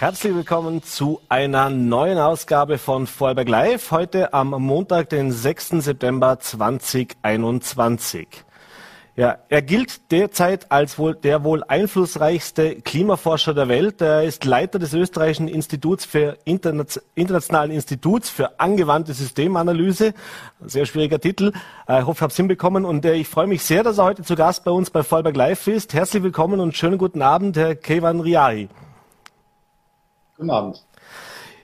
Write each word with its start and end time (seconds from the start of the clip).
Herzlich 0.00 0.34
willkommen 0.34 0.82
zu 0.82 1.20
einer 1.28 1.68
neuen 1.68 2.16
Ausgabe 2.16 2.78
von 2.78 3.06
Vorarlberg 3.06 3.50
Live. 3.50 3.90
Heute 3.90 4.32
am 4.32 4.48
Montag, 4.48 5.10
den 5.10 5.30
6. 5.30 5.82
September 5.84 6.38
2021. 6.40 8.26
Ja, 9.16 9.36
er 9.50 9.60
gilt 9.60 10.10
derzeit 10.10 10.72
als 10.72 10.98
wohl 10.98 11.14
der 11.16 11.44
wohl 11.44 11.62
einflussreichste 11.68 12.76
Klimaforscher 12.76 13.52
der 13.52 13.68
Welt. 13.68 14.00
Er 14.00 14.22
ist 14.22 14.46
Leiter 14.46 14.78
des 14.78 14.94
österreichischen 14.94 15.48
Instituts 15.48 16.06
für 16.06 16.38
Interna 16.46 16.86
internationalen 17.14 17.70
Instituts 17.70 18.30
für 18.30 18.58
angewandte 18.58 19.12
Systemanalyse. 19.12 20.14
Sehr 20.64 20.86
schwieriger 20.86 21.20
Titel. 21.20 21.52
Äh, 21.86 22.00
ich 22.00 22.06
hoffe, 22.06 22.16
ich 22.16 22.22
habe 22.22 22.30
es 22.30 22.36
hinbekommen. 22.38 22.86
Und 22.86 23.04
äh, 23.04 23.16
ich 23.16 23.28
freue 23.28 23.48
mich 23.48 23.62
sehr, 23.64 23.82
dass 23.82 23.98
er 23.98 24.04
heute 24.04 24.22
zu 24.22 24.34
Gast 24.34 24.64
bei 24.64 24.70
uns 24.70 24.88
bei 24.88 25.02
Vorarlberg 25.02 25.36
Live 25.36 25.66
ist. 25.66 25.92
Herzlich 25.92 26.22
willkommen 26.22 26.58
und 26.58 26.74
schönen 26.74 26.96
guten 26.96 27.20
Abend, 27.20 27.58
Herr 27.58 27.74
Kevan 27.74 28.20
Riahi. 28.20 28.70
Guten 30.40 30.52
Abend. 30.52 30.82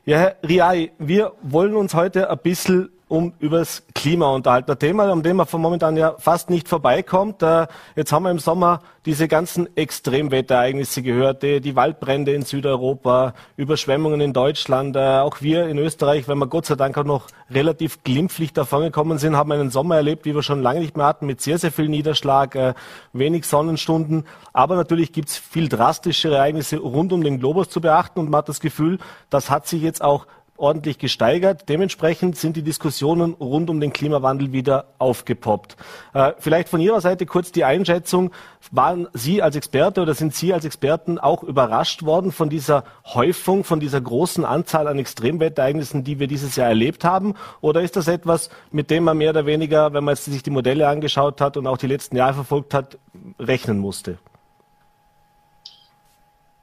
Ja, 0.04 0.18
Herr 0.18 0.36
Riai, 0.46 0.92
wir 0.98 1.32
wollen 1.40 1.74
uns 1.74 1.94
heute 1.94 2.28
ein 2.28 2.36
bisschen 2.36 2.90
um 3.08 3.34
übers 3.38 3.84
Klima 3.94 4.30
unterhalten. 4.30 4.70
Ein 4.70 4.78
Thema, 4.80 5.12
um 5.12 5.22
dem 5.22 5.36
man 5.36 5.46
von 5.46 5.60
momentan 5.60 5.96
ja 5.96 6.16
fast 6.18 6.50
nicht 6.50 6.68
vorbeikommt. 6.68 7.40
Äh, 7.40 7.68
jetzt 7.94 8.10
haben 8.10 8.24
wir 8.24 8.32
im 8.32 8.40
Sommer 8.40 8.80
diese 9.04 9.28
ganzen 9.28 9.76
Extremwetterereignisse 9.76 11.02
gehört, 11.02 11.44
die, 11.44 11.60
die 11.60 11.76
Waldbrände 11.76 12.34
in 12.34 12.42
Südeuropa, 12.42 13.34
Überschwemmungen 13.56 14.20
in 14.20 14.32
Deutschland. 14.32 14.96
Äh, 14.96 15.18
auch 15.18 15.40
wir 15.40 15.68
in 15.68 15.78
Österreich, 15.78 16.26
wenn 16.26 16.38
wir 16.38 16.48
Gott 16.48 16.66
sei 16.66 16.74
Dank 16.74 16.98
auch 16.98 17.04
noch 17.04 17.28
relativ 17.48 18.02
glimpflich 18.02 18.52
davongekommen 18.52 19.18
sind, 19.18 19.36
haben 19.36 19.52
einen 19.52 19.70
Sommer 19.70 19.94
erlebt, 19.94 20.24
wie 20.24 20.34
wir 20.34 20.42
schon 20.42 20.60
lange 20.60 20.80
nicht 20.80 20.96
mehr 20.96 21.06
hatten, 21.06 21.26
mit 21.26 21.40
sehr, 21.40 21.58
sehr 21.58 21.70
viel 21.70 21.88
Niederschlag, 21.88 22.56
äh, 22.56 22.74
wenig 23.12 23.46
Sonnenstunden. 23.46 24.24
Aber 24.52 24.74
natürlich 24.74 25.12
gibt's 25.12 25.36
viel 25.36 25.68
drastischere 25.68 26.36
Ereignisse 26.36 26.78
rund 26.78 27.12
um 27.12 27.22
den 27.22 27.38
Globus 27.38 27.68
zu 27.68 27.80
beachten 27.80 28.18
und 28.18 28.30
man 28.30 28.38
hat 28.38 28.48
das 28.48 28.58
Gefühl, 28.58 28.98
das 29.30 29.48
hat 29.48 29.68
sich 29.68 29.82
jetzt 29.82 30.02
auch 30.02 30.26
ordentlich 30.58 30.98
gesteigert. 30.98 31.68
Dementsprechend 31.68 32.36
sind 32.36 32.56
die 32.56 32.62
Diskussionen 32.62 33.34
rund 33.34 33.70
um 33.70 33.80
den 33.80 33.92
Klimawandel 33.92 34.52
wieder 34.52 34.86
aufgepoppt. 34.98 35.76
Äh, 36.14 36.32
vielleicht 36.38 36.68
von 36.68 36.80
Ihrer 36.80 37.00
Seite 37.00 37.26
kurz 37.26 37.52
die 37.52 37.64
Einschätzung. 37.64 38.30
Waren 38.70 39.08
Sie 39.12 39.42
als 39.42 39.56
Experte 39.56 40.02
oder 40.02 40.14
sind 40.14 40.34
Sie 40.34 40.52
als 40.52 40.64
Experten 40.64 41.18
auch 41.18 41.42
überrascht 41.42 42.02
worden 42.02 42.32
von 42.32 42.48
dieser 42.48 42.84
Häufung, 43.04 43.64
von 43.64 43.80
dieser 43.80 44.00
großen 44.00 44.44
Anzahl 44.44 44.88
an 44.88 44.98
Extremwetterereignissen, 44.98 46.04
die 46.04 46.18
wir 46.18 46.26
dieses 46.26 46.56
Jahr 46.56 46.68
erlebt 46.68 47.04
haben? 47.04 47.34
Oder 47.60 47.82
ist 47.82 47.96
das 47.96 48.08
etwas, 48.08 48.50
mit 48.70 48.90
dem 48.90 49.04
man 49.04 49.18
mehr 49.18 49.30
oder 49.30 49.46
weniger, 49.46 49.92
wenn 49.92 50.04
man 50.04 50.16
sich 50.16 50.42
die 50.42 50.50
Modelle 50.50 50.88
angeschaut 50.88 51.40
hat 51.40 51.56
und 51.56 51.66
auch 51.66 51.78
die 51.78 51.86
letzten 51.86 52.16
Jahre 52.16 52.34
verfolgt 52.34 52.74
hat, 52.74 52.98
rechnen 53.38 53.78
musste? 53.78 54.18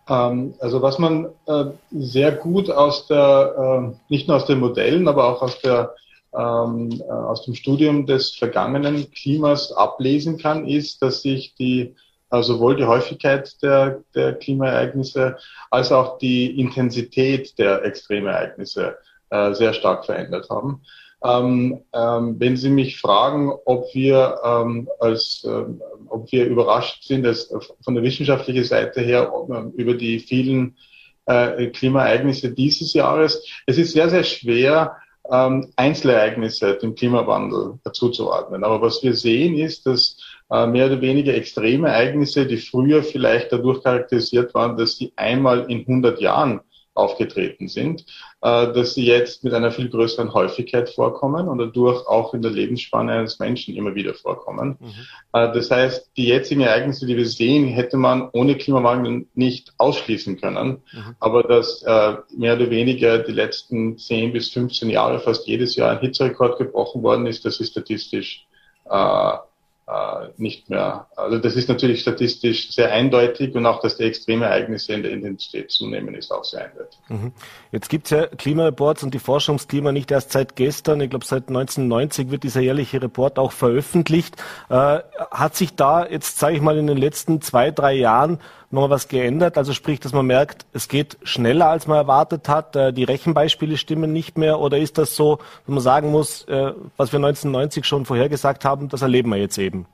Ähm, 0.09 0.54
also 0.59 0.82
was 0.82 1.00
man 1.00 1.28
äh, 1.46 1.66
sehr 1.92 2.34
gut 2.34 2.70
aus 2.70 3.08
der, 3.08 3.92
äh, 3.92 3.96
nicht 4.10 4.28
nur 4.28 4.38
aus 4.38 4.45
den 4.45 4.60
Modellen, 4.60 5.08
aber 5.08 5.28
auch 5.28 5.42
aus 5.42 5.60
der 5.60 5.95
ähm, 6.36 7.02
äh, 7.08 7.12
aus 7.12 7.45
dem 7.45 7.54
Studium 7.54 8.06
des 8.06 8.32
vergangenen 8.32 9.12
Klimas 9.12 9.72
ablesen 9.72 10.38
kann, 10.38 10.68
ist, 10.68 11.02
dass 11.02 11.22
sich 11.22 11.56
die 11.56 11.95
sowohl 12.36 12.76
die 12.76 12.86
Häufigkeit 12.86 13.62
der, 13.62 14.02
der 14.16 14.34
Klimaereignisse 14.34 15.38
als 15.70 15.92
auch 15.92 16.17
die 16.17 16.60
Intensität 16.60 17.60
der 17.60 17.86
Extremereignisse 17.86 18.98
sehr 19.52 19.73
stark 19.73 20.08
verändert 20.08 20.50
haben. 20.50 20.82
Ähm, 21.24 21.80
ähm, 21.94 22.36
wenn 22.40 22.58
Sie 22.58 22.70
mich 22.70 23.00
fragen, 23.00 23.54
ob 23.66 23.86
wir 23.94 24.40
ähm, 24.44 24.90
als, 25.00 25.46
ähm, 25.48 25.82
ob 26.10 26.32
wir 26.32 26.46
überrascht 26.46 27.04
sind, 27.04 27.24
dass 27.24 27.54
von 27.82 27.96
der 27.96 28.04
wissenschaftlichen 28.04 28.66
Seite 28.66 29.02
her 29.02 29.32
über 29.76 29.94
die 29.94 30.20
vielen 30.20 30.76
äh, 31.26 31.67
Klimaereignisse 31.67 32.52
dieses 32.52 32.94
Jahres, 32.94 33.48
es 33.66 33.78
ist 33.78 33.94
sehr, 33.94 34.10
sehr 34.10 34.23
schwer, 34.23 34.98
ähm, 35.32 35.72
Einzelereignisse 35.78 36.76
dem 36.76 36.95
Klimawandel 36.95 37.80
zuzuordnen. 37.94 38.64
Aber 38.64 38.82
was 38.82 39.02
wir 39.04 39.14
sehen 39.16 39.56
ist, 39.56 39.86
dass 39.86 40.17
äh, 40.52 40.67
mehr 40.67 40.88
oder 40.88 41.02
weniger 41.02 41.33
extreme 41.33 41.88
Ereignisse, 41.88 42.45
die 42.45 42.58
früher 42.58 43.04
vielleicht 43.04 43.52
dadurch 43.52 43.82
charakterisiert 43.83 44.54
waren, 44.54 44.76
dass 44.76 44.98
sie 44.98 45.14
einmal 45.16 45.72
in 45.72 45.80
100 45.80 46.20
Jahren 46.20 46.60
aufgetreten 46.95 47.67
sind, 47.67 48.05
äh, 48.42 48.71
dass 48.73 48.93
sie 48.93 49.05
jetzt 49.05 49.43
mit 49.43 49.54
einer 49.54 49.71
viel 49.71 49.89
größeren 49.89 50.33
Häufigkeit 50.33 50.89
vorkommen 50.89 51.48
und 51.48 51.58
dadurch 51.58 52.08
auch 52.08 52.33
in 52.33 52.42
der 52.42 52.52
Lebensspanne 52.52 53.14
eines 53.14 53.39
Menschen 53.39 53.76
immer 53.76 53.95
wieder 53.95 54.14
vorkommen. 54.14 54.77
Mhm. 54.80 54.92
Äh, 55.33 55.53
das 55.53 55.71
heißt, 55.71 56.11
die 56.17 56.27
jetzigen 56.27 56.61
Ereignisse, 56.61 57.05
die 57.05 57.17
wir 57.17 57.27
sehen, 57.27 57.67
hätte 57.67 57.98
man 57.98 58.30
ohne 58.32 58.55
Klimawandel 58.55 59.26
nicht 59.33 59.73
ausschließen 59.77 60.39
können. 60.39 60.83
Mhm. 60.92 61.15
Aber 61.20 61.43
dass 61.43 61.82
äh, 61.83 62.15
mehr 62.36 62.55
oder 62.55 62.70
weniger 62.70 63.20
die 63.20 63.32
letzten 63.32 63.98
10 63.98 64.33
bis 64.33 64.52
15 64.52 64.89
Jahre 64.89 65.20
fast 65.20 65.48
jedes 65.48 65.76
Jahr 65.76 65.92
ein 65.92 65.99
Hitzerekord 65.99 66.58
gebrochen 66.58 67.02
worden 67.02 67.26
ist, 67.26 67.45
das 67.45 67.59
ist 67.59 67.71
statistisch 67.71 68.45
äh, 69.88 70.30
nicht 70.38 70.70
mehr. 70.70 71.08
Also 71.16 71.39
das 71.39 71.55
ist 71.55 71.67
natürlich 71.67 72.02
statistisch 72.02 72.71
sehr 72.71 72.92
eindeutig 72.92 73.54
und 73.54 73.66
auch, 73.66 73.82
dass 73.82 73.98
die 73.98 74.04
extreme 74.04 74.45
Ereignisse 74.45 74.94
in 74.94 75.04
der 75.04 75.11
Intensität 75.11 75.71
zunehmen, 75.71 76.16
ist 76.16 76.32
auch 76.32 76.44
sehr 76.45 76.66
eindeutig. 76.66 76.99
Mhm. 77.10 77.33
Jetzt 77.71 77.89
gibt 77.89 78.05
es 78.05 78.11
ja 78.11 78.27
Klimareports 78.27 79.04
und 79.04 79.14
die 79.14 79.20
Forschungsklima 79.20 79.92
nicht 79.92 80.10
erst 80.11 80.32
seit 80.32 80.55
gestern. 80.55 81.02
Ich 81.02 81.10
glaube, 81.10 81.26
seit 81.26 81.49
1990 81.49 82.32
wird 82.32 82.44
dieser 82.44 82.61
jährliche 82.61 83.02
Report 83.02 83.38
auch 83.38 83.52
veröffentlicht. 83.52 84.38
Äh, 84.70 84.99
hat 85.32 85.55
sich 85.55 85.76
da 85.76 86.08
jetzt, 86.08 86.39
sage 86.39 86.55
ich 86.55 86.61
mal, 86.61 86.77
in 86.77 86.88
den 86.88 86.98
letzten 86.98 87.42
zwei, 87.42 87.71
drei 87.71 87.94
Jahren 87.94 88.39
noch 88.73 88.89
was 88.89 89.08
geändert? 89.08 89.58
Also 89.58 89.73
sprich, 89.73 90.00
dass 90.00 90.14
man 90.14 90.26
merkt, 90.26 90.66
es 90.73 90.88
geht 90.88 91.17
schneller, 91.23 91.70
als 91.70 91.88
man 91.88 91.98
erwartet 91.98 92.50
hat, 92.50 92.76
äh, 92.76 92.92
die 92.92 93.04
Rechenbeispiele 93.04 93.78
stimmen 93.78 94.11
nicht 94.11 94.38
mehr 94.38 94.60
oder 94.60 94.78
ist 94.78 94.98
das 94.98 95.16
so, 95.16 95.38
dass 95.38 95.67
man 95.67 95.80
sagen 95.80 96.11
muss, 96.11 96.44
äh, 96.45 96.73
was 96.98 97.12
wir 97.12 97.20
1990 97.20 97.86
schon 97.86 98.06
vorhergesagt 98.06 98.66
haben, 98.66 98.89
das 98.89 99.02
erleben 99.02 99.30
wir 99.30 99.38
jetzt 99.38 99.58
eben? 99.58 99.86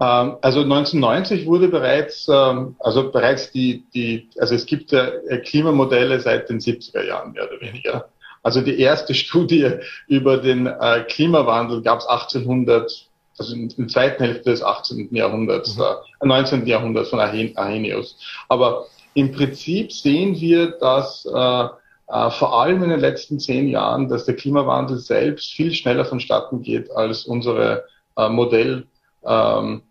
Ähm, 0.00 0.36
also 0.42 0.60
1990 0.60 1.46
wurde 1.46 1.68
bereits, 1.68 2.28
ähm, 2.28 2.76
also 2.78 3.10
bereits 3.10 3.50
die, 3.50 3.84
die, 3.94 4.28
also 4.38 4.54
es 4.54 4.66
gibt 4.66 4.92
ja 4.92 5.10
Klimamodelle 5.44 6.20
seit 6.20 6.48
den 6.50 6.60
70er 6.60 7.02
Jahren 7.02 7.32
mehr 7.32 7.44
oder 7.50 7.60
weniger. 7.60 8.08
Also 8.42 8.60
die 8.60 8.78
erste 8.78 9.14
Studie 9.14 9.70
über 10.06 10.36
den 10.36 10.66
äh, 10.66 11.04
Klimawandel 11.08 11.82
gab 11.82 12.00
es 12.00 12.06
1800 12.06 13.08
also 13.38 13.54
in 13.54 13.68
der 13.68 13.88
zweiten 13.88 14.22
Hälfte 14.22 14.50
des 14.50 14.62
18. 14.62 15.14
Jahrhunderts, 15.14 15.76
mhm. 15.76 15.82
äh, 16.20 16.26
19. 16.26 16.66
Jahrhunderts 16.66 17.10
von 17.10 17.20
Arrhenius. 17.20 18.16
Aber 18.48 18.86
im 19.14 19.32
Prinzip 19.32 19.92
sehen 19.92 20.34
wir, 20.40 20.72
dass 20.78 21.24
äh, 21.26 21.68
äh, 22.08 22.30
vor 22.30 22.60
allem 22.60 22.82
in 22.82 22.90
den 22.90 23.00
letzten 23.00 23.38
zehn 23.38 23.68
Jahren, 23.68 24.08
dass 24.08 24.26
der 24.26 24.36
Klimawandel 24.36 24.98
selbst 24.98 25.52
viel 25.52 25.72
schneller 25.72 26.04
vonstatten 26.04 26.62
geht 26.62 26.90
als 26.90 27.24
unsere 27.24 27.84
äh, 28.16 28.28
Modell, 28.28 28.86
ähm, 29.24 29.82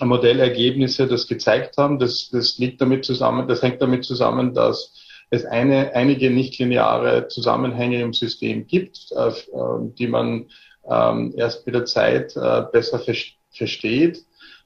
Modellergebnisse 0.00 1.06
das 1.06 1.28
gezeigt 1.28 1.76
haben. 1.76 1.98
Das, 1.98 2.30
das 2.30 2.58
liegt 2.58 2.80
damit 2.80 3.04
zusammen, 3.04 3.46
das 3.46 3.62
hängt 3.62 3.82
damit 3.82 4.04
zusammen, 4.04 4.54
dass 4.54 4.94
es 5.30 5.44
eine, 5.44 5.94
einige 5.94 6.30
nichtlineare 6.30 7.28
Zusammenhänge 7.28 8.00
im 8.00 8.12
System 8.12 8.66
gibt, 8.66 9.12
äh, 9.12 9.32
die 9.98 10.06
man 10.06 10.46
ähm, 10.88 11.34
erst 11.36 11.66
mit 11.66 11.74
der 11.74 11.84
Zeit 11.84 12.36
äh, 12.36 12.62
besser 12.72 13.00
versteht 13.50 14.24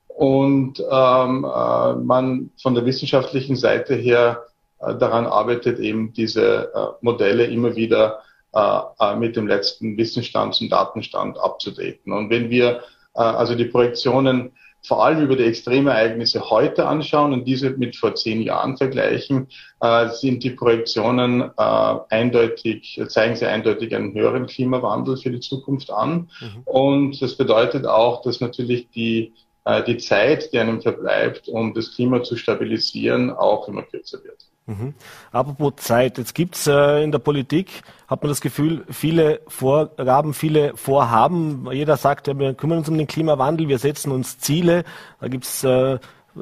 und 0.08 0.80
ähm, 0.80 1.44
äh, 1.44 1.92
man 1.94 2.50
von 2.62 2.74
der 2.74 2.86
wissenschaftlichen 2.86 3.56
Seite 3.56 3.94
her 3.94 4.44
äh, 4.80 4.94
daran 4.94 5.26
arbeitet, 5.26 5.78
eben 5.78 6.12
diese 6.12 6.72
äh, 6.74 6.86
Modelle 7.00 7.44
immer 7.44 7.76
wieder 7.76 8.20
äh, 8.54 8.80
äh, 9.00 9.16
mit 9.16 9.36
dem 9.36 9.46
letzten 9.46 9.96
Wissensstand 9.98 10.58
und 10.60 10.70
Datenstand 10.70 11.38
abzudaten. 11.38 12.12
Und 12.12 12.30
wenn 12.30 12.48
wir 12.48 12.82
äh, 13.14 13.20
also 13.20 13.54
die 13.54 13.66
Projektionen 13.66 14.52
vor 14.86 15.04
allem 15.04 15.20
über 15.24 15.34
die 15.34 15.44
Extremereignisse 15.44 16.48
heute 16.48 16.86
anschauen 16.86 17.32
und 17.32 17.44
diese 17.44 17.70
mit 17.70 17.96
vor 17.96 18.14
zehn 18.14 18.40
Jahren 18.40 18.76
vergleichen, 18.76 19.48
äh, 19.80 20.08
sind 20.10 20.44
die 20.44 20.50
Projektionen 20.50 21.42
äh, 21.42 21.94
eindeutig, 22.10 23.00
zeigen 23.08 23.34
sie 23.34 23.46
eindeutig 23.46 23.94
einen 23.94 24.14
höheren 24.14 24.46
Klimawandel 24.46 25.16
für 25.16 25.30
die 25.30 25.40
Zukunft 25.40 25.90
an. 25.90 26.30
Mhm. 26.40 26.62
Und 26.64 27.22
das 27.22 27.36
bedeutet 27.36 27.84
auch, 27.84 28.22
dass 28.22 28.40
natürlich 28.40 28.88
die, 28.90 29.32
äh, 29.64 29.82
die 29.82 29.96
Zeit, 29.96 30.52
die 30.52 30.58
einem 30.58 30.80
verbleibt, 30.80 31.48
um 31.48 31.74
das 31.74 31.92
Klima 31.92 32.22
zu 32.22 32.36
stabilisieren, 32.36 33.30
auch 33.30 33.66
immer 33.66 33.82
kürzer 33.82 34.22
wird. 34.22 34.38
Mhm. 34.66 34.94
Apropos 35.30 35.76
Zeit, 35.76 36.18
jetzt 36.18 36.34
gibt's 36.34 36.66
äh, 36.66 37.02
in 37.02 37.12
der 37.12 37.20
Politik, 37.20 37.82
hat 38.08 38.22
man 38.22 38.30
das 38.30 38.40
Gefühl, 38.40 38.84
viele 38.90 39.40
Vorgaben, 39.46 40.34
viele 40.34 40.76
Vorhaben. 40.76 41.70
Jeder 41.70 41.96
sagt, 41.96 42.26
ja, 42.26 42.36
wir 42.36 42.54
kümmern 42.54 42.78
uns 42.78 42.88
um 42.88 42.98
den 42.98 43.06
Klimawandel, 43.06 43.68
wir 43.68 43.78
setzen 43.78 44.10
uns 44.10 44.38
Ziele. 44.38 44.82
Da 45.20 45.28
gibt's 45.28 45.62
äh, 45.62 45.98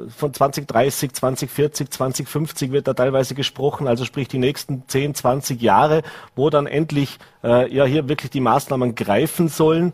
von 0.09 0.33
2030, 0.33 1.13
2040, 1.13 1.89
2050 1.89 2.71
wird 2.71 2.87
da 2.87 2.93
teilweise 2.93 3.35
gesprochen, 3.35 3.87
also 3.87 4.05
sprich 4.05 4.27
die 4.27 4.39
nächsten 4.39 4.87
10, 4.87 5.15
20 5.15 5.61
Jahre, 5.61 6.01
wo 6.35 6.49
dann 6.49 6.67
endlich 6.67 7.19
äh, 7.43 7.71
ja 7.73 7.85
hier 7.85 8.09
wirklich 8.09 8.31
die 8.31 8.41
Maßnahmen 8.41 8.95
greifen 8.95 9.47
sollen. 9.47 9.93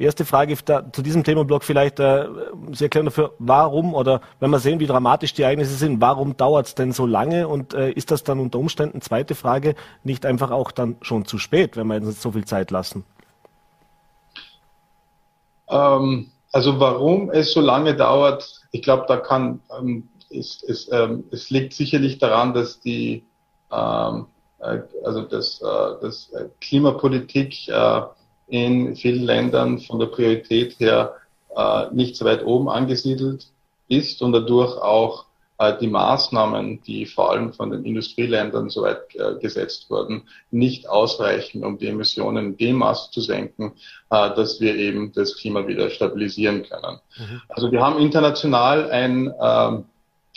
Äh, 0.00 0.04
erste 0.04 0.24
Frage 0.24 0.56
da, 0.64 0.92
zu 0.92 1.02
diesem 1.02 1.24
Themenblock 1.24 1.64
vielleicht. 1.64 2.00
Äh, 2.00 2.26
Sie 2.72 2.84
erklären 2.84 3.06
dafür, 3.06 3.34
warum 3.38 3.94
oder 3.94 4.20
wenn 4.40 4.50
wir 4.50 4.58
sehen, 4.58 4.80
wie 4.80 4.86
dramatisch 4.86 5.34
die 5.34 5.42
Ereignisse 5.42 5.74
sind, 5.74 6.00
warum 6.00 6.36
dauert 6.36 6.66
es 6.66 6.74
denn 6.74 6.92
so 6.92 7.06
lange 7.06 7.46
und 7.48 7.74
äh, 7.74 7.90
ist 7.90 8.10
das 8.10 8.24
dann 8.24 8.40
unter 8.40 8.58
Umständen, 8.58 9.00
zweite 9.00 9.34
Frage, 9.34 9.74
nicht 10.02 10.26
einfach 10.26 10.50
auch 10.50 10.72
dann 10.72 10.96
schon 11.02 11.24
zu 11.24 11.38
spät, 11.38 11.76
wenn 11.76 11.86
wir 11.86 11.96
uns 11.96 12.20
so 12.20 12.32
viel 12.32 12.44
Zeit 12.44 12.70
lassen? 12.70 13.04
Ähm, 15.68 16.30
also 16.52 16.80
warum 16.80 17.30
es 17.30 17.52
so 17.52 17.60
lange 17.60 17.94
dauert, 17.94 18.60
ich 18.72 18.82
glaube, 18.82 19.04
da 19.06 19.16
kann, 19.16 19.60
ähm, 19.78 20.08
es, 20.30 20.62
es, 20.62 20.90
ähm, 20.92 21.24
es 21.30 21.50
liegt 21.50 21.74
sicherlich 21.74 22.18
daran, 22.18 22.54
dass 22.54 22.80
die, 22.80 23.24
ähm, 23.72 24.26
äh, 24.60 24.80
also 25.04 25.22
dass, 25.22 25.60
äh, 25.60 26.00
dass 26.00 26.32
Klimapolitik 26.60 27.68
äh, 27.68 28.02
in 28.50 28.96
vielen 28.96 29.22
Ländern 29.22 29.78
von 29.78 29.98
der 29.98 30.06
Priorität 30.06 30.78
her 30.78 31.14
äh, 31.56 31.86
nicht 31.92 32.16
so 32.16 32.24
weit 32.24 32.44
oben 32.44 32.68
angesiedelt 32.68 33.46
ist 33.88 34.22
und 34.22 34.32
dadurch 34.32 34.76
auch 34.76 35.26
äh, 35.58 35.76
die 35.78 35.88
Maßnahmen, 35.88 36.82
die 36.82 37.06
vor 37.06 37.30
allem 37.30 37.52
von 37.52 37.70
den 37.70 37.84
Industrieländern 37.84 38.70
so 38.70 38.82
weit 38.82 39.14
äh, 39.14 39.38
gesetzt 39.40 39.90
wurden, 39.90 40.22
nicht 40.50 40.88
ausreichen, 40.88 41.64
um 41.64 41.78
die 41.78 41.88
Emissionen 41.88 42.46
in 42.46 42.56
dem 42.56 42.76
Maß 42.76 43.10
zu 43.10 43.20
senken, 43.20 43.72
äh, 44.10 44.34
dass 44.34 44.60
wir 44.60 44.74
eben 44.74 45.12
das 45.12 45.36
Klima 45.36 45.66
wieder 45.66 45.90
stabilisieren 45.90 46.62
können. 46.62 47.00
Mhm. 47.18 47.42
Also 47.48 47.70
wir 47.70 47.82
haben 47.82 47.98
international 48.00 48.90
ein 48.90 49.32
ähm, 49.40 49.84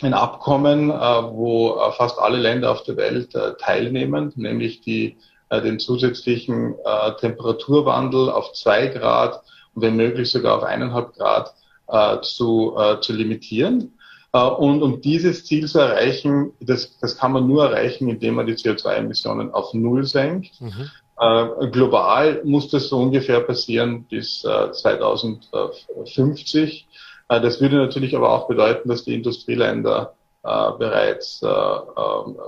ein 0.02 0.12
Abkommen, 0.12 0.90
wo 0.90 1.78
fast 1.96 2.18
alle 2.18 2.38
Länder 2.38 2.72
auf 2.72 2.82
der 2.82 2.96
Welt 2.96 3.30
teilnehmen, 3.60 4.32
nämlich 4.34 4.80
die 4.80 5.06
äh, 5.06 5.33
den 5.60 5.78
zusätzlichen 5.78 6.74
äh, 6.84 7.12
Temperaturwandel 7.20 8.30
auf 8.30 8.52
zwei 8.52 8.88
Grad 8.88 9.42
und 9.74 9.82
wenn 9.82 9.96
möglich 9.96 10.30
sogar 10.30 10.58
auf 10.58 10.62
eineinhalb 10.62 11.14
Grad 11.14 11.54
äh, 11.86 12.22
zu, 12.22 12.74
äh, 12.78 12.98
zu 13.00 13.12
limitieren. 13.12 13.98
Äh, 14.32 14.42
und 14.42 14.82
um 14.82 15.02
dieses 15.02 15.44
Ziel 15.44 15.66
zu 15.66 15.80
erreichen, 15.80 16.52
das, 16.60 16.98
das 16.98 17.18
kann 17.18 17.32
man 17.32 17.46
nur 17.46 17.66
erreichen, 17.66 18.08
indem 18.08 18.36
man 18.36 18.46
die 18.46 18.54
CO2-Emissionen 18.54 19.52
auf 19.52 19.74
Null 19.74 20.04
senkt. 20.04 20.58
Mhm. 20.62 20.88
Äh, 21.18 21.68
global 21.68 22.40
muss 22.44 22.70
das 22.70 22.88
so 22.88 22.96
ungefähr 22.98 23.40
passieren 23.40 24.04
bis 24.04 24.40
2050. 24.40 26.88
das 27.28 27.60
würde 27.60 27.76
natürlich 27.76 28.16
aber 28.16 28.30
auch 28.30 28.48
bedeuten, 28.48 28.88
dass 28.88 29.04
die 29.04 29.14
Industrieländer 29.14 30.14
bereits 30.42 31.40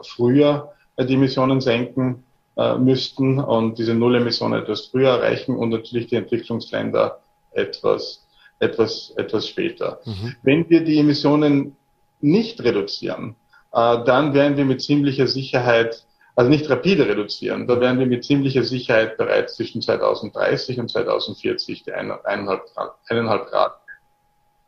früher 0.03 0.73
die 0.99 1.14
Emissionen 1.14 1.62
senken 1.62 2.25
äh, 2.56 2.76
müssten 2.79 3.38
und 3.38 3.79
diese 3.79 3.94
Nullemissionen 3.94 4.62
etwas 4.62 4.87
früher 4.87 5.11
erreichen 5.11 5.56
und 5.56 5.70
natürlich 5.70 6.06
die 6.06 6.17
Entwicklungsländer 6.17 7.20
etwas, 7.53 8.26
etwas, 8.58 9.12
etwas 9.17 9.49
später. 9.49 10.00
Mhm. 10.05 10.37
Wenn 10.43 10.70
wir 10.70 10.85
die 10.85 10.99
Emissionen 10.99 11.76
nicht 12.20 12.62
reduzieren, 12.62 13.37
äh, 13.73 14.05
dann 14.05 14.35
werden 14.35 14.56
wir 14.56 14.64
mit 14.64 14.82
ziemlicher 14.82 15.26
Sicherheit 15.26 16.06
also 16.37 16.50
nicht 16.50 16.69
rapide 16.69 17.08
reduzieren, 17.08 17.67
da 17.67 17.81
werden 17.81 17.99
wir 17.99 18.06
mit 18.06 18.23
ziemlicher 18.23 18.62
Sicherheit 18.62 19.17
bereits 19.17 19.56
zwischen 19.56 19.81
2030 19.81 20.79
und 20.79 20.91
2040 20.91 21.85
die 21.85 21.93
eineinhalb 21.94 22.67
Grad, 22.75 22.93
eineinhalb 23.08 23.47
Grad 23.47 23.73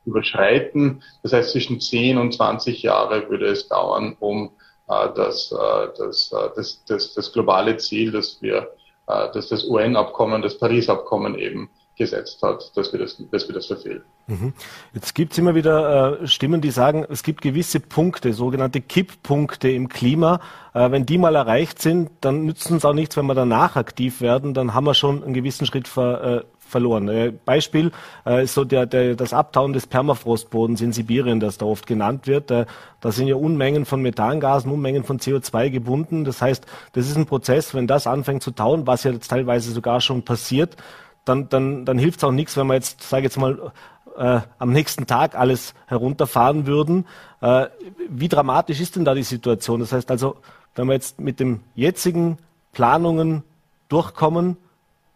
überschreiten. 0.07 1.03
Das 1.23 1.35
heißt, 1.35 1.53
zwischen 1.53 1.79
10 1.79 2.17
und 2.17 2.33
20 2.33 2.83
Jahre 2.83 3.29
würde 3.29 3.47
es 3.47 3.69
dauern, 3.69 4.17
um 4.19 4.53
äh, 4.89 5.09
das, 5.15 5.53
äh, 5.53 5.85
äh, 5.85 6.51
das, 6.57 6.85
das, 6.87 7.15
das 7.15 7.33
globale 7.33 7.77
Ziel, 7.77 8.13
dass 8.13 8.41
wir, 8.41 8.69
dass 9.07 9.49
das 9.49 9.65
UN-Abkommen, 9.65 10.43
das 10.43 10.59
Paris-Abkommen 10.59 11.35
eben 11.39 11.71
gesetzt 11.97 12.43
hat, 12.43 12.71
dass 12.77 12.93
wir 12.93 13.01
das, 13.01 13.17
dass 13.31 13.49
wir 13.49 13.55
das 13.55 13.67
verfehlen. 13.67 14.03
Mhm. 14.27 14.53
Jetzt 14.95 15.15
gibt 15.15 15.33
es 15.33 15.39
immer 15.39 15.55
wieder 15.55 16.21
äh, 16.21 16.27
Stimmen, 16.27 16.61
die 16.61 16.71
sagen, 16.71 17.07
es 17.09 17.23
gibt 17.23 17.41
gewisse 17.41 17.81
Punkte, 17.81 18.33
sogenannte 18.33 18.81
Kipppunkte 18.81 19.71
im 19.71 19.89
Klima. 19.89 20.41
Äh, 20.75 20.91
wenn 20.91 21.07
die 21.07 21.19
mal 21.19 21.35
erreicht 21.35 21.81
sind, 21.81 22.11
dann 22.21 22.45
nützen 22.45 22.77
es 22.77 22.85
auch 22.85 22.93
nichts, 22.93 23.17
wenn 23.17 23.27
wir 23.27 23.35
danach 23.35 23.77
aktiv 23.77 24.21
werden. 24.21 24.53
Dann 24.55 24.75
haben 24.75 24.85
wir 24.85 24.95
schon 24.95 25.25
einen 25.25 25.35
gewissen 25.35 25.67
Schritt 25.67 25.89
ver, 25.89 26.23
äh, 26.23 26.45
verloren. 26.69 27.09
Äh, 27.09 27.33
Beispiel 27.45 27.91
äh, 28.27 28.45
ist 28.45 28.55
so 28.55 28.65
der, 28.65 28.87
der, 28.87 29.15
das 29.17 29.33
Abtauen 29.33 29.73
des 29.73 29.87
Permafrostbodens 29.87 30.81
in 30.81 30.93
Sibirien, 30.93 31.41
das 31.41 31.59
da 31.59 31.67
oft 31.67 31.87
genannt 31.87 32.27
wird. 32.27 32.51
Äh, 32.51 32.67
da 33.01 33.13
sind 33.13 33.29
ja 33.29 33.37
Unmengen 33.37 33.85
von 33.85 34.03
Methangasen, 34.03 34.71
Unmengen 34.71 35.05
von 35.05 35.19
CO2 35.19 35.71
gebunden. 35.71 36.25
Das 36.25 36.43
heißt, 36.43 36.67
das 36.93 37.09
ist 37.09 37.17
ein 37.17 37.27
Prozess, 37.27 37.75
wenn 37.75 37.87
das 37.87 38.07
anfängt 38.07 38.43
zu 38.43 38.51
tauen, 38.51 38.87
was 38.87 39.05
ja 39.05 39.13
jetzt 39.13 39.29
teilweise 39.29 39.73
sogar 39.73 40.01
schon 40.01 40.23
passiert, 40.23 40.77
dann, 41.25 41.49
dann, 41.49 41.85
dann 41.85 41.99
hilft 41.99 42.19
es 42.19 42.25
auch 42.25 42.33
nichts, 42.33 42.57
wenn 42.57 42.67
wir 42.67 42.75
jetzt, 42.75 43.03
sage 43.03 43.25
jetzt 43.25 43.37
mal, 43.37 43.73
äh, 44.17 44.41
am 44.59 44.73
nächsten 44.73 45.07
Tag 45.07 45.37
alles 45.37 45.75
herunterfahren 45.87 46.67
würden. 46.67 47.07
Äh, 47.41 47.67
wie 48.09 48.29
dramatisch 48.29 48.81
ist 48.81 48.97
denn 48.97 49.05
da 49.05 49.15
die 49.15 49.23
Situation? 49.23 49.81
Das 49.81 49.93
heißt 49.93 50.11
also, 50.11 50.37
wenn 50.75 50.87
wir 50.87 50.95
jetzt 50.95 51.21
mit 51.21 51.41
den 51.41 51.61
jetzigen 51.75 52.39
Planungen 52.73 53.43
durchkommen, 53.89 54.57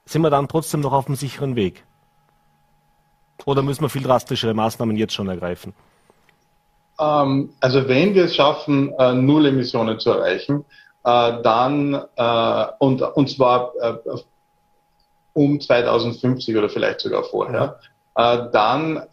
sind 0.04 0.22
wir 0.22 0.31
dann 0.31 0.49
trotzdem 0.49 0.81
noch 0.81 0.93
auf 0.93 1.06
dem 1.06 1.14
sicheren 1.14 1.56
Weg? 1.56 1.84
Oder 3.44 3.62
müssen 3.62 3.82
wir 3.82 3.88
viel 3.88 4.02
drastischere 4.02 4.54
Maßnahmen 4.54 4.96
jetzt 4.96 5.14
schon 5.14 5.28
ergreifen? 5.28 5.75
Ähm, 6.99 7.50
also 7.60 7.88
wenn 7.88 8.14
wir 8.14 8.25
es 8.25 8.37
schaffen, 8.37 8.93
äh, 8.99 9.12
Null 9.14 9.46
Emissionen 9.46 9.99
zu 9.99 10.10
erreichen, 10.10 10.64
äh, 11.04 11.43
dann 11.43 11.94
äh, 12.16 12.66
und, 12.78 13.02
und 13.02 13.31
zwar 13.31 13.72
um 15.34 15.60
2050 15.60 16.56
oder 16.56 16.69
vielleicht 16.69 17.00
sogar 17.00 17.25
vorher, 17.25 17.81
dann 18.14 19.06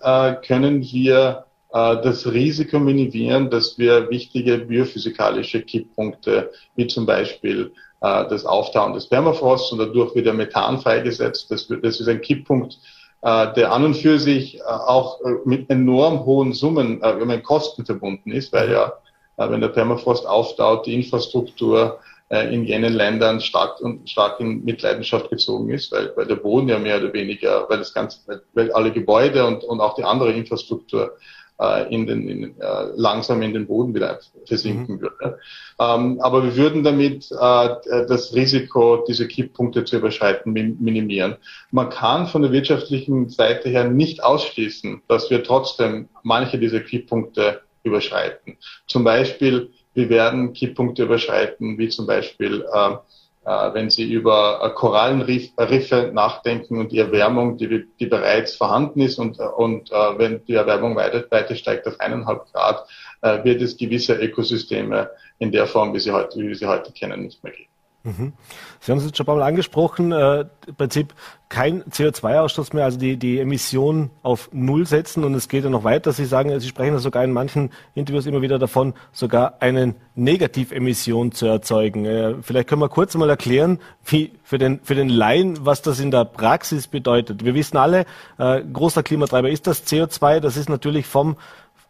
können 0.45 0.81
wir 0.81 1.45
das 1.71 2.25
Risiko 2.25 2.79
minimieren, 2.79 3.51
dass 3.51 3.77
wir 3.77 4.09
wichtige 4.09 4.57
biophysikalische 4.57 5.61
Kipppunkte 5.61 6.51
wie 6.75 6.87
zum 6.87 7.05
Beispiel 7.05 7.71
äh, 8.01 8.27
das 8.29 8.45
Auftauen 8.45 8.93
des 8.93 9.07
Permafrosts 9.07 9.71
und 9.71 9.79
dadurch 9.79 10.15
wird 10.15 10.25
der 10.25 10.33
Methan 10.33 10.79
freigesetzt. 10.79 11.51
Das, 11.51 11.67
das 11.67 11.99
ist 11.99 12.07
ein 12.07 12.21
Kipppunkt, 12.21 12.77
äh, 13.21 13.53
der 13.53 13.71
an 13.71 13.83
und 13.85 13.95
für 13.95 14.19
sich 14.19 14.59
äh, 14.59 14.61
auch 14.61 15.19
äh, 15.21 15.35
mit 15.45 15.69
enorm 15.69 16.25
hohen 16.25 16.53
Summen, 16.53 17.01
äh, 17.01 17.13
mit 17.25 17.43
Kosten 17.43 17.85
verbunden 17.85 18.31
ist, 18.31 18.53
weil 18.53 18.71
ja, 18.71 18.93
äh, 19.37 19.49
wenn 19.49 19.61
der 19.61 19.69
Permafrost 19.69 20.25
auftaut, 20.25 20.85
die 20.85 20.93
Infrastruktur 20.93 21.99
äh, 22.29 22.53
in 22.53 22.63
jenen 22.63 22.93
Ländern 22.93 23.41
stark 23.41 23.81
und 23.81 24.09
stark 24.09 24.39
in 24.39 24.63
Mitleidenschaft 24.63 25.29
gezogen 25.29 25.69
ist, 25.69 25.91
weil, 25.91 26.13
weil 26.15 26.27
der 26.27 26.35
Boden 26.35 26.69
ja 26.69 26.79
mehr 26.79 26.97
oder 26.97 27.11
weniger, 27.11 27.65
weil 27.69 27.79
das 27.79 27.93
ganze, 27.93 28.43
weil 28.53 28.71
alle 28.71 28.91
Gebäude 28.91 29.45
und, 29.45 29.63
und 29.65 29.81
auch 29.81 29.95
die 29.95 30.03
andere 30.03 30.31
Infrastruktur 30.31 31.17
äh, 31.59 31.93
in 31.93 32.07
den, 32.07 32.27
in, 32.27 32.43
äh, 32.59 32.85
langsam 32.95 33.41
in 33.41 33.53
den 33.53 33.67
Boden 33.67 33.93
wieder 33.93 34.19
versinken 34.45 34.95
mhm. 34.95 35.01
würde. 35.01 35.39
Ähm, 35.79 36.19
aber 36.21 36.43
wir 36.43 36.55
würden 36.55 36.83
damit 36.83 37.31
äh, 37.31 37.69
das 38.07 38.33
Risiko, 38.33 39.03
diese 39.07 39.27
Kipppunkte 39.27 39.83
zu 39.83 39.97
überschreiten, 39.97 40.53
minimieren. 40.53 41.35
Man 41.71 41.89
kann 41.89 42.27
von 42.27 42.41
der 42.41 42.51
wirtschaftlichen 42.51 43.29
Seite 43.29 43.69
her 43.69 43.85
nicht 43.85 44.23
ausschließen, 44.23 45.01
dass 45.07 45.29
wir 45.29 45.43
trotzdem 45.43 46.09
manche 46.23 46.59
dieser 46.59 46.79
Kipppunkte 46.79 47.61
überschreiten. 47.83 48.57
Zum 48.87 49.03
Beispiel, 49.03 49.71
wir 49.93 50.09
werden 50.09 50.53
Kipppunkte 50.53 51.03
überschreiten, 51.03 51.77
wie 51.77 51.89
zum 51.89 52.07
Beispiel 52.07 52.65
äh, 52.73 52.89
äh, 52.89 52.97
wenn 53.43 53.89
Sie 53.89 54.11
über 54.11 54.59
äh, 54.61 54.69
Korallenriffe 54.71 56.11
nachdenken 56.13 56.79
und 56.79 56.91
die 56.91 56.99
Erwärmung, 56.99 57.57
die, 57.57 57.87
die 57.99 58.05
bereits 58.05 58.55
vorhanden 58.55 59.01
ist 59.01 59.17
und, 59.17 59.39
äh, 59.39 59.43
und 59.43 59.89
wenn 59.91 60.43
die 60.45 60.53
Erwärmung 60.53 60.95
weiter, 60.95 61.25
weiter 61.29 61.55
steigt 61.55 61.87
auf 61.87 61.99
eineinhalb 61.99 62.51
Grad, 62.51 62.85
wird 63.21 63.61
es 63.61 63.75
gewisse 63.75 64.15
Ökosysteme 64.15 65.09
in 65.39 65.51
der 65.51 65.67
Form, 65.67 65.93
wie, 65.93 65.99
sie 65.99 66.11
heute, 66.11 66.39
wie 66.39 66.47
wir 66.47 66.55
sie 66.55 66.67
heute 66.67 66.91
kennen, 66.93 67.23
nicht 67.23 67.43
mehr 67.43 67.51
geben. 67.51 67.69
Mhm. 68.03 68.31
Sie 68.79 68.91
haben 68.91 68.99
es 68.99 69.05
jetzt 69.05 69.17
schon 69.17 69.25
ein 69.25 69.27
paar 69.27 69.35
Mal 69.35 69.43
angesprochen, 69.43 70.13
äh, 70.13 70.45
im 70.67 70.75
Prinzip 70.77 71.13
kein 71.49 71.83
CO2-Ausstoß 71.83 72.73
mehr, 72.73 72.85
also 72.85 72.97
die, 72.97 73.17
die 73.17 73.39
Emissionen 73.39 74.11
auf 74.23 74.49
Null 74.53 74.85
setzen 74.85 75.25
und 75.25 75.33
es 75.33 75.49
geht 75.49 75.65
ja 75.65 75.69
noch 75.69 75.83
weiter. 75.83 76.13
Sie 76.13 76.25
sagen, 76.25 76.57
Sie 76.59 76.67
sprechen 76.67 76.93
ja 76.93 76.99
sogar 76.99 77.25
in 77.25 77.33
manchen 77.33 77.71
Interviews 77.95 78.25
immer 78.25 78.41
wieder 78.41 78.57
davon, 78.57 78.93
sogar 79.11 79.55
eine 79.59 79.95
Negativemission 80.15 81.33
zu 81.33 81.47
erzeugen. 81.47 82.05
Äh, 82.05 82.35
vielleicht 82.41 82.69
können 82.69 82.81
wir 82.81 82.89
kurz 82.89 83.15
mal 83.15 83.29
erklären, 83.29 83.79
wie 84.05 84.31
für 84.43 84.57
den, 84.57 84.79
für 84.81 84.95
den 84.95 85.09
Laien, 85.09 85.65
was 85.65 85.81
das 85.81 85.99
in 85.99 86.11
der 86.11 86.23
Praxis 86.23 86.87
bedeutet. 86.87 87.43
Wir 87.43 87.53
wissen 87.53 87.75
alle, 87.75 88.05
äh, 88.37 88.61
großer 88.61 89.03
Klimatreiber 89.03 89.49
ist 89.49 89.67
das 89.67 89.85
CO2, 89.85 90.39
das 90.39 90.55
ist 90.55 90.69
natürlich 90.69 91.05
vom 91.05 91.35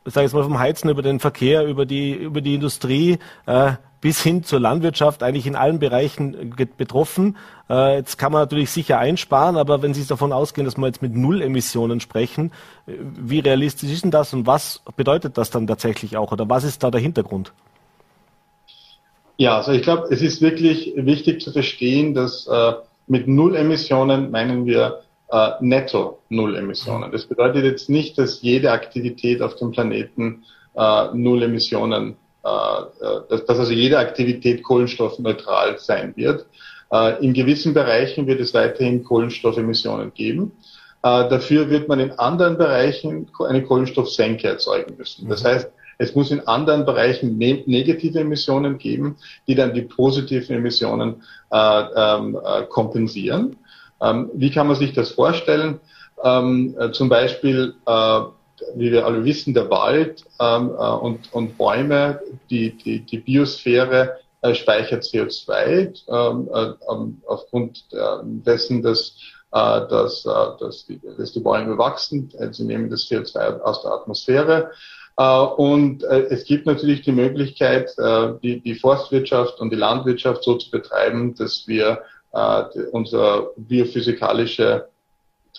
sage 0.06 0.28
ich 0.28 0.34
mal, 0.34 0.44
vom 0.44 0.60
Heizen 0.60 0.90
über 0.90 1.02
den 1.02 1.20
Verkehr, 1.20 1.66
über 1.66 1.86
die, 1.86 2.14
über 2.14 2.42
die 2.42 2.56
Industrie, 2.56 3.20
äh, 3.46 3.74
bis 4.02 4.22
hin 4.22 4.44
zur 4.44 4.60
Landwirtschaft 4.60 5.24
eigentlich 5.24 5.46
in 5.46 5.56
allen 5.56 5.80
Bereichen 5.80 6.56
betroffen. 6.78 7.38
Äh, 7.70 7.98
jetzt 7.98 8.18
kann 8.18 8.32
man 8.32 8.42
natürlich 8.42 8.72
sicher 8.72 8.98
einsparen, 8.98 9.58
aber 9.58 9.82
wenn 9.82 9.94
Sie 9.94 10.06
davon 10.06 10.32
ausgehen, 10.32 10.66
dass 10.66 10.78
wir 10.78 10.88
jetzt 10.88 11.02
mit 11.02 11.16
Null-Emissionen 11.16 12.00
sprechen, 12.00 12.52
äh, 12.88 12.94
wie 13.00 13.40
realistisch 13.40 13.92
ist 13.92 14.04
denn 14.04 14.12
das 14.12 14.34
und 14.34 14.48
was 14.48 14.82
bedeutet 14.96 15.38
das 15.38 15.50
dann 15.50 15.68
tatsächlich 15.68 16.18
auch 16.18 16.32
oder 16.32 16.50
was 16.50 16.64
ist 16.64 16.84
da 16.84 16.92
der 16.92 17.02
Hintergrund? 17.02 17.52
Ja, 19.38 19.58
also 19.58 19.72
ich 19.72 19.84
glaube, 19.84 20.08
es 20.12 20.22
ist 20.22 20.42
wirklich 20.42 20.94
wichtig 20.98 21.42
zu 21.42 21.52
verstehen, 21.52 22.14
dass 22.14 22.48
äh, 22.48 22.74
mit 23.08 23.28
Null-Emissionen 23.28 24.32
meinen 24.32 24.66
wir 24.66 25.02
äh, 25.32 25.52
netto 25.62 26.20
Null 26.30 26.56
Emissionen. 26.56 27.12
Das 27.12 27.26
bedeutet 27.26 27.64
jetzt 27.64 27.90
nicht, 27.90 28.18
dass 28.18 28.42
jede 28.42 28.72
Aktivität 28.72 29.42
auf 29.42 29.56
dem 29.56 29.72
Planeten 29.72 30.44
äh, 30.76 31.08
Null 31.14 31.44
Emissionen, 31.44 32.16
äh, 32.44 32.50
äh 32.50 33.22
dass, 33.30 33.46
dass 33.46 33.60
also 33.60 33.72
jede 33.72 34.00
Aktivität 34.00 34.64
kohlenstoffneutral 34.64 35.78
sein 35.80 36.14
wird. 36.16 36.46
Äh, 36.92 37.24
in 37.24 37.34
gewissen 37.34 37.74
Bereichen 37.74 38.28
wird 38.28 38.40
es 38.40 38.54
weiterhin 38.54 39.04
Kohlenstoffemissionen 39.04 40.14
geben. 40.14 40.52
Äh, 41.04 41.30
dafür 41.30 41.70
wird 41.70 41.88
man 41.88 42.00
in 42.00 42.12
anderen 42.14 42.58
Bereichen 42.58 43.30
eine 43.48 43.64
Kohlenstoffsenke 43.64 44.48
erzeugen 44.48 44.96
müssen. 44.98 45.30
Das 45.30 45.44
mhm. 45.44 45.48
heißt, 45.48 45.72
es 46.02 46.16
muss 46.16 46.32
in 46.32 46.48
anderen 46.48 46.86
Bereichen 46.86 47.38
ne 47.38 47.62
negative 47.66 48.20
Emissionen 48.20 48.78
geben, 48.78 49.18
die 49.48 49.56
dann 49.56 49.74
die 49.74 49.82
positiven 49.82 50.56
Emissionen 50.56 51.24
äh, 51.52 51.82
ähm, 51.96 52.40
äh, 52.44 52.64
kompensieren. 52.64 53.58
Ähm, 54.02 54.30
wie 54.34 54.52
kann 54.52 54.68
man 54.68 54.76
sich 54.76 54.94
das 54.94 55.12
vorstellen? 55.12 55.80
Ähm, 56.24 56.76
äh, 56.80 56.92
zum 56.92 57.10
Beispiel, 57.10 57.76
äh, 57.86 58.20
wie 58.76 58.92
wir 58.92 59.06
alle 59.06 59.24
wissen, 59.24 59.54
der 59.54 59.70
Wald 59.70 60.26
ähm, 60.40 60.72
äh, 60.78 60.92
und, 60.92 61.34
und 61.34 61.58
Bäume, 61.58 62.22
die, 62.50 62.78
die, 62.78 63.02
die 63.02 63.20
Biosphäre 63.20 64.18
äh, 64.42 64.56
speichert 64.56 65.04
CO2 65.04 66.06
ähm, 66.08 66.50
äh, 66.54 66.74
ähm, 66.92 67.22
aufgrund 67.28 67.84
dessen, 68.46 68.82
dass, 68.82 69.16
äh, 69.52 69.82
dass, 69.90 70.24
dass, 70.24 70.86
die, 70.86 71.02
dass 71.18 71.34
die 71.34 71.42
Bäume 71.42 71.78
wachsen. 71.78 72.32
Sie 72.52 72.64
nehmen 72.64 72.90
das 72.90 73.10
CO2 73.10 73.60
aus 73.62 73.82
der 73.82 73.92
Atmosphäre. 73.92 74.72
Und 75.58 76.04
es 76.04 76.46
gibt 76.46 76.66
natürlich 76.66 77.02
die 77.02 77.12
Möglichkeit, 77.12 77.94
die, 78.42 78.62
die 78.62 78.76
Forstwirtschaft 78.76 79.60
und 79.60 79.70
die 79.70 79.76
Landwirtschaft 79.76 80.46
so 80.46 80.56
zu 80.56 80.72
betreiben, 80.72 81.36
dass 81.36 81.68
wir 81.68 82.04
äh, 82.34 82.64
unsere 82.92 83.52
biophysikalische 83.58 84.88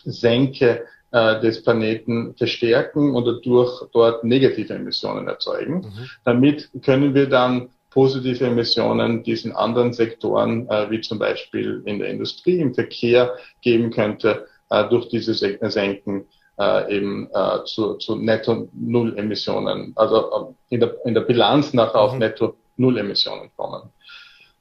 Senke 0.04 0.84
äh, 1.12 1.40
des 1.40 1.62
Planeten 1.62 2.34
verstärken 2.36 3.14
und 3.14 3.24
dadurch 3.26 3.82
dort 3.92 4.24
negative 4.24 4.74
Emissionen 4.74 5.28
erzeugen. 5.28 5.80
Mhm. 5.80 6.10
Damit 6.24 6.70
können 6.82 7.14
wir 7.14 7.28
dann 7.28 7.70
positive 7.90 8.46
Emissionen 8.46 9.22
diesen 9.24 9.52
anderen 9.52 9.92
Sektoren, 9.92 10.68
äh, 10.68 10.90
wie 10.90 11.00
zum 11.00 11.18
Beispiel 11.18 11.82
in 11.84 11.98
der 11.98 12.08
Industrie, 12.08 12.60
im 12.60 12.74
Verkehr 12.74 13.34
geben 13.62 13.90
könnte, 13.90 14.46
äh, 14.70 14.88
durch 14.88 15.08
diese 15.08 15.34
Senken 15.34 16.26
äh, 16.58 16.96
eben 16.96 17.28
äh, 17.32 17.64
zu, 17.64 17.94
zu 17.94 18.16
Netto-Null-Emissionen, 18.16 19.92
also 19.96 20.54
äh, 20.70 20.74
in, 20.74 20.80
der, 20.80 20.94
in 21.04 21.14
der 21.14 21.22
Bilanz 21.22 21.72
nachher 21.72 21.98
mhm. 21.98 22.06
auf 22.06 22.18
Netto-Null-Emissionen 22.18 23.50
kommen. 23.56 23.90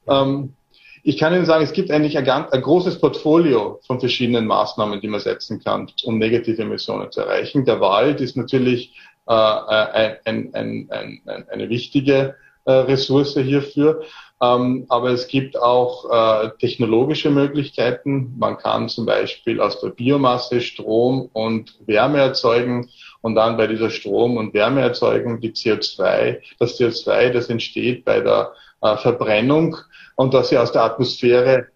Ähm, 0.08 0.56
ich 1.04 1.18
kann 1.18 1.34
Ihnen 1.34 1.46
sagen, 1.46 1.64
es 1.64 1.74
gibt 1.74 1.92
eigentlich 1.92 2.18
ein, 2.18 2.26
ganz, 2.26 2.52
ein 2.52 2.62
großes 2.62 3.00
Portfolio 3.00 3.80
von 3.86 4.00
verschiedenen 4.00 4.46
Maßnahmen, 4.48 5.02
die 5.02 5.08
man 5.08 5.20
setzen 5.20 5.64
kann, 5.64 5.90
um 6.04 6.18
negative 6.18 6.62
Emissionen 6.62 7.12
zu 7.12 7.22
erreichen. 7.22 7.66
Der 7.66 7.80
Wald 7.80 8.22
ist 8.22 8.38
natürlich 8.38 8.96
äh, 9.28 9.34
ein, 9.34 10.54
ein, 10.54 10.90
ein, 10.90 11.22
eine 11.50 11.70
wichtige 11.70 12.36
äh, 12.66 12.72
Ressource 12.72 13.36
hierfür. 13.36 14.04
Ähm, 14.42 14.86
aber 14.88 15.10
es 15.10 15.28
gibt 15.28 15.62
auch 15.62 16.06
äh, 16.10 16.50
technologische 16.60 17.30
Möglichkeiten. 17.30 18.36
Man 18.38 18.58
kann 18.58 18.88
zum 18.88 19.06
Beispiel 19.06 19.60
aus 19.60 19.82
der 19.82 19.90
Biomasse 19.90 20.62
Strom 20.62 21.30
und 21.34 21.76
Wärme 21.86 22.20
erzeugen 22.20 22.90
und 23.22 23.36
dann 23.36 23.58
bei 23.58 23.68
dieser 23.68 23.90
Strom- 23.90 24.38
und 24.38 24.54
Wärmeerzeugung 24.54 25.42
die 25.42 25.52
CO2, 25.52 26.38
das 26.58 26.80
CO2, 26.80 27.32
das 27.32 27.50
entsteht 27.50 28.06
bei 28.06 28.22
der 28.22 28.54
äh, 28.82 28.98
Verbrennung 28.98 29.78
und 30.16 30.34
dass 30.34 30.50
sie 30.50 30.58
aus 30.58 30.72
der 30.72 30.84
Atmosphäre 30.84 31.68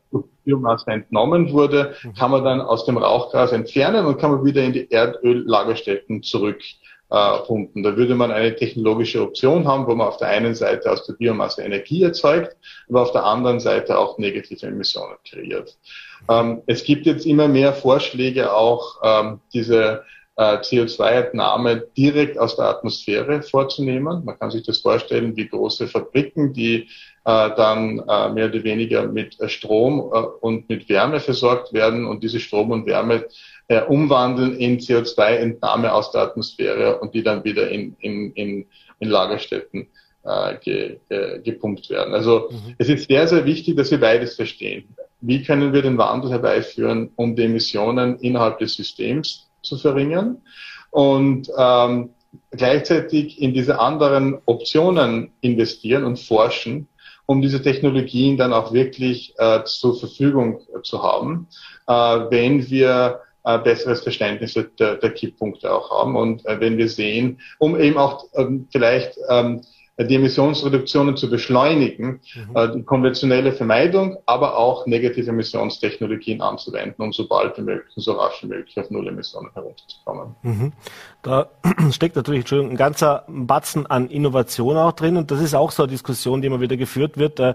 Biomasse 0.44 0.92
entnommen 0.92 1.52
wurde, 1.52 1.96
mhm. 2.04 2.14
kann 2.16 2.32
man 2.32 2.44
dann 2.44 2.62
aus 2.62 2.86
dem 2.86 2.98
Rauchgas 2.98 3.52
entfernen 3.52 4.06
und 4.06 4.20
kann 4.20 4.32
man 4.32 4.46
wieder 4.46 4.62
in 4.64 4.74
die 4.74 4.92
Erdöllagerstätten 4.92 6.22
zurück 6.24 6.62
äh. 7.14 7.84
Da 7.84 7.96
würde 7.96 8.16
man 8.16 8.32
eine 8.32 8.56
technologische 8.56 9.22
Option 9.22 9.68
haben, 9.68 9.86
wo 9.86 9.94
man 9.94 10.08
auf 10.08 10.18
der 10.18 10.30
einen 10.30 10.56
Seite 10.56 10.92
aus 10.92 11.06
der 11.06 11.14
Biomasse 11.14 11.62
Energie 11.62 12.02
erzeugt, 12.02 12.58
aber 12.90 13.04
auf 13.04 13.12
der 13.12 13.24
anderen 13.24 13.60
Seite 13.60 13.98
auch 13.98 14.18
negative 14.18 14.66
Emissionen 14.66 15.18
kreiert. 15.30 15.78
Ähm, 16.30 16.64
es 16.66 16.84
gibt 16.84 17.06
jetzt 17.06 17.26
immer 17.26 17.48
mehr 17.48 17.74
Vorschläge 17.74 18.52
auch, 18.54 19.00
ähm, 19.04 19.40
diese 19.54 20.04
äh, 20.36 20.58
CO2-Entnahme 20.58 21.84
direkt 21.96 22.40
aus 22.40 22.56
der 22.56 22.66
Atmosphäre 22.66 23.44
vorzunehmen. 23.44 24.26
Man 24.26 24.40
kann 24.40 24.50
sich 24.50 24.64
das 24.64 24.80
vorstellen 24.80 25.36
wie 25.36 25.48
große 25.48 25.88
Fabriken, 25.88 26.54
die 26.54 26.88
äh, 27.26 27.50
dann 27.56 28.00
äh, 28.00 28.30
mehr 28.30 28.48
oder 28.48 28.64
weniger 28.64 29.06
mit 29.06 29.38
Strom 29.52 30.00
und 30.00 30.68
mit 30.70 30.90
Wärme 30.90 31.20
versorgt 31.20 31.72
werden 31.72 32.06
und 32.08 32.24
diese 32.24 32.40
Strom 32.40 32.72
und 32.72 32.88
Wärme 32.88 33.26
umwandeln 33.88 34.58
in 34.58 34.78
CO2-Entnahme 34.78 35.94
aus 35.94 36.12
der 36.12 36.22
Atmosphäre 36.22 37.00
und 37.00 37.14
die 37.14 37.24
dann 37.24 37.46
wieder 37.46 37.70
in, 37.70 37.96
in, 38.02 38.34
in, 38.34 38.66
in 39.00 39.10
Lagerstätten 39.10 39.88
ge, 40.62 41.00
ge, 41.10 41.40
gepumpt 41.42 41.90
werden. 41.90 42.14
Also 42.14 42.50
mhm. 42.52 42.76
es 42.78 42.90
ist 42.90 43.08
sehr, 43.08 43.26
sehr 43.26 43.46
wichtig, 43.46 43.78
dass 43.78 43.90
wir 43.90 44.02
beides 44.02 44.36
verstehen. 44.36 44.90
Wie 45.22 45.44
können 45.44 45.72
wir 45.72 45.82
den 45.82 45.98
Wandel 45.98 46.32
herbeiführen, 46.32 47.12
um 47.16 47.38
die 47.38 47.44
Emissionen 47.44 48.18
innerhalb 48.20 48.60
des 48.60 48.76
Systems 48.76 49.48
zu 49.64 49.78
verringern. 49.78 50.42
Und 50.92 51.50
ähm, 51.58 52.12
gleichzeitig 52.52 53.42
in 53.42 53.54
diese 53.54 53.80
anderen 53.80 54.38
Optionen 54.46 55.32
investieren 55.42 56.04
und 56.04 56.20
forschen, 56.20 56.88
um 57.26 57.42
diese 57.42 57.62
Technologien 57.62 58.38
dann 58.38 58.54
auch 58.54 58.74
wirklich 58.74 59.34
äh, 59.38 59.64
zur 59.64 59.98
Verfügung 59.98 60.62
zu 60.84 61.02
haben, 61.02 61.48
äh, 61.88 61.94
wenn 61.94 62.70
wir 62.70 63.22
äh, 63.44 63.60
besseres 63.60 64.02
Verständnis 64.02 64.54
der, 64.54 64.96
der 64.96 65.10
Kipppunkte 65.12 65.74
auch 65.74 65.92
haben 65.92 66.16
und 66.16 66.46
äh, 66.46 66.60
wenn 66.60 66.78
wir 66.78 66.90
sehen, 66.90 67.40
um 67.60 67.80
eben 67.80 67.98
auch 67.98 68.26
ähm, 68.36 68.68
vielleicht 68.72 69.18
ähm, 69.30 69.62
die 70.00 70.16
Emissionsreduktionen 70.16 71.16
zu 71.18 71.30
beschleunigen, 71.30 72.20
mhm. 72.34 72.56
äh, 72.56 72.72
die 72.72 72.84
konventionelle 72.84 73.52
Vermeidung, 73.54 74.18
aber 74.26 74.58
auch 74.58 74.88
negative 74.88 75.30
Emissionstechnologien 75.30 76.42
anzuwenden, 76.42 77.04
um 77.04 77.14
so 77.14 77.28
bald 77.28 77.58
wie 77.58 77.62
möglich, 77.62 77.94
so 77.96 78.14
rasch 78.14 78.42
wie 78.42 78.48
möglich 78.48 78.80
auf 78.80 78.90
Null-Emissionen 78.90 79.52
herunterzukommen. 79.54 80.36
Mhm. 80.42 80.74
Da 81.22 81.50
steckt 81.92 82.16
natürlich 82.16 82.52
ein 82.52 82.76
ganzer 82.76 83.24
Batzen 83.28 83.86
an 83.86 84.10
Innovation 84.10 84.78
auch 84.78 84.94
drin 84.94 85.16
und 85.16 85.30
das 85.30 85.42
ist 85.42 85.54
auch 85.54 85.70
so 85.70 85.84
eine 85.84 85.92
Diskussion, 85.92 86.42
die 86.42 86.48
immer 86.48 86.62
wieder 86.62 86.78
geführt 86.78 87.18
wird. 87.18 87.40
Äh, 87.40 87.54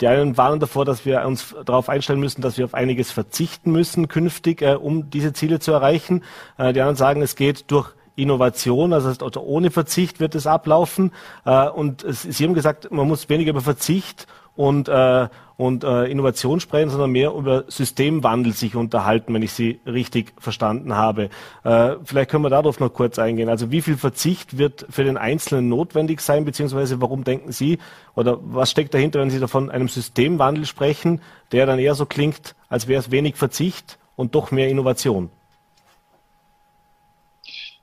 die 0.00 0.06
einen 0.06 0.36
warnen 0.36 0.60
davor, 0.60 0.84
dass 0.84 1.04
wir 1.04 1.24
uns 1.24 1.54
darauf 1.64 1.88
einstellen 1.88 2.20
müssen, 2.20 2.42
dass 2.42 2.56
wir 2.56 2.64
auf 2.64 2.74
einiges 2.74 3.10
verzichten 3.10 3.72
müssen 3.72 4.06
künftig, 4.06 4.62
äh, 4.62 4.74
um 4.74 5.10
diese 5.10 5.32
Ziele 5.32 5.58
zu 5.58 5.72
erreichen. 5.72 6.22
Äh, 6.56 6.72
die 6.72 6.80
anderen 6.80 6.96
sagen, 6.96 7.20
es 7.20 7.34
geht 7.34 7.70
durch 7.72 7.90
Innovation, 8.16 8.92
also 8.92 9.40
ohne 9.40 9.70
Verzicht 9.70 10.20
wird 10.20 10.34
es 10.34 10.46
ablaufen. 10.46 11.12
Äh, 11.44 11.68
und 11.68 12.04
Sie 12.08 12.44
haben 12.44 12.54
gesagt, 12.54 12.90
man 12.90 13.08
muss 13.08 13.28
weniger 13.28 13.50
über 13.50 13.60
Verzicht 13.60 14.26
und, 14.54 14.88
äh, 14.88 15.28
und 15.56 15.84
äh, 15.84 16.04
Innovation 16.04 16.60
sprechen, 16.60 16.90
sondern 16.90 17.10
mehr 17.10 17.32
über 17.32 17.64
Systemwandel 17.68 18.52
sich 18.52 18.76
unterhalten, 18.76 19.32
wenn 19.32 19.42
ich 19.42 19.52
Sie 19.52 19.80
richtig 19.86 20.34
verstanden 20.38 20.94
habe. 20.94 21.30
Äh, 21.64 21.96
vielleicht 22.04 22.30
können 22.30 22.44
wir 22.44 22.50
darauf 22.50 22.80
noch 22.80 22.92
kurz 22.92 23.18
eingehen. 23.18 23.48
Also 23.48 23.70
wie 23.70 23.80
viel 23.80 23.96
Verzicht 23.96 24.58
wird 24.58 24.86
für 24.90 25.04
den 25.04 25.16
Einzelnen 25.16 25.68
notwendig 25.68 26.20
sein, 26.20 26.44
beziehungsweise 26.44 27.00
warum 27.00 27.24
denken 27.24 27.52
Sie 27.52 27.78
oder 28.14 28.38
was 28.42 28.70
steckt 28.70 28.92
dahinter, 28.94 29.20
wenn 29.20 29.30
Sie 29.30 29.40
davon 29.40 29.70
einem 29.70 29.88
Systemwandel 29.88 30.66
sprechen, 30.66 31.20
der 31.52 31.66
dann 31.66 31.78
eher 31.78 31.94
so 31.94 32.06
klingt, 32.06 32.54
als 32.68 32.88
wäre 32.88 33.00
es 33.00 33.10
wenig 33.10 33.36
Verzicht 33.36 33.98
und 34.16 34.34
doch 34.34 34.50
mehr 34.50 34.68
Innovation? 34.68 35.30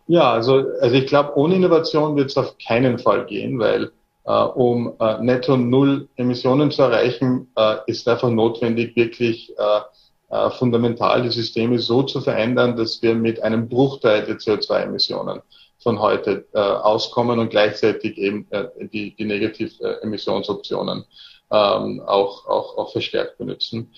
Ja, 0.10 0.34
also, 0.34 0.66
also 0.82 0.96
ich 0.96 1.06
glaube, 1.06 1.38
ohne 1.38 1.54
Innovation 1.54 2.16
wird 2.16 2.32
es 2.32 2.38
auf 2.38 2.56
keinen 2.58 2.98
Fall 2.98 3.28
gehen, 3.28 3.60
weil 3.60 3.92
äh, 4.26 4.32
um 4.32 4.96
äh, 5.00 5.22
netto 5.22 5.56
null 5.56 6.10
Emissionen 6.16 6.72
zu 6.72 6.82
erreichen, 6.82 7.52
äh, 7.56 7.76
ist 7.86 8.08
einfach 8.08 8.32
notwendig, 8.32 8.96
wirklich 8.96 9.54
äh, 9.56 9.82
äh, 10.36 10.50
fundamental 10.50 11.22
die 11.22 11.30
Systeme 11.30 11.78
so 11.78 12.02
zu 12.02 12.22
verändern, 12.22 12.76
dass 12.76 13.04
wir 13.04 13.14
mit 13.14 13.44
einem 13.44 13.70
Bruchteil 13.70 14.26
der 14.26 14.38
CO2-Emissionen 14.40 15.44
von 15.78 16.00
heute 16.00 16.48
äh, 16.54 16.60
auskommen 16.60 17.38
und 17.38 17.52
gleichzeitig 17.52 18.18
eben 18.18 18.48
äh, 18.50 18.66
die, 18.92 19.16
die 19.16 19.26
Negativ-Emissionsoptionen 19.26 21.06
ähm, 21.52 22.02
auch, 22.04 22.48
auch, 22.48 22.78
auch 22.80 22.92
verstärkt 22.92 23.38
benutzen. 23.38 23.94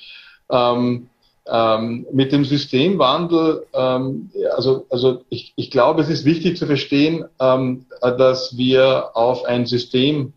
Ähm, 0.50 1.10
ähm, 1.48 2.06
mit 2.12 2.32
dem 2.32 2.46
Systemwandel, 2.46 3.66
ähm, 3.74 4.30
also, 4.56 4.86
also 4.90 5.24
ich, 5.30 5.54
ich 5.56 5.72
glaube, 5.72 6.02
es 6.02 6.10
ist 6.10 6.26
wichtig 6.26 6.58
zu 6.58 6.66
verstehen, 6.66 7.26
ähm, 7.40 7.86
dass 8.02 8.58
wir 8.58 9.16
auf 9.16 9.46
ein 9.46 9.66
System 9.66 10.34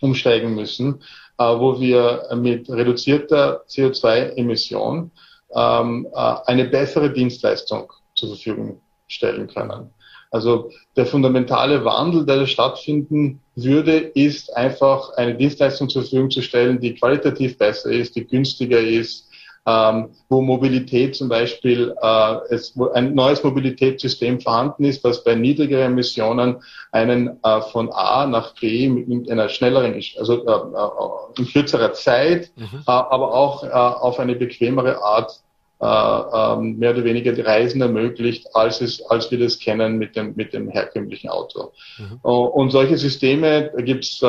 umsteigen 0.00 0.54
müssen, 0.54 1.00
äh, 1.38 1.44
wo 1.44 1.80
wir 1.80 2.28
mit 2.36 2.68
reduzierter 2.68 3.62
CO2-Emission 3.68 5.10
ähm, 5.54 6.06
äh, 6.12 6.34
eine 6.46 6.64
bessere 6.66 7.10
Dienstleistung 7.10 7.92
zur 8.14 8.30
Verfügung 8.30 8.80
stellen 9.08 9.46
können. 9.48 9.90
Also 10.30 10.72
der 10.96 11.06
fundamentale 11.06 11.84
Wandel, 11.84 12.26
der 12.26 12.44
stattfinden 12.46 13.40
würde, 13.54 13.98
ist 13.98 14.54
einfach 14.56 15.10
eine 15.10 15.36
Dienstleistung 15.36 15.88
zur 15.88 16.02
Verfügung 16.02 16.30
zu 16.30 16.42
stellen, 16.42 16.80
die 16.80 16.94
qualitativ 16.94 17.56
besser 17.56 17.90
ist, 17.90 18.16
die 18.16 18.26
günstiger 18.26 18.80
ist, 18.80 19.28
ähm, 19.66 20.10
wo 20.28 20.42
Mobilität 20.42 21.16
zum 21.16 21.28
Beispiel, 21.28 21.94
äh, 22.00 22.34
es, 22.50 22.76
wo 22.76 22.90
ein 22.90 23.14
neues 23.14 23.42
Mobilitätssystem 23.42 24.40
vorhanden 24.40 24.84
ist, 24.84 25.04
das 25.04 25.24
bei 25.24 25.34
niedrigeren 25.34 25.92
Emissionen 25.92 26.62
einen 26.92 27.38
äh, 27.42 27.60
von 27.72 27.90
A 27.90 28.26
nach 28.26 28.54
B 28.54 28.88
mit 28.88 29.30
einer 29.30 29.48
schnelleren, 29.48 29.94
also 30.18 30.46
äh, 30.46 30.50
äh, 30.50 31.40
in 31.40 31.46
kürzerer 31.46 31.94
Zeit, 31.94 32.50
mhm. 32.56 32.80
äh, 32.86 32.90
aber 32.90 33.32
auch 33.32 33.64
äh, 33.64 33.68
auf 33.68 34.18
eine 34.18 34.34
bequemere 34.34 35.02
Art 35.02 35.40
äh, 35.80 35.86
ähm, 35.86 36.78
mehr 36.78 36.92
oder 36.92 37.04
weniger 37.04 37.32
die 37.32 37.40
Reisen 37.40 37.80
ermöglicht, 37.80 38.54
als 38.54 38.80
es, 38.80 39.02
als 39.06 39.30
wir 39.30 39.38
das 39.38 39.58
kennen 39.58 39.98
mit 39.98 40.14
dem 40.14 40.34
mit 40.36 40.52
dem 40.52 40.68
herkömmlichen 40.68 41.30
Auto. 41.30 41.72
Mhm. 41.98 42.20
Uh, 42.22 42.44
und 42.44 42.70
solche 42.70 42.96
Systeme 42.96 43.72
gibt 43.78 44.04
es 44.04 44.22
äh, 44.22 44.26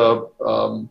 ähm, 0.47 0.89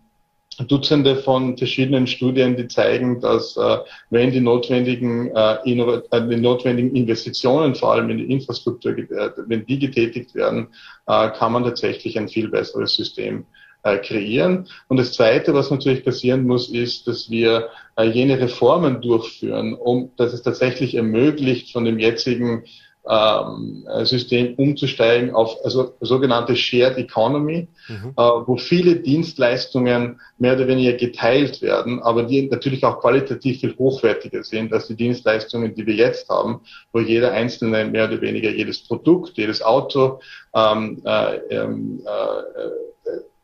Dutzende 0.58 1.16
von 1.16 1.56
verschiedenen 1.56 2.06
Studien, 2.06 2.56
die 2.56 2.68
zeigen, 2.68 3.20
dass 3.20 3.56
äh, 3.56 3.78
wenn 4.10 4.30
die 4.30 4.40
notwendigen, 4.40 5.34
äh, 5.34 5.54
äh, 5.54 6.28
die 6.28 6.36
notwendigen 6.36 6.94
Investitionen, 6.94 7.74
vor 7.74 7.92
allem 7.92 8.10
in 8.10 8.18
die 8.18 8.32
Infrastruktur, 8.32 8.96
äh, 8.96 9.30
wenn 9.46 9.66
die 9.66 9.78
getätigt 9.78 10.34
werden, 10.34 10.68
äh, 11.06 11.30
kann 11.30 11.52
man 11.52 11.64
tatsächlich 11.64 12.18
ein 12.18 12.28
viel 12.28 12.48
besseres 12.48 12.94
System 12.94 13.46
äh, 13.82 13.98
kreieren. 13.98 14.68
Und 14.88 14.98
das 14.98 15.12
Zweite, 15.12 15.54
was 15.54 15.70
natürlich 15.70 16.04
passieren 16.04 16.46
muss, 16.46 16.68
ist, 16.68 17.06
dass 17.06 17.30
wir 17.30 17.68
jene 18.12 18.40
Reformen 18.40 19.00
durchführen, 19.00 19.74
um, 19.74 20.10
dass 20.16 20.32
es 20.32 20.42
tatsächlich 20.42 20.96
ermöglicht, 20.96 21.72
von 21.72 21.84
dem 21.84 22.00
jetzigen 22.00 22.64
ähm, 23.08 23.86
System 24.04 24.54
umzusteigen 24.54 25.34
auf 25.34 25.56
also 25.64 25.94
sogenannte 26.00 26.56
Shared 26.56 26.96
Economy, 26.96 27.68
mhm. 27.88 28.14
äh, 28.16 28.22
wo 28.22 28.56
viele 28.56 28.96
Dienstleistungen 28.96 30.20
mehr 30.38 30.54
oder 30.54 30.66
weniger 30.68 30.94
geteilt 30.94 31.60
werden, 31.60 32.02
aber 32.02 32.22
die 32.22 32.48
natürlich 32.48 32.84
auch 32.84 33.00
qualitativ 33.00 33.60
viel 33.60 33.76
hochwertiger 33.76 34.42
sind 34.42 34.72
als 34.72 34.86
die 34.88 34.96
Dienstleistungen, 34.96 35.74
die 35.74 35.86
wir 35.86 35.94
jetzt 35.94 36.28
haben, 36.30 36.60
wo 36.92 37.00
jeder 37.00 37.32
einzelne 37.32 37.84
mehr 37.84 38.08
oder 38.08 38.20
weniger 38.20 38.50
jedes 38.50 38.86
Produkt, 38.86 39.36
jedes 39.36 39.60
Auto 39.60 40.20
ähm, 40.54 41.02
äh, 41.04 41.36
ähm, 41.50 42.02
äh, 42.06 42.74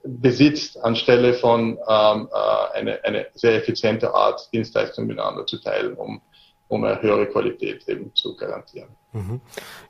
besitzt, 0.03 0.83
anstelle 0.83 1.35
von 1.35 1.79
ähm, 1.87 2.29
äh, 2.33 2.79
eine, 2.79 3.05
eine 3.05 3.27
sehr 3.35 3.57
effiziente 3.57 4.15
Art, 4.15 4.49
Dienstleistungen 4.53 5.09
miteinander 5.09 5.45
zu 5.45 5.61
teilen, 5.61 5.95
um, 5.95 6.23
um 6.71 6.85
eine 6.85 7.03
höhere 7.03 7.27
Qualität 7.27 7.87
eben 7.89 8.15
zu 8.15 8.37
garantieren. 8.37 8.91
Mhm. 9.13 9.41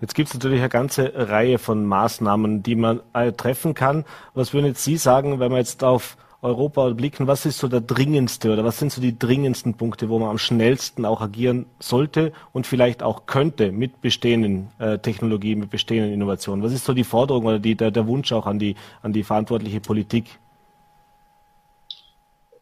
Jetzt 0.01 0.15
gibt 0.15 0.29
es 0.29 0.35
natürlich 0.35 0.61
eine 0.61 0.71
ganze 0.71 1.13
Reihe 1.15 1.59
von 1.59 1.85
Maßnahmen, 1.85 2.63
die 2.63 2.75
man 2.75 3.01
äh, 3.13 3.33
treffen 3.33 3.75
kann. 3.75 4.07
Was 4.33 4.55
würden 4.55 4.67
jetzt 4.67 4.83
Sie 4.83 4.97
sagen, 4.97 5.41
wenn 5.41 5.53
wir 5.53 5.59
jetzt 5.59 5.85
auf 5.85 6.17
Europa 6.41 6.89
blicken, 6.91 7.27
was 7.27 7.45
ist 7.45 7.59
so 7.59 7.69
der 7.69 7.83
dringendste 7.83 8.51
oder 8.51 8.65
was 8.65 8.79
sind 8.79 8.91
so 8.91 9.03
die 9.03 9.19
dringendsten 9.19 9.75
Punkte, 9.75 10.09
wo 10.09 10.19
man 10.19 10.31
am 10.31 10.39
schnellsten 10.39 11.05
auch 11.05 11.21
agieren 11.21 11.67
sollte 11.81 12.33
und 12.53 12.67
vielleicht 12.67 13.03
auch 13.03 13.27
könnte 13.27 13.73
mit 13.73 14.01
bestehenden 14.01 14.69
äh, 14.79 14.99
Technologien, 14.99 15.59
mit 15.59 15.69
bestehenden 15.69 16.15
Innovationen? 16.15 16.65
Was 16.65 16.73
ist 16.73 16.87
so 16.87 16.95
die 16.95 17.05
Forderung 17.05 17.45
oder 17.45 17.59
die, 17.59 17.75
der, 17.75 17.91
der 17.91 18.07
Wunsch 18.07 18.33
auch 18.33 18.47
an 18.47 18.59
die, 18.59 18.75
an 19.03 19.13
die 19.13 19.23
verantwortliche 19.23 19.81
Politik? 19.81 20.39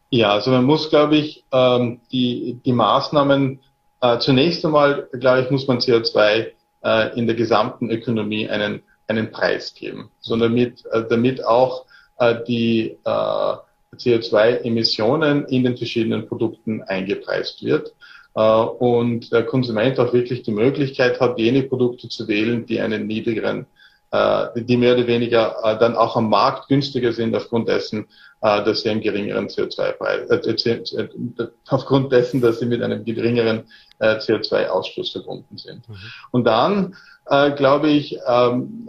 Ja, 0.09 0.33
also 0.33 0.51
man 0.51 0.65
muss, 0.65 0.89
glaube 0.89 1.15
ich, 1.15 1.45
ähm, 1.53 2.01
die, 2.11 2.59
die 2.65 2.73
Maßnahmen 2.73 3.61
äh, 4.01 4.19
zunächst 4.19 4.65
einmal, 4.65 5.07
glaube 5.19 5.41
ich, 5.41 5.51
muss 5.51 5.67
man 5.67 5.79
CO2 5.79 6.47
äh, 6.83 7.19
in 7.19 7.27
der 7.27 7.35
gesamten 7.35 7.89
Ökonomie 7.89 8.47
einen, 8.49 8.81
einen 9.07 9.31
Preis 9.31 9.73
geben, 9.73 10.09
so 10.19 10.35
damit, 10.35 10.85
äh, 10.91 11.03
damit 11.09 11.43
auch 11.45 11.85
äh, 12.19 12.35
die 12.47 12.97
äh, 13.03 13.55
CO2-Emissionen 13.95 15.45
in 15.45 15.63
den 15.63 15.77
verschiedenen 15.77 16.27
Produkten 16.27 16.81
eingepreist 16.83 17.63
wird. 17.63 17.93
Äh, 18.35 18.41
und 18.41 19.31
der 19.31 19.43
Konsument 19.43 19.99
auch 19.99 20.13
wirklich 20.13 20.43
die 20.43 20.51
Möglichkeit 20.51 21.19
hat, 21.19 21.39
jene 21.39 21.63
Produkte 21.63 22.07
zu 22.09 22.27
wählen, 22.27 22.65
die 22.65 22.79
einen 22.79 23.07
niedrigeren 23.07 23.65
die 24.11 24.77
mehr 24.77 24.95
oder 24.95 25.05
weniger 25.07 25.55
äh, 25.63 25.77
dann 25.77 25.95
auch 25.95 26.15
am 26.15 26.29
Markt 26.29 26.67
günstiger 26.67 27.13
sind 27.13 27.35
aufgrund 27.35 27.67
dessen, 27.67 28.07
dass 28.41 28.81
sie 28.81 28.89
einen 28.89 29.01
geringeren 29.01 29.47
CO2-Preis, 29.47 30.29
äh, 30.29 31.47
aufgrund 31.67 32.11
dessen, 32.11 32.39
dass 32.39 32.59
sie 32.59 32.65
mit 32.65 32.81
einem 32.81 33.03
geringeren 33.03 33.65
CO2-Ausstoß 33.99 35.11
verbunden 35.11 35.57
sind. 35.57 35.87
Mhm. 35.89 35.95
Und 36.31 36.45
dann, 36.45 36.95
äh, 37.25 37.51
glaube 37.51 37.89
ich, 37.89 38.17
ähm, 38.25 38.87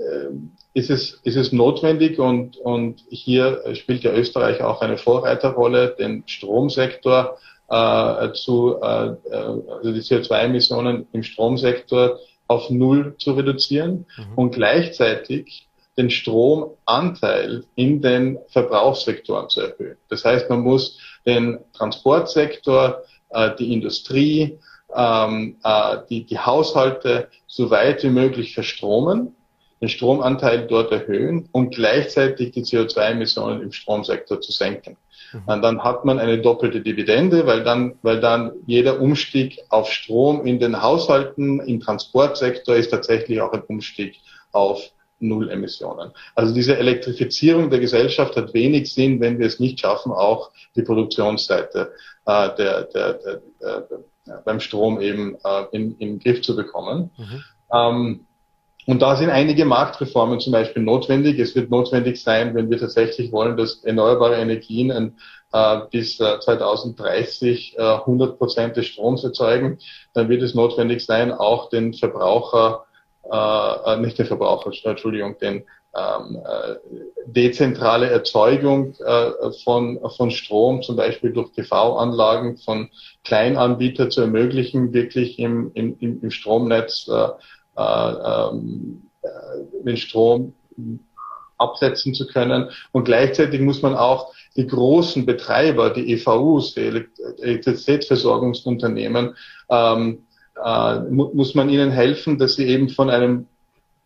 ist 0.72 0.88
es, 0.88 1.20
ist 1.24 1.36
es 1.36 1.52
notwendig 1.52 2.18
und, 2.18 2.56
und 2.58 3.04
hier 3.10 3.62
spielt 3.74 4.04
ja 4.04 4.12
Österreich 4.12 4.62
auch 4.62 4.82
eine 4.82 4.98
Vorreiterrolle, 4.98 5.96
den 5.98 6.22
Stromsektor 6.26 7.38
äh, 7.70 8.32
zu, 8.32 8.76
äh, 8.80 8.84
also 8.84 9.92
die 9.92 10.00
CO2-Emissionen 10.00 11.06
im 11.12 11.22
Stromsektor 11.22 12.18
auf 12.50 12.68
Null 12.68 13.14
zu 13.18 13.34
reduzieren 13.34 14.06
mhm. 14.16 14.34
und 14.34 14.54
gleichzeitig 14.56 15.68
den 15.96 16.10
Stromanteil 16.10 17.64
in 17.76 18.02
den 18.02 18.38
Verbrauchssektoren 18.48 19.48
zu 19.48 19.60
erhöhen. 19.60 19.96
Das 20.08 20.24
heißt, 20.24 20.50
man 20.50 20.60
muss 20.62 20.98
den 21.24 21.60
Transportsektor, 21.74 23.04
äh, 23.28 23.50
die 23.56 23.72
Industrie, 23.72 24.58
ähm, 24.92 25.58
äh, 25.62 25.98
die, 26.10 26.24
die 26.24 26.38
Haushalte 26.40 27.28
so 27.46 27.70
weit 27.70 28.02
wie 28.02 28.10
möglich 28.10 28.52
verstromen 28.52 29.36
den 29.80 29.88
Stromanteil 29.88 30.66
dort 30.66 30.90
erhöhen 30.90 31.48
und 31.52 31.74
gleichzeitig 31.74 32.50
die 32.50 32.64
CO2-Emissionen 32.64 33.62
im 33.62 33.72
Stromsektor 33.72 34.40
zu 34.40 34.50
senken. 34.50 34.96
Mhm. 35.32 35.42
Und 35.46 35.62
dann 35.62 35.84
hat 35.84 36.04
man 36.04 36.18
eine 36.18 36.40
doppelte 36.40 36.80
Dividende, 36.80 37.46
weil 37.46 37.62
dann, 37.64 37.94
weil 38.02 38.20
dann 38.20 38.52
jeder 38.66 39.00
Umstieg 39.00 39.58
auf 39.68 39.90
Strom 39.90 40.46
in 40.46 40.58
den 40.58 40.82
Haushalten, 40.82 41.60
im 41.60 41.80
Transportsektor 41.80 42.76
ist 42.76 42.90
tatsächlich 42.90 43.40
auch 43.40 43.52
ein 43.52 43.62
Umstieg 43.62 44.16
auf 44.52 44.82
Null 45.20 45.50
Emissionen. 45.50 46.12
Also 46.34 46.54
diese 46.54 46.78
Elektrifizierung 46.78 47.70
der 47.70 47.80
Gesellschaft 47.80 48.36
hat 48.36 48.54
wenig 48.54 48.92
Sinn, 48.92 49.20
wenn 49.20 49.38
wir 49.38 49.46
es 49.46 49.60
nicht 49.60 49.80
schaffen, 49.80 50.12
auch 50.12 50.50
die 50.74 50.82
Produktionsseite 50.82 51.92
äh, 52.24 52.48
der, 52.56 52.84
der, 52.84 53.12
der, 53.14 53.40
der, 53.60 53.86
beim 54.44 54.60
Strom 54.60 55.00
eben 55.00 55.36
äh, 55.44 55.64
in, 55.72 55.96
in 55.98 56.08
den 56.08 56.18
Griff 56.20 56.42
zu 56.42 56.56
bekommen. 56.56 57.10
Mhm. 57.16 57.44
Ähm, 57.72 58.26
und 58.90 59.00
da 59.02 59.14
sind 59.14 59.30
einige 59.30 59.64
Marktreformen 59.64 60.40
zum 60.40 60.52
Beispiel 60.52 60.82
notwendig. 60.82 61.38
Es 61.38 61.54
wird 61.54 61.70
notwendig 61.70 62.20
sein, 62.20 62.56
wenn 62.56 62.70
wir 62.70 62.78
tatsächlich 62.78 63.30
wollen, 63.30 63.56
dass 63.56 63.84
erneuerbare 63.84 64.34
Energien 64.34 65.14
äh, 65.52 65.80
bis 65.92 66.18
äh, 66.18 66.40
2030 66.40 67.76
äh, 67.78 67.82
100 67.82 68.36
Prozent 68.36 68.76
des 68.76 68.86
Stroms 68.86 69.22
erzeugen, 69.22 69.78
dann 70.12 70.28
wird 70.28 70.42
es 70.42 70.54
notwendig 70.56 71.06
sein, 71.06 71.30
auch 71.30 71.68
den 71.68 71.94
Verbraucher, 71.94 72.84
äh, 73.30 73.92
äh 73.92 73.96
nicht 73.98 74.18
den 74.18 74.26
Verbraucher, 74.26 74.72
Entschuldigung, 74.84 75.38
den 75.38 75.62
ähm, 75.96 76.40
äh, 76.44 76.74
dezentrale 77.26 78.10
Erzeugung 78.10 78.96
äh, 79.04 79.52
von, 79.62 80.00
von 80.16 80.32
Strom, 80.32 80.82
zum 80.82 80.96
Beispiel 80.96 81.32
durch 81.32 81.52
PV-Anlagen 81.52 82.56
von 82.56 82.90
Kleinanbietern 83.22 84.10
zu 84.10 84.22
ermöglichen, 84.22 84.92
wirklich 84.92 85.38
im, 85.38 85.70
im, 85.74 85.96
im 86.00 86.30
Stromnetz 86.32 87.08
äh, 87.80 88.12
äh, 88.12 88.50
ähm, 88.50 89.02
äh, 89.22 89.28
den 89.84 89.96
Strom 89.96 90.52
absetzen 91.58 92.14
zu 92.14 92.26
können. 92.26 92.70
Und 92.92 93.04
gleichzeitig 93.04 93.60
muss 93.60 93.82
man 93.82 93.94
auch 93.94 94.32
die 94.56 94.66
großen 94.66 95.26
Betreiber, 95.26 95.90
die 95.90 96.10
EVUs, 96.12 96.74
die 96.74 96.80
Elektrizitätsversorgungsunternehmen, 96.80 99.36
ähm, 99.68 100.24
äh, 100.62 100.98
mu 101.10 101.30
muss 101.32 101.54
man 101.54 101.70
ihnen 101.70 101.90
helfen, 101.90 102.38
dass 102.38 102.56
sie 102.56 102.66
eben 102.66 102.88
von 102.88 103.10
einem 103.10 103.46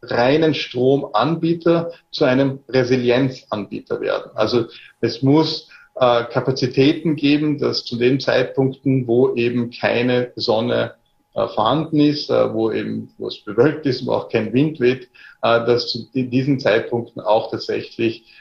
reinen 0.02 0.54
Stromanbieter 0.54 1.92
zu 2.10 2.24
einem 2.24 2.60
Resilienzanbieter 2.68 4.00
werden. 4.00 4.30
Also 4.34 4.66
es 5.00 5.22
muss 5.22 5.68
äh, 5.94 6.24
Kapazitäten 6.24 7.16
geben, 7.16 7.58
dass 7.58 7.84
zu 7.84 7.96
den 7.96 8.20
Zeitpunkten, 8.20 9.06
wo 9.06 9.34
eben 9.34 9.70
keine 9.70 10.32
Sonne 10.36 10.94
äh, 11.34 11.48
vorhanden 11.48 11.98
ist, 11.98 12.30
äh, 12.30 12.54
wo 12.54 12.70
eben, 12.70 13.12
wo 13.18 13.26
es 13.26 13.40
bewölkt 13.40 13.86
ist, 13.86 14.06
wo 14.06 14.12
auch 14.12 14.28
kein 14.28 14.52
Wind 14.52 14.78
weht, 14.78 15.08
äh, 15.42 15.66
dass 15.66 15.88
zu 15.88 16.06
diesen 16.12 16.60
Zeitpunkten 16.60 17.20
auch 17.20 17.50
tatsächlich 17.50 18.32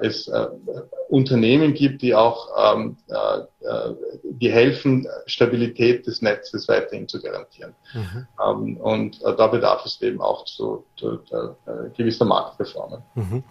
es 0.00 0.32
Unternehmen 1.10 1.74
gibt, 1.74 2.00
die 2.00 2.14
auch 2.14 2.48
ähm, 2.74 2.96
die 4.24 4.50
helfen, 4.50 5.06
Stabilität 5.26 6.06
des 6.06 6.22
Netzes 6.22 6.66
weiterhin 6.66 7.06
zu 7.06 7.20
garantieren. 7.20 7.74
Mhm. 7.92 8.26
Ähm, 8.42 8.76
und 8.78 9.20
da 9.22 9.48
bedarf 9.48 9.84
es 9.84 10.00
eben 10.00 10.22
auch 10.22 10.46
zu, 10.46 10.86
zu, 10.96 11.18
zu 11.18 11.56
gewisser 11.94 12.24
Marktreformen. 12.24 13.02
Mhm. 13.14 13.44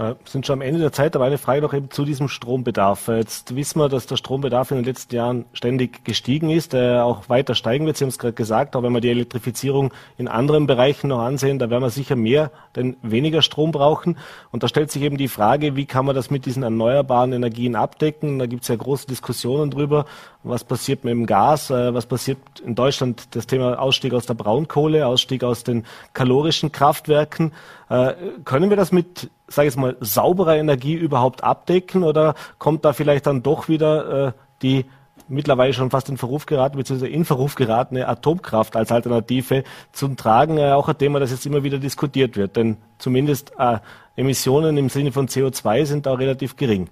Äh, 0.00 0.14
sind 0.24 0.46
schon 0.46 0.54
am 0.54 0.62
Ende 0.62 0.80
der 0.80 0.92
Zeit, 0.92 1.14
aber 1.14 1.26
eine 1.26 1.36
Frage 1.36 1.60
noch 1.60 1.74
eben 1.74 1.90
zu 1.90 2.06
diesem 2.06 2.28
Strombedarf. 2.28 3.08
Jetzt 3.08 3.54
wissen 3.54 3.80
wir, 3.80 3.90
dass 3.90 4.06
der 4.06 4.16
Strombedarf 4.16 4.70
in 4.70 4.78
den 4.78 4.86
letzten 4.86 5.14
Jahren 5.14 5.44
ständig 5.52 6.06
gestiegen 6.06 6.48
ist, 6.48 6.72
der 6.72 7.04
auch 7.04 7.28
weiter 7.28 7.54
steigen 7.54 7.84
wird. 7.84 7.98
Sie 7.98 8.04
haben 8.04 8.08
es 8.08 8.18
gerade 8.18 8.32
gesagt, 8.32 8.76
auch 8.76 8.82
wenn 8.82 8.94
wir 8.94 9.02
die 9.02 9.10
Elektrifizierung 9.10 9.92
in 10.16 10.26
anderen 10.26 10.66
Bereichen 10.66 11.08
noch 11.08 11.18
ansehen, 11.18 11.58
da 11.58 11.68
werden 11.68 11.82
wir 11.82 11.90
sicher 11.90 12.16
mehr, 12.16 12.50
denn 12.76 12.96
weniger 13.02 13.42
Strom 13.42 13.72
brauchen. 13.72 14.16
Und 14.50 14.62
da 14.62 14.68
stellt 14.68 14.90
sich 14.90 15.02
eben 15.02 15.18
die 15.18 15.28
Frage, 15.28 15.76
wie 15.76 15.84
kann 15.84 16.06
man 16.06 16.14
das 16.14 16.30
mit 16.30 16.46
diesen 16.46 16.62
erneuerbaren 16.62 17.34
Energien 17.34 17.76
abdecken? 17.76 18.38
Da 18.38 18.46
gibt 18.46 18.62
es 18.62 18.68
ja 18.68 18.76
große 18.76 19.06
Diskussionen 19.06 19.70
drüber. 19.70 20.06
Was 20.42 20.64
passiert 20.64 21.04
mit 21.04 21.12
dem 21.12 21.26
Gas? 21.26 21.68
Äh, 21.68 21.92
was 21.92 22.06
passiert 22.06 22.38
in 22.64 22.74
Deutschland? 22.74 23.34
Das 23.34 23.46
Thema 23.46 23.78
Ausstieg 23.78 24.14
aus 24.14 24.24
der 24.24 24.32
Braunkohle, 24.32 25.06
Ausstieg 25.06 25.44
aus 25.44 25.62
den 25.62 25.84
kalorischen 26.14 26.72
Kraftwerken. 26.72 27.52
Äh, 27.90 28.14
können 28.44 28.70
wir 28.70 28.78
das 28.78 28.92
mit 28.92 29.28
sage 29.50 29.68
ich 29.68 29.76
mal, 29.76 29.96
saubere 30.00 30.56
Energie 30.56 30.94
überhaupt 30.94 31.44
abdecken 31.44 32.04
oder 32.04 32.34
kommt 32.58 32.84
da 32.84 32.92
vielleicht 32.92 33.26
dann 33.26 33.42
doch 33.42 33.68
wieder 33.68 34.28
äh, 34.28 34.32
die 34.62 34.86
mittlerweile 35.28 35.72
schon 35.72 35.90
fast 35.90 36.08
in 36.08 36.16
Verruf 36.16 36.46
geraten, 36.46 36.76
beziehungsweise 36.76 37.10
in 37.10 37.24
Verruf 37.24 37.54
geratene 37.54 38.08
Atomkraft 38.08 38.76
als 38.76 38.90
Alternative 38.90 39.64
zum 39.92 40.16
Tragen, 40.16 40.58
äh, 40.58 40.72
auch 40.72 40.88
ein 40.88 40.98
Thema, 40.98 41.20
das 41.20 41.30
jetzt 41.30 41.46
immer 41.46 41.62
wieder 41.62 41.78
diskutiert 41.78 42.36
wird. 42.36 42.56
Denn 42.56 42.76
zumindest 42.98 43.52
äh, 43.58 43.78
Emissionen 44.16 44.76
im 44.76 44.88
Sinne 44.88 45.12
von 45.12 45.28
CO2 45.28 45.84
sind 45.84 46.06
da 46.06 46.14
relativ 46.14 46.56
gering. 46.56 46.88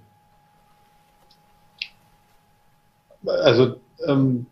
Also 3.26 3.76
ähm, 4.06 4.46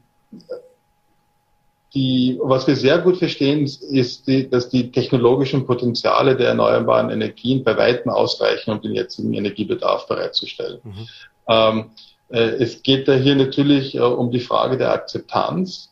die, 1.97 2.39
was 2.43 2.67
wir 2.67 2.77
sehr 2.77 2.99
gut 2.99 3.17
verstehen, 3.17 3.65
ist, 3.65 4.29
die, 4.29 4.51
dass 4.51 4.69
die 4.69 4.93
technologischen 4.93 5.65
Potenziale 5.65 6.37
der 6.37 6.49
erneuerbaren 6.49 7.09
Energien 7.09 7.65
bei 7.65 7.75
weitem 7.79 8.13
ausreichen, 8.13 8.71
um 8.71 8.83
den 8.83 8.93
jetzigen 8.93 9.33
Energiebedarf 9.33 10.07
bereitzustellen. 10.07 10.81
Mhm. 10.85 11.09
Ähm, 11.49 11.85
äh, 12.29 12.39
es 12.39 12.83
geht 12.83 13.09
da 13.09 13.15
hier 13.15 13.35
natürlich 13.35 13.95
äh, 13.95 14.01
um 14.01 14.31
die 14.31 14.41
Frage 14.41 14.77
der 14.77 14.93
Akzeptanz. 14.93 15.91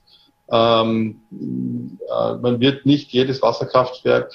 Ähm, 0.51 1.23
äh, 1.33 2.35
man 2.35 2.61
wird 2.61 2.85
nicht 2.85 3.11
jedes 3.13 3.41
Wasserkraftwerk 3.41 4.31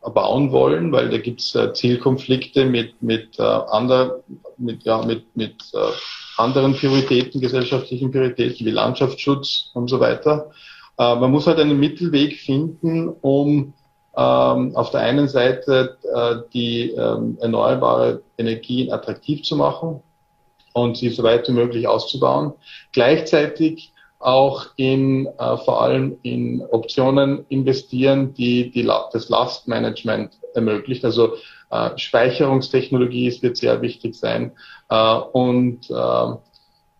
bauen 0.00 0.52
wollen, 0.52 0.92
weil 0.92 1.10
da 1.10 1.18
gibt 1.18 1.40
es 1.40 1.52
äh, 1.56 1.72
Zielkonflikte 1.72 2.64
mit, 2.64 3.02
mit, 3.02 3.40
äh, 3.40 3.42
ander, 3.42 4.20
mit, 4.56 4.84
ja, 4.84 5.02
mit, 5.04 5.36
mit 5.36 5.64
äh, 5.74 5.78
anderen 6.36 6.74
Prioritäten, 6.74 7.40
gesellschaftlichen 7.40 8.12
Prioritäten 8.12 8.64
wie 8.64 8.70
Landschaftsschutz 8.70 9.72
und 9.74 9.90
so 9.90 9.98
weiter. 9.98 10.52
Äh, 10.98 11.16
man 11.16 11.30
muss 11.30 11.46
halt 11.46 11.58
einen 11.58 11.78
Mittelweg 11.78 12.36
finden, 12.36 13.08
um 13.08 13.72
ähm, 14.16 14.74
auf 14.74 14.90
der 14.90 15.00
einen 15.00 15.28
Seite 15.28 15.96
äh, 16.12 16.36
die 16.52 16.90
ähm, 16.90 17.38
erneuerbare 17.40 18.22
Energien 18.36 18.92
attraktiv 18.92 19.42
zu 19.44 19.56
machen 19.56 20.02
und 20.72 20.96
sie 20.96 21.10
so 21.10 21.22
weit 21.22 21.48
wie 21.48 21.52
möglich 21.52 21.86
auszubauen. 21.86 22.52
Gleichzeitig 22.92 23.92
auch 24.18 24.66
in 24.76 25.26
äh, 25.38 25.56
vor 25.58 25.82
allem 25.82 26.18
in 26.22 26.62
Optionen 26.70 27.46
investieren, 27.48 28.34
die, 28.34 28.70
die 28.70 28.82
das 29.12 29.28
Lastmanagement 29.28 30.32
ermöglicht. 30.54 31.04
Also 31.04 31.34
äh, 31.70 31.90
Speicherungstechnologie 31.96 33.40
wird 33.40 33.56
sehr 33.56 33.80
wichtig 33.82 34.16
sein 34.16 34.52
äh, 34.88 35.14
und 35.14 35.88
äh, 35.90 36.34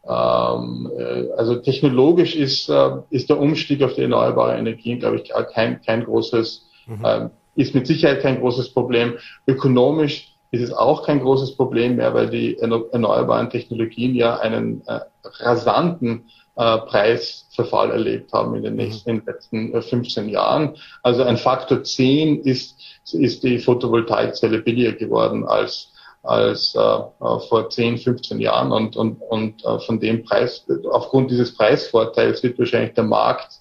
also 0.08 1.56
technologisch 1.56 2.34
ist, 2.34 2.68
äh, 2.68 2.90
ist 3.10 3.28
der 3.28 3.38
Umstieg 3.38 3.82
auf 3.82 3.94
die 3.94 4.02
erneuerbare 4.02 4.56
Energien, 4.56 4.98
glaube 4.98 5.16
ich, 5.16 5.32
kein, 5.52 5.82
kein 5.82 6.04
großes, 6.04 6.66
mhm. 6.86 7.04
äh, 7.04 7.28
ist 7.56 7.74
mit 7.74 7.86
Sicherheit 7.86 8.22
kein 8.22 8.40
großes 8.40 8.70
Problem. 8.70 9.14
Ökonomisch 9.46 10.34
ist 10.50 10.62
es 10.62 10.72
auch 10.72 11.04
kein 11.04 11.20
großes 11.20 11.56
Problem 11.56 11.96
mehr, 11.96 12.14
weil 12.14 12.30
die 12.30 12.58
erneuerbaren 12.58 13.50
Technologien 13.50 14.14
ja 14.14 14.38
einen 14.38 14.82
äh, 14.86 15.00
rasanten 15.40 16.30
äh, 16.56 16.78
Preisverfall 16.78 17.90
erlebt 17.90 18.32
haben 18.32 18.54
in 18.54 18.62
den, 18.62 18.72
mhm. 18.72 18.78
nächsten, 18.78 19.10
in 19.10 19.18
den 19.18 19.26
letzten 19.26 19.82
15 19.82 20.28
Jahren. 20.30 20.76
Also 21.02 21.22
ein 21.22 21.36
Faktor 21.36 21.84
10 21.84 22.40
ist, 22.42 22.80
ist 23.12 23.42
die 23.42 23.58
Photovoltaikzelle 23.58 24.60
billiger 24.60 24.92
geworden 24.92 25.44
als 25.44 25.92
als 26.28 26.74
äh, 26.74 26.78
äh 26.80 27.40
vor 27.48 27.70
10, 27.70 27.98
15 27.98 28.40
Jahren 28.40 28.70
und, 28.70 28.96
und, 28.96 29.20
und 29.22 29.64
äh, 29.64 29.78
von 29.80 29.98
dem 29.98 30.24
Preis, 30.24 30.66
aufgrund 30.90 31.30
dieses 31.30 31.54
Preisvorteils 31.54 32.42
wird 32.42 32.58
wahrscheinlich 32.58 32.94
der 32.94 33.04
Markt 33.04 33.60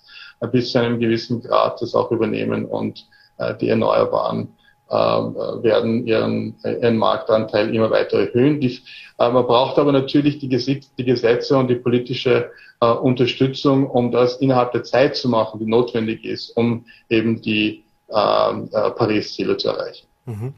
bis 0.51 0.71
zu 0.71 0.79
einem 0.79 0.99
gewissen 0.99 1.41
Grad 1.41 1.81
das 1.81 1.95
auch 1.95 2.11
übernehmen 2.11 2.65
und 2.65 3.07
äh, 3.37 3.55
die 3.55 3.69
Erneuerbaren 3.69 4.49
äh, 4.89 4.93
werden 4.93 6.05
ihren, 6.05 6.55
ihren 6.63 6.97
Marktanteil 6.97 7.73
immer 7.73 7.89
weiter 7.89 8.19
erhöhen. 8.19 8.59
Die, 8.59 8.79
äh, 9.17 9.29
man 9.29 9.45
braucht 9.45 9.79
aber 9.79 9.91
natürlich 9.91 10.39
die, 10.39 10.49
Gesetz, 10.49 10.93
die 10.95 11.05
Gesetze 11.05 11.57
und 11.57 11.69
die 11.69 11.75
politische 11.75 12.51
äh, 12.81 12.85
Unterstützung, 12.85 13.89
um 13.89 14.11
das 14.11 14.37
innerhalb 14.37 14.71
der 14.71 14.83
Zeit 14.83 15.15
zu 15.15 15.29
machen, 15.29 15.59
die 15.59 15.65
notwendig 15.65 16.23
ist, 16.23 16.55
um 16.55 16.85
eben 17.09 17.41
die 17.41 17.83
äh, 18.09 18.51
äh, 18.51 18.91
Paris-Ziele 18.91 19.57
zu 19.57 19.69
erreichen. 19.69 20.07
Mhm. 20.25 20.53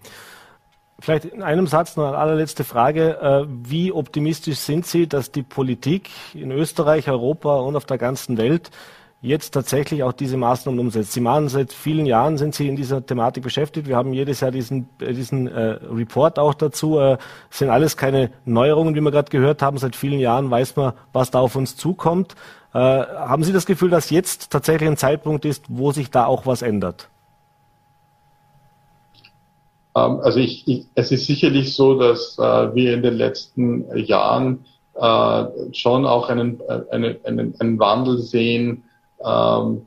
Vielleicht 1.02 1.26
in 1.26 1.44
einem 1.44 1.68
Satz 1.68 1.96
noch 1.96 2.08
eine 2.08 2.18
allerletzte 2.18 2.64
Frage. 2.64 3.20
Äh, 3.22 3.46
wie 3.48 3.92
optimistisch 3.92 4.58
sind 4.58 4.86
Sie, 4.86 5.08
dass 5.08 5.32
die 5.32 5.44
Politik 5.44 6.10
in 6.34 6.52
Österreich, 6.52 7.10
Europa 7.10 7.56
und 7.58 7.76
auf 7.76 7.86
der 7.86 7.98
ganzen 7.98 8.38
Welt 8.38 8.70
jetzt 9.22 9.54
tatsächlich 9.54 10.04
auch 10.04 10.12
diese 10.12 10.36
Maßnahmen 10.36 10.80
umsetzt? 10.80 11.14
Sie 11.14 11.22
machen 11.22 11.48
seit 11.48 11.72
vielen 11.72 12.06
Jahren, 12.06 12.38
sind 12.38 12.54
Sie 12.54 12.68
in 12.68 12.76
dieser 12.76 13.06
Thematik 13.06 13.44
beschäftigt. 13.44 13.88
Wir 13.88 13.96
haben 13.96 14.14
jedes 14.14 14.42
Jahr 14.42 14.52
diesen, 14.52 14.90
äh, 15.00 15.14
diesen 15.14 15.48
äh, 15.48 15.80
Report 15.90 16.38
auch 16.38 16.54
dazu. 16.54 17.00
Äh, 17.00 17.18
sind 17.50 17.70
alles 17.70 17.96
keine 17.96 18.32
Neuerungen, 18.44 18.94
wie 18.94 19.02
wir 19.02 19.12
gerade 19.12 19.30
gehört 19.30 19.62
haben. 19.62 19.78
Seit 19.78 19.96
vielen 19.96 20.20
Jahren 20.20 20.52
weiß 20.52 20.76
man, 20.76 20.94
was 21.14 21.32
da 21.32 21.40
auf 21.40 21.56
uns 21.56 21.76
zukommt. 21.76 22.36
Haben 22.72 23.44
Sie 23.44 23.52
das 23.52 23.66
Gefühl, 23.66 23.90
dass 23.90 24.12
jetzt 24.12 24.52
tatsächlich 24.52 24.88
ein 24.88 24.96
Zeitpunkt 24.96 25.44
ist, 25.44 25.66
wo 25.70 25.92
sich 25.92 26.12
da 26.12 26.28
auch 26.28 26.46
was 26.46 26.62
ändert? 26.62 27.10
Ähm, 29.96 30.20
also 30.22 30.40
ich, 30.40 30.68
ich, 30.68 30.86
es 30.96 31.12
ist 31.12 31.26
sicherlich 31.26 31.76
so, 31.76 31.98
dass 31.98 32.38
äh, 32.38 32.76
wir 32.76 32.94
in 32.94 33.02
den 33.02 33.16
letzten 33.16 33.86
Jahren 33.98 34.66
äh, 34.96 35.46
schon 35.74 36.06
auch 36.06 36.30
einen, 36.30 36.60
äh, 36.62 36.82
einen, 36.92 37.18
einen, 37.24 37.56
einen 37.60 37.80
Wandel 37.80 38.18
sehen, 38.20 38.84
ähm, 39.24 39.86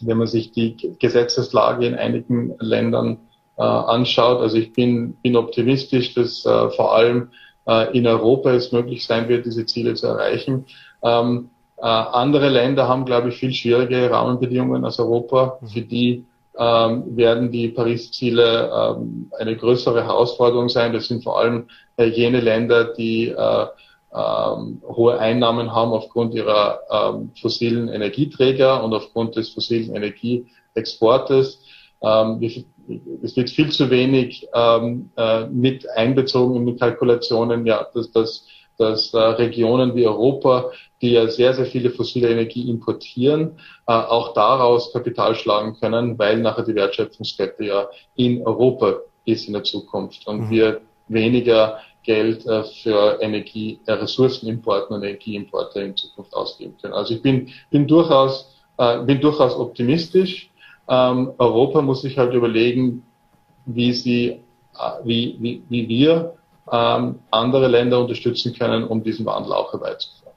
wenn 0.00 0.18
man 0.18 0.26
sich 0.26 0.52
die 0.52 0.76
Gesetzeslage 0.98 1.86
in 1.86 1.94
einigen 1.94 2.54
Ländern 2.60 3.18
äh, 3.56 3.62
anschaut. 3.62 4.40
Also 4.40 4.56
ich 4.58 4.72
bin, 4.72 5.14
bin 5.22 5.36
optimistisch, 5.36 6.14
dass 6.14 6.44
äh, 6.44 6.70
vor 6.70 6.94
allem 6.94 7.30
äh, 7.66 7.96
in 7.96 8.06
Europa 8.06 8.52
es 8.52 8.72
möglich 8.72 9.06
sein 9.06 9.28
wird, 9.28 9.46
diese 9.46 9.66
Ziele 9.66 9.94
zu 9.94 10.06
erreichen. 10.06 10.66
Ähm, 11.02 11.50
äh, 11.78 11.82
andere 11.82 12.48
Länder 12.48 12.88
haben, 12.88 13.04
glaube 13.04 13.28
ich, 13.28 13.36
viel 13.36 13.52
schwierige 13.52 14.10
Rahmenbedingungen 14.10 14.84
als 14.84 14.98
Europa, 14.98 15.58
für 15.66 15.82
die 15.82 16.24
ähm, 16.58 17.16
werden 17.16 17.50
die 17.50 17.68
Paris-Ziele 17.68 18.70
ähm, 18.72 19.30
eine 19.38 19.56
größere 19.56 20.04
Herausforderung 20.04 20.68
sein. 20.68 20.92
Das 20.92 21.08
sind 21.08 21.22
vor 21.22 21.38
allem 21.38 21.68
äh, 21.96 22.06
jene 22.06 22.40
Länder, 22.40 22.94
die 22.94 23.28
äh, 23.28 23.66
ähm, 24.14 24.82
hohe 24.86 25.18
Einnahmen 25.18 25.72
haben 25.72 25.92
aufgrund 25.92 26.34
ihrer 26.34 26.80
ähm, 26.90 27.32
fossilen 27.40 27.88
Energieträger 27.88 28.82
und 28.82 28.94
aufgrund 28.94 29.36
des 29.36 29.50
fossilen 29.50 29.94
Energieexportes. 29.94 31.62
Ähm, 32.02 32.40
es 33.22 33.36
wird 33.36 33.50
viel 33.50 33.70
zu 33.70 33.90
wenig 33.90 34.46
ähm, 34.54 35.10
äh, 35.16 35.46
mit 35.46 35.88
einbezogen 35.90 36.56
in 36.56 36.66
die 36.66 36.76
Kalkulationen, 36.76 37.66
ja, 37.66 37.86
dass, 37.92 38.10
dass, 38.12 38.46
dass 38.78 39.12
äh, 39.14 39.18
Regionen 39.18 39.94
wie 39.94 40.06
Europa 40.06 40.70
die 41.02 41.10
ja 41.12 41.28
sehr, 41.28 41.54
sehr 41.54 41.66
viele 41.66 41.90
fossile 41.90 42.30
Energie 42.30 42.68
importieren, 42.68 43.58
äh, 43.86 43.92
auch 43.92 44.32
daraus 44.34 44.92
Kapital 44.92 45.34
schlagen 45.34 45.76
können, 45.78 46.18
weil 46.18 46.38
nachher 46.38 46.64
die 46.64 46.74
Wertschöpfungskette 46.74 47.64
ja 47.64 47.88
in 48.14 48.46
Europa 48.46 48.96
ist 49.24 49.46
in 49.46 49.52
der 49.52 49.64
Zukunft 49.64 50.26
und 50.26 50.42
mhm. 50.42 50.50
wir 50.50 50.80
weniger 51.08 51.80
Geld 52.02 52.46
äh, 52.46 52.62
für 52.82 53.20
Energie, 53.20 53.80
äh, 53.86 53.92
Ressourcenimporte 53.92 54.94
und 54.94 55.02
Energieimporte 55.02 55.80
in 55.80 55.96
Zukunft 55.96 56.32
ausgeben 56.34 56.74
können. 56.80 56.94
Also 56.94 57.14
ich 57.14 57.22
bin, 57.22 57.50
bin 57.70 57.86
durchaus, 57.86 58.56
äh, 58.78 59.00
bin 59.00 59.20
durchaus 59.20 59.54
optimistisch. 59.56 60.50
Ähm, 60.88 61.32
Europa 61.38 61.82
muss 61.82 62.02
sich 62.02 62.16
halt 62.16 62.32
überlegen, 62.32 63.02
wie 63.66 63.92
sie, 63.92 64.28
äh, 64.28 64.38
wie, 65.04 65.36
wie, 65.40 65.62
wie 65.68 65.88
wir 65.88 66.36
ähm, 66.70 67.18
andere 67.30 67.68
Länder 67.68 68.00
unterstützen 68.00 68.54
können, 68.54 68.84
um 68.84 69.02
diesen 69.02 69.26
Wandel 69.26 69.52
auch 69.52 69.72
herbeizuführen. 69.72 70.32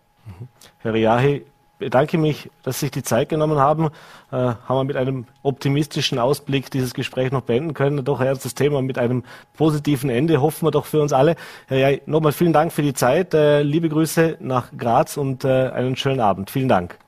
Herr 0.79 0.93
Riahi, 0.93 1.45
bedanke 1.79 2.17
mich, 2.17 2.49
dass 2.63 2.79
Sie 2.79 2.85
sich 2.85 2.91
die 2.91 3.03
Zeit 3.03 3.29
genommen 3.29 3.57
haben. 3.57 3.89
Äh, 4.31 4.35
haben 4.35 4.67
wir 4.67 4.83
mit 4.83 4.95
einem 4.95 5.25
optimistischen 5.41 6.19
Ausblick 6.19 6.69
dieses 6.69 6.93
Gespräch 6.93 7.31
noch 7.31 7.41
beenden 7.41 7.73
können. 7.73 8.03
Doch 8.05 8.19
ein 8.19 8.27
das 8.27 8.53
Thema 8.53 8.81
mit 8.81 8.97
einem 8.97 9.23
positiven 9.57 10.09
Ende, 10.09 10.41
hoffen 10.41 10.67
wir 10.67 10.71
doch 10.71 10.85
für 10.85 11.01
uns 11.01 11.13
alle. 11.13 11.35
Herr 11.67 11.77
Riahi, 11.77 12.01
nochmal 12.05 12.31
vielen 12.31 12.53
Dank 12.53 12.71
für 12.71 12.83
die 12.83 12.93
Zeit. 12.93 13.33
Äh, 13.33 13.63
liebe 13.63 13.89
Grüße 13.89 14.37
nach 14.39 14.71
Graz 14.77 15.17
und 15.17 15.43
äh, 15.45 15.69
einen 15.69 15.95
schönen 15.95 16.19
Abend. 16.19 16.51
Vielen 16.51 16.69
Dank. 16.69 16.99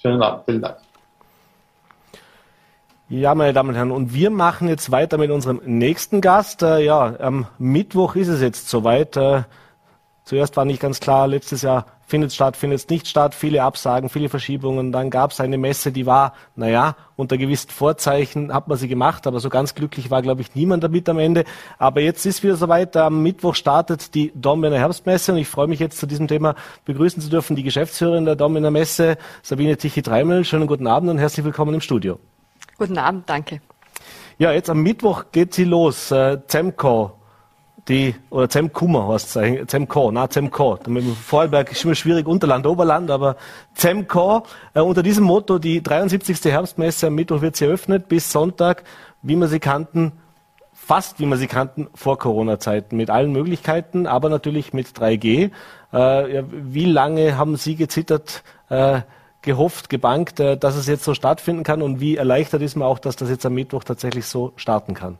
Schönen 0.00 0.22
Abend, 0.22 0.44
vielen 0.44 0.62
Dank. 0.62 0.76
Ja, 3.12 3.34
meine 3.34 3.52
Damen 3.52 3.70
und 3.70 3.74
Herren, 3.74 3.90
und 3.90 4.14
wir 4.14 4.30
machen 4.30 4.68
jetzt 4.68 4.92
weiter 4.92 5.18
mit 5.18 5.32
unserem 5.32 5.60
nächsten 5.64 6.20
Gast. 6.20 6.62
Äh, 6.62 6.84
ja, 6.84 7.18
am 7.18 7.48
Mittwoch 7.58 8.14
ist 8.14 8.28
es 8.28 8.40
jetzt 8.40 8.68
soweit. 8.68 9.16
Äh, 9.16 9.42
zuerst 10.22 10.56
war 10.56 10.64
nicht 10.64 10.80
ganz 10.80 11.00
klar, 11.00 11.26
letztes 11.26 11.62
Jahr 11.62 11.86
findet 12.06 12.32
statt, 12.32 12.56
findet 12.56 12.88
nicht 12.88 13.08
statt, 13.08 13.34
viele 13.34 13.64
Absagen, 13.64 14.10
viele 14.10 14.28
Verschiebungen. 14.28 14.92
Dann 14.92 15.10
gab 15.10 15.32
es 15.32 15.40
eine 15.40 15.58
Messe, 15.58 15.90
die 15.90 16.06
war, 16.06 16.34
naja, 16.54 16.94
unter 17.16 17.36
gewissen 17.36 17.70
Vorzeichen 17.70 18.54
hat 18.54 18.68
man 18.68 18.78
sie 18.78 18.86
gemacht, 18.86 19.26
aber 19.26 19.40
so 19.40 19.48
ganz 19.48 19.74
glücklich 19.74 20.12
war, 20.12 20.22
glaube 20.22 20.42
ich, 20.42 20.54
niemand 20.54 20.84
damit 20.84 21.08
am 21.08 21.18
Ende. 21.18 21.42
Aber 21.78 22.00
jetzt 22.00 22.24
ist 22.26 22.44
wieder 22.44 22.54
soweit. 22.54 22.96
Am 22.96 23.24
Mittwoch 23.24 23.56
startet 23.56 24.14
die 24.14 24.30
Dornbirner 24.36 24.78
Herbstmesse 24.78 25.32
und 25.32 25.38
ich 25.38 25.48
freue 25.48 25.66
mich 25.66 25.80
jetzt 25.80 25.98
zu 25.98 26.06
diesem 26.06 26.28
Thema 26.28 26.54
begrüßen 26.84 27.20
zu 27.20 27.28
dürfen 27.28 27.56
die 27.56 27.64
Geschäftsführerin 27.64 28.24
der 28.24 28.36
Dornbirner 28.36 28.70
Messe, 28.70 29.18
Sabine 29.42 29.76
Tichy-Dreimel. 29.76 30.44
Schönen 30.44 30.68
guten 30.68 30.86
Abend 30.86 31.10
und 31.10 31.18
herzlich 31.18 31.44
willkommen 31.44 31.74
im 31.74 31.80
Studio. 31.80 32.20
Guten 32.80 32.96
Abend, 32.96 33.28
danke. 33.28 33.60
Ja, 34.38 34.52
jetzt 34.52 34.70
am 34.70 34.82
Mittwoch 34.82 35.24
geht 35.32 35.52
sie 35.52 35.64
los. 35.64 36.10
Äh, 36.12 36.38
die, 37.88 38.14
oder 38.30 38.48
Zemkummer 38.48 39.06
heißt 39.08 39.36
es, 39.36 39.66
Zemco, 39.66 40.10
na 40.10 40.30
Zemco. 40.30 40.78
Mit 40.86 41.04
dem 41.04 41.14
Vorarlberg 41.14 41.70
ist 41.72 41.84
immer 41.84 41.94
schwierig, 41.94 42.26
Unterland, 42.26 42.66
Oberland, 42.66 43.10
aber 43.10 43.36
Zemco. 43.74 44.44
Äh, 44.72 44.80
unter 44.80 45.02
diesem 45.02 45.24
Motto, 45.24 45.58
die 45.58 45.82
73. 45.82 46.42
Herbstmesse 46.50 47.08
am 47.08 47.16
Mittwoch 47.16 47.42
wird 47.42 47.56
sie 47.56 47.66
eröffnet 47.66 48.08
bis 48.08 48.32
Sonntag, 48.32 48.84
wie 49.20 49.36
wir 49.36 49.48
sie 49.48 49.60
kannten, 49.60 50.12
fast 50.72 51.20
wie 51.20 51.26
wir 51.26 51.36
sie 51.36 51.48
kannten 51.48 51.88
vor 51.94 52.18
Corona-Zeiten, 52.18 52.96
mit 52.96 53.10
allen 53.10 53.32
Möglichkeiten, 53.32 54.06
aber 54.06 54.30
natürlich 54.30 54.72
mit 54.72 54.88
3G. 54.88 55.50
Äh, 55.92 56.44
wie 56.50 56.86
lange 56.86 57.36
haben 57.36 57.56
Sie 57.56 57.76
gezittert, 57.76 58.42
äh, 58.70 59.02
gehofft, 59.42 59.88
gebankt, 59.88 60.40
äh, 60.40 60.56
dass 60.56 60.76
es 60.76 60.86
jetzt 60.86 61.04
so 61.04 61.14
stattfinden 61.14 61.62
kann 61.62 61.82
und 61.82 62.00
wie 62.00 62.16
erleichtert 62.16 62.62
ist 62.62 62.76
man 62.76 62.88
auch, 62.88 62.98
dass 62.98 63.16
das 63.16 63.30
jetzt 63.30 63.46
am 63.46 63.54
Mittwoch 63.54 63.84
tatsächlich 63.84 64.26
so 64.26 64.52
starten 64.56 64.94
kann? 64.94 65.18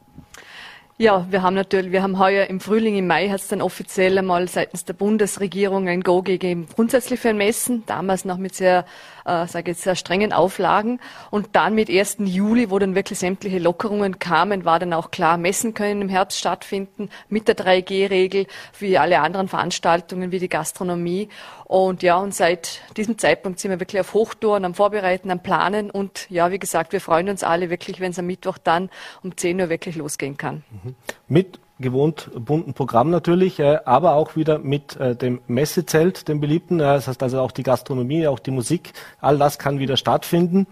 Ja, 1.00 1.26
wir 1.30 1.40
haben 1.40 1.54
natürlich, 1.54 1.92
wir 1.92 2.02
haben 2.02 2.18
heuer 2.18 2.48
im 2.48 2.60
Frühling, 2.60 2.94
im 2.94 3.06
Mai 3.06 3.30
hat 3.30 3.40
es 3.40 3.48
dann 3.48 3.62
offiziell 3.62 4.18
einmal 4.18 4.48
seitens 4.48 4.84
der 4.84 4.92
Bundesregierung 4.92 5.88
ein 5.88 6.02
Go 6.02 6.20
gegeben, 6.20 6.66
grundsätzlich 6.74 7.20
für 7.20 7.30
ein 7.30 7.38
Messen, 7.38 7.84
damals 7.86 8.26
noch 8.26 8.36
mit 8.36 8.54
sehr, 8.54 8.84
äh, 9.24 9.46
sage 9.46 9.70
jetzt, 9.70 9.80
sehr 9.80 9.96
strengen 9.96 10.34
Auflagen. 10.34 11.00
Und 11.30 11.56
dann 11.56 11.74
mit 11.74 11.88
1. 11.88 12.18
Juli, 12.26 12.68
wo 12.70 12.78
dann 12.78 12.94
wirklich 12.94 13.18
sämtliche 13.18 13.60
Lockerungen 13.60 14.18
kamen, 14.18 14.66
war 14.66 14.78
dann 14.78 14.92
auch 14.92 15.10
klar, 15.10 15.38
Messen 15.38 15.72
können 15.72 16.02
im 16.02 16.10
Herbst 16.10 16.38
stattfinden, 16.38 17.08
mit 17.30 17.48
der 17.48 17.56
3G-Regel, 17.56 18.46
wie 18.78 18.98
alle 18.98 19.20
anderen 19.20 19.48
Veranstaltungen, 19.48 20.32
wie 20.32 20.38
die 20.38 20.50
Gastronomie. 20.50 21.30
Und 21.70 22.02
ja, 22.02 22.16
und 22.16 22.34
seit 22.34 22.80
diesem 22.96 23.16
Zeitpunkt 23.16 23.60
sind 23.60 23.70
wir 23.70 23.78
wirklich 23.78 24.00
auf 24.00 24.12
Hochtouren, 24.12 24.64
am 24.64 24.74
Vorbereiten, 24.74 25.30
am 25.30 25.38
Planen. 25.38 25.88
Und 25.88 26.28
ja, 26.28 26.50
wie 26.50 26.58
gesagt, 26.58 26.92
wir 26.92 27.00
freuen 27.00 27.28
uns 27.28 27.44
alle 27.44 27.70
wirklich, 27.70 28.00
wenn 28.00 28.10
es 28.10 28.18
am 28.18 28.26
Mittwoch 28.26 28.58
dann 28.58 28.90
um 29.22 29.36
10 29.36 29.60
Uhr 29.60 29.68
wirklich 29.68 29.94
losgehen 29.94 30.36
kann. 30.36 30.64
Mhm. 30.82 30.96
Mit 31.28 31.60
gewohnt 31.78 32.28
bunten 32.34 32.74
Programm 32.74 33.10
natürlich, 33.10 33.60
äh, 33.60 33.78
aber 33.84 34.14
auch 34.14 34.34
wieder 34.34 34.58
mit 34.58 34.96
äh, 34.96 35.14
dem 35.14 35.42
Messezelt, 35.46 36.26
dem 36.26 36.40
beliebten. 36.40 36.80
Äh, 36.80 36.94
das 36.94 37.06
heißt 37.06 37.22
also 37.22 37.40
auch 37.40 37.52
die 37.52 37.62
Gastronomie, 37.62 38.26
auch 38.26 38.40
die 38.40 38.50
Musik, 38.50 38.92
all 39.20 39.38
das 39.38 39.60
kann 39.60 39.78
wieder 39.78 39.96
stattfinden. 39.96 40.66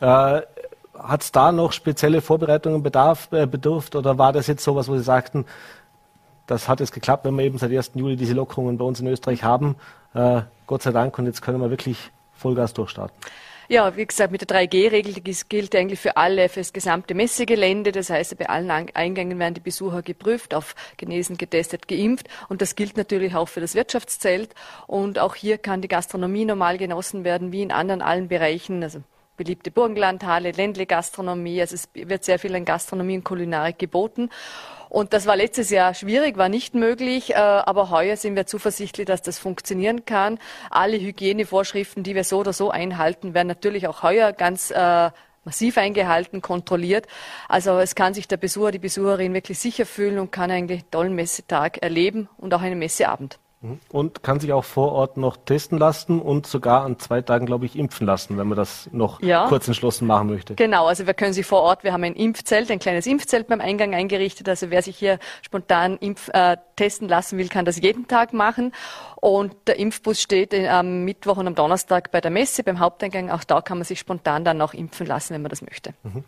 Hat 0.00 1.22
es 1.22 1.32
da 1.32 1.50
noch 1.50 1.72
spezielle 1.72 2.20
Vorbereitungen 2.20 2.82
bedarf, 2.82 3.28
bedurft 3.28 3.96
oder 3.96 4.18
war 4.18 4.34
das 4.34 4.48
jetzt 4.48 4.64
sowas, 4.64 4.88
wo 4.88 4.96
Sie 4.96 5.02
sagten, 5.02 5.46
das 6.46 6.68
hat 6.68 6.80
jetzt 6.80 6.92
geklappt, 6.92 7.24
wenn 7.24 7.34
wir 7.36 7.44
eben 7.44 7.58
seit 7.58 7.70
1. 7.70 7.92
Juli 7.94 8.16
diese 8.16 8.34
Lockerungen 8.34 8.78
bei 8.78 8.84
uns 8.84 9.00
in 9.00 9.06
Österreich 9.06 9.44
haben. 9.44 9.76
Gott 10.66 10.82
sei 10.82 10.90
Dank 10.90 11.18
und 11.18 11.26
jetzt 11.26 11.42
können 11.42 11.60
wir 11.60 11.70
wirklich 11.70 12.10
Vollgas 12.34 12.74
durchstarten. 12.74 13.16
Ja, 13.68 13.96
wie 13.96 14.04
gesagt, 14.04 14.32
mit 14.32 14.42
der 14.42 14.64
3G-Regel, 14.64 15.14
die 15.14 15.36
gilt 15.48 15.74
eigentlich 15.74 16.00
für 16.00 16.18
alle, 16.18 16.50
für 16.50 16.60
das 16.60 16.74
gesamte 16.74 17.14
Messegelände. 17.14 17.90
Das 17.92 18.10
heißt, 18.10 18.36
bei 18.36 18.48
allen 18.48 18.70
Eingängen 18.70 19.38
werden 19.38 19.54
die 19.54 19.60
Besucher 19.60 20.02
geprüft, 20.02 20.52
auf 20.52 20.74
genesen, 20.98 21.38
getestet, 21.38 21.88
geimpft. 21.88 22.28
Und 22.50 22.60
das 22.60 22.74
gilt 22.74 22.98
natürlich 22.98 23.34
auch 23.34 23.48
für 23.48 23.60
das 23.60 23.74
Wirtschaftszelt. 23.74 24.54
Und 24.86 25.18
auch 25.18 25.36
hier 25.36 25.56
kann 25.56 25.80
die 25.80 25.88
Gastronomie 25.88 26.44
normal 26.44 26.76
genossen 26.76 27.24
werden, 27.24 27.52
wie 27.52 27.62
in 27.62 27.72
anderen 27.72 28.02
allen 28.02 28.28
Bereichen. 28.28 28.82
Also 28.82 28.98
beliebte 29.42 29.72
Burgenlandhalle, 29.72 30.52
Ländle-Gastronomie. 30.52 31.60
Also 31.60 31.74
es 31.74 31.88
wird 31.94 32.22
sehr 32.22 32.38
viel 32.38 32.54
an 32.54 32.64
Gastronomie 32.64 33.16
und 33.16 33.24
Kulinarik 33.24 33.76
geboten. 33.76 34.30
Und 34.88 35.12
das 35.14 35.26
war 35.26 35.34
letztes 35.34 35.70
Jahr 35.70 35.94
schwierig, 35.94 36.36
war 36.36 36.48
nicht 36.48 36.76
möglich, 36.76 37.30
äh, 37.30 37.34
aber 37.34 37.90
heuer 37.90 38.16
sind 38.16 38.36
wir 38.36 38.46
zuversichtlich, 38.46 39.06
dass 39.06 39.20
das 39.20 39.40
funktionieren 39.40 40.04
kann. 40.04 40.38
Alle 40.70 41.00
Hygienevorschriften, 41.00 42.04
die 42.04 42.14
wir 42.14 42.22
so 42.22 42.38
oder 42.38 42.52
so 42.52 42.70
einhalten, 42.70 43.34
werden 43.34 43.48
natürlich 43.48 43.88
auch 43.88 44.04
heuer 44.04 44.32
ganz 44.32 44.70
äh, 44.70 45.10
massiv 45.44 45.76
eingehalten, 45.76 46.40
kontrolliert. 46.40 47.08
Also 47.48 47.78
es 47.78 47.96
kann 47.96 48.14
sich 48.14 48.28
der 48.28 48.36
Besucher, 48.36 48.70
die 48.70 48.78
Besucherin 48.78 49.34
wirklich 49.34 49.58
sicher 49.58 49.86
fühlen 49.86 50.20
und 50.20 50.30
kann 50.30 50.52
einen 50.52 50.84
tollen 50.92 51.16
Messetag 51.16 51.78
erleben 51.82 52.28
und 52.36 52.54
auch 52.54 52.60
einen 52.60 52.78
Messeabend. 52.78 53.40
Und 53.90 54.24
kann 54.24 54.40
sich 54.40 54.52
auch 54.52 54.64
vor 54.64 54.90
Ort 54.92 55.16
noch 55.16 55.36
testen 55.36 55.78
lassen 55.78 56.20
und 56.20 56.46
sogar 56.46 56.84
an 56.84 56.98
zwei 56.98 57.22
Tagen, 57.22 57.46
glaube 57.46 57.64
ich, 57.64 57.78
impfen 57.78 58.06
lassen, 58.06 58.36
wenn 58.36 58.48
man 58.48 58.56
das 58.56 58.88
noch 58.92 59.22
ja. 59.22 59.46
kurz 59.46 59.68
entschlossen 59.68 60.06
machen 60.06 60.28
möchte. 60.30 60.56
Genau, 60.56 60.86
also 60.86 61.06
wir 61.06 61.14
können 61.14 61.32
sich 61.32 61.46
vor 61.46 61.62
Ort, 61.62 61.84
wir 61.84 61.92
haben 61.92 62.02
ein 62.02 62.14
Impfzelt, 62.14 62.70
ein 62.72 62.80
kleines 62.80 63.06
Impfzelt 63.06 63.46
beim 63.46 63.60
Eingang 63.60 63.94
eingerichtet. 63.94 64.48
Also 64.48 64.70
wer 64.70 64.82
sich 64.82 64.96
hier 64.96 65.20
spontan 65.42 65.96
impf, 65.98 66.28
äh, 66.32 66.56
testen 66.74 67.08
lassen 67.08 67.38
will, 67.38 67.48
kann 67.48 67.64
das 67.64 67.80
jeden 67.80 68.08
Tag 68.08 68.32
machen. 68.32 68.72
Und 69.16 69.54
der 69.68 69.78
Impfbus 69.78 70.20
steht 70.20 70.52
am 70.52 71.04
Mittwoch 71.04 71.36
und 71.36 71.46
am 71.46 71.54
Donnerstag 71.54 72.10
bei 72.10 72.20
der 72.20 72.32
Messe, 72.32 72.64
beim 72.64 72.80
Haupteingang. 72.80 73.30
Auch 73.30 73.44
da 73.44 73.60
kann 73.60 73.78
man 73.78 73.84
sich 73.84 74.00
spontan 74.00 74.44
dann 74.44 74.56
noch 74.56 74.74
impfen 74.74 75.06
lassen, 75.06 75.34
wenn 75.34 75.42
man 75.42 75.50
das 75.50 75.62
möchte. 75.62 75.94
Mhm. 76.02 76.24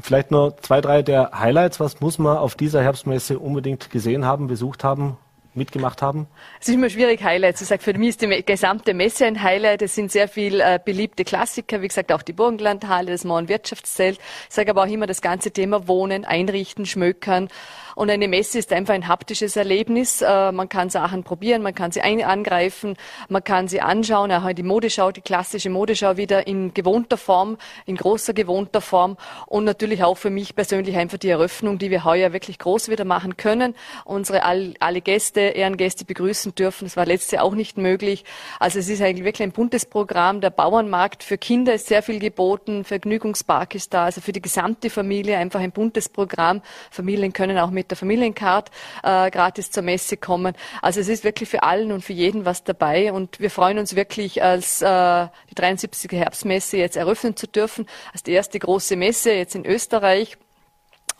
Vielleicht 0.00 0.32
nur 0.32 0.56
zwei, 0.56 0.80
drei 0.80 1.02
der 1.02 1.30
Highlights. 1.38 1.78
Was 1.78 2.00
muss 2.00 2.18
man 2.18 2.36
auf 2.38 2.56
dieser 2.56 2.82
Herbstmesse 2.82 3.38
unbedingt 3.38 3.90
gesehen 3.90 4.24
haben, 4.24 4.48
besucht 4.48 4.82
haben? 4.82 5.16
Mitgemacht 5.54 6.02
haben? 6.02 6.26
Es 6.60 6.68
ist 6.68 6.74
immer 6.74 6.90
schwierig, 6.90 7.22
Highlights 7.22 7.58
zu 7.58 7.64
sagen. 7.64 7.82
Für 7.82 7.92
mich 7.94 8.10
ist 8.10 8.22
die 8.22 8.44
gesamte 8.44 8.94
Messe 8.94 9.26
ein 9.26 9.42
Highlight. 9.42 9.82
Es 9.82 9.94
sind 9.94 10.10
sehr 10.10 10.28
viele 10.28 10.62
äh, 10.62 10.78
beliebte 10.82 11.24
Klassiker, 11.24 11.82
wie 11.82 11.88
gesagt, 11.88 12.12
auch 12.12 12.22
die 12.22 12.32
Burgenlandhalle, 12.32 13.12
das 13.12 13.24
Mauern 13.24 13.48
Wirtschaftszelt. 13.48 14.18
Ich 14.48 14.54
sage 14.54 14.70
aber 14.70 14.82
auch 14.82 14.88
immer 14.88 15.06
das 15.06 15.20
ganze 15.20 15.50
Thema 15.50 15.88
Wohnen, 15.88 16.24
Einrichten, 16.24 16.86
Schmökern. 16.86 17.48
Und 17.94 18.10
eine 18.10 18.28
Messe 18.28 18.58
ist 18.58 18.72
einfach 18.72 18.94
ein 18.94 19.08
haptisches 19.08 19.56
Erlebnis. 19.56 20.22
Äh, 20.22 20.52
man 20.52 20.68
kann 20.68 20.90
Sachen 20.90 21.24
probieren, 21.24 21.62
man 21.62 21.74
kann 21.74 21.92
sie 21.92 22.02
angreifen, 22.02 22.96
man 23.28 23.44
kann 23.44 23.68
sie 23.68 23.80
anschauen. 23.80 24.32
Auch 24.32 24.52
die 24.52 24.62
Modeschau, 24.62 25.12
die 25.12 25.20
klassische 25.20 25.70
Modeschau 25.70 26.16
wieder 26.16 26.46
in 26.46 26.74
gewohnter 26.74 27.16
Form, 27.16 27.58
in 27.86 27.96
großer 27.96 28.34
gewohnter 28.34 28.80
Form. 28.80 29.16
Und 29.46 29.64
natürlich 29.64 30.02
auch 30.02 30.16
für 30.16 30.30
mich 30.30 30.54
persönlich 30.54 30.96
einfach 30.96 31.18
die 31.18 31.28
Eröffnung, 31.28 31.78
die 31.78 31.90
wir 31.90 32.04
heuer 32.04 32.32
wirklich 32.32 32.58
groß 32.58 32.88
wieder 32.88 33.04
machen 33.04 33.36
können. 33.36 33.74
Unsere 34.04 34.44
all, 34.44 34.74
alle 34.80 35.00
Gäste, 35.00 35.40
Ehrengäste 35.40 36.04
begrüßen 36.04 36.54
dürfen. 36.54 36.86
Das 36.86 36.96
war 36.96 37.06
letztes 37.06 37.32
Jahr 37.32 37.44
auch 37.44 37.54
nicht 37.54 37.76
möglich. 37.76 38.24
Also 38.58 38.78
es 38.78 38.88
ist 38.88 39.02
eigentlich 39.02 39.24
wirklich 39.24 39.42
ein 39.42 39.52
buntes 39.52 39.84
Programm. 39.84 40.40
Der 40.40 40.50
Bauernmarkt 40.50 41.22
für 41.22 41.38
Kinder 41.38 41.74
ist 41.74 41.86
sehr 41.86 42.02
viel 42.02 42.18
geboten. 42.18 42.84
Vergnügungspark 42.84 43.74
ist 43.74 43.92
da. 43.92 44.04
Also 44.04 44.20
für 44.20 44.32
die 44.32 44.42
gesamte 44.42 44.90
Familie 44.90 45.38
einfach 45.38 45.60
ein 45.60 45.72
buntes 45.72 46.08
Programm. 46.08 46.62
Familien 46.90 47.32
können 47.32 47.58
auch 47.58 47.70
mit 47.70 47.81
mit 47.82 47.90
der 47.90 47.98
Familiencard 47.98 48.70
äh, 49.02 49.30
gratis 49.30 49.72
zur 49.72 49.82
Messe 49.82 50.16
kommen. 50.16 50.54
Also 50.82 51.00
es 51.00 51.08
ist 51.08 51.24
wirklich 51.24 51.48
für 51.48 51.64
allen 51.64 51.90
und 51.90 52.04
für 52.04 52.12
jeden 52.12 52.44
was 52.44 52.62
dabei 52.62 53.12
und 53.12 53.40
wir 53.40 53.50
freuen 53.50 53.78
uns 53.78 53.96
wirklich, 53.96 54.42
als 54.42 54.82
äh, 54.82 55.26
die 55.50 55.54
73. 55.56 56.12
Herbstmesse 56.12 56.76
jetzt 56.76 56.96
eröffnen 56.96 57.36
zu 57.36 57.48
dürfen, 57.48 57.86
als 58.12 58.22
die 58.22 58.32
erste 58.32 58.58
große 58.58 58.94
Messe 58.94 59.32
jetzt 59.32 59.56
in 59.56 59.66
Österreich. 59.66 60.38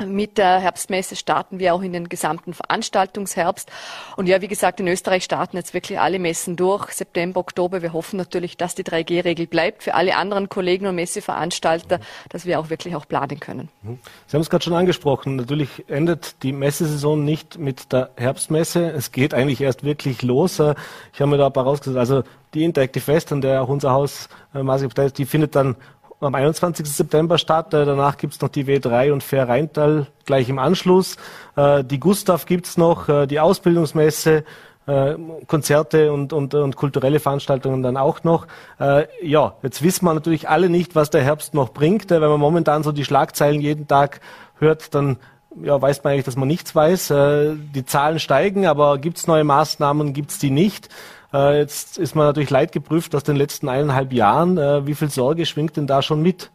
Mit 0.07 0.39
der 0.39 0.59
Herbstmesse 0.59 1.17
starten 1.17 1.59
wir 1.59 1.75
auch 1.75 1.83
in 1.83 1.93
den 1.93 2.09
gesamten 2.09 2.55
Veranstaltungsherbst. 2.55 3.71
Und 4.17 4.27
ja, 4.27 4.41
wie 4.41 4.49
gesagt, 4.49 4.81
in 4.81 4.89
Österreich 4.89 5.25
starten 5.25 5.57
jetzt 5.57 5.75
wirklich 5.75 5.99
alle 5.99 6.19
Messen 6.19 6.57
durch, 6.57 6.91
September, 6.91 7.41
Oktober. 7.41 7.83
Wir 7.83 7.93
hoffen 7.93 8.17
natürlich, 8.17 8.57
dass 8.57 8.75
die 8.75 8.85
3G-Regel 8.85 9.47
bleibt 9.47 9.83
für 9.83 9.95
alle 9.95 10.17
anderen 10.17 10.49
Kollegen 10.49 10.87
und 10.87 10.95
Messeveranstalter, 10.95 12.01
dass 12.29 12.47
wir 12.47 12.61
auch 12.61 12.71
wirklich 12.71 12.95
auch 12.97 13.07
planen 13.07 13.41
können. 13.41 13.69
Mhm. 13.83 13.99
Sie 14.27 14.37
haben 14.37 14.43
es 14.43 14.51
gerade 14.51 14.65
schon 14.65 14.75
angesprochen. 14.75 15.37
Natürlich 15.37 15.85
endet 15.89 16.43
die 16.43 16.53
Messesaison 16.53 17.25
nicht 17.25 17.59
mit 17.59 17.93
der 17.93 18.11
Herbstmesse. 18.17 18.91
Es 18.91 19.13
geht 19.13 19.35
eigentlich 19.35 19.61
erst 19.61 19.85
wirklich 19.85 20.23
los. 20.23 20.55
Ich 20.55 21.21
habe 21.21 21.31
mir 21.31 21.39
da 21.39 21.47
ein 21.47 21.53
paar 21.53 21.65
rausgesucht. 21.65 21.99
Also 21.99 22.23
die 22.55 22.65
Interactive 22.65 23.03
Fest, 23.03 23.33
an 23.33 23.41
der 23.41 23.63
auch 23.63 23.69
unser 23.69 23.93
Haus 23.93 24.29
äh, 24.55 24.63
maßgeblich 24.63 25.07
ist, 25.07 25.19
die 25.19 25.25
findet 25.25 25.55
dann 25.57 25.77
am 26.23 26.35
21. 26.35 26.87
September 26.87 27.39
statt. 27.39 27.75
Äh, 27.75 27.85
danach 27.85 28.17
gibt's 28.17 28.41
noch 28.41 28.49
die 28.49 28.65
W3 28.65 29.13
und 29.13 29.23
Fair 29.23 29.49
Rheintal 29.49 30.07
gleich 30.25 30.49
im 30.49 30.59
Anschluss. 30.59 31.17
Äh, 31.57 31.85
die 31.85 32.01
Gustav 32.01 32.47
gibt's 32.47 32.77
noch, 32.77 33.09
äh, 33.09 33.27
die 33.27 33.41
Ausbildungsmesse, 33.41 34.45
äh, 34.87 35.15
Konzerte 35.47 36.13
und, 36.13 36.33
und, 36.33 36.55
und 36.55 36.77
kulturelle 36.77 37.21
Veranstaltungen 37.21 37.83
dann 37.83 37.97
auch 37.97 38.25
noch. 38.25 38.47
Äh, 38.81 39.07
ja, 39.23 39.55
jetzt 39.63 39.83
wissen 39.83 40.05
wir 40.05 40.15
natürlich 40.15 40.49
alle 40.49 40.69
nicht, 40.69 40.95
was 40.95 41.11
der 41.11 41.23
Herbst 41.23 41.55
noch 41.55 41.71
bringt. 41.71 42.11
Äh, 42.11 42.21
wenn 42.21 42.31
man 42.31 42.41
momentan 42.41 42.83
so 42.83 42.93
die 42.93 43.05
Schlagzeilen 43.05 43.61
jeden 43.61 43.87
Tag 43.87 44.21
hört, 44.59 44.95
dann 44.95 45.19
ja, 45.61 45.81
weiß 45.81 46.03
man 46.03 46.13
eigentlich, 46.13 46.25
dass 46.25 46.37
man 46.37 46.49
nichts 46.49 46.75
weiß. 46.75 47.11
Äh, 47.11 47.55
die 47.75 47.85
Zahlen 47.85 48.19
steigen, 48.19 48.67
aber 48.67 48.99
gibt's 48.99 49.27
neue 49.27 49.45
Maßnahmen, 49.45 50.13
gibt's 50.13 50.39
die 50.39 50.51
nicht? 50.51 50.89
Äh, 51.33 51.59
jetzt 51.59 51.99
ist 51.99 52.15
man 52.15 52.27
natürlich 52.27 52.51
leidgeprüft 52.51 53.15
aus 53.15 53.25
den 53.25 53.37
letzten 53.37 53.69
eineinhalb 53.69 54.13
Jahren. 54.13 54.59
Äh, 54.59 54.87
wie 54.87 54.95
viel 54.95 55.11
Sorge 55.11 55.47
schwingt 55.47 55.77
denn 55.77 55.87
da 55.87 56.03
schon 56.03 56.23
mit? 56.23 56.51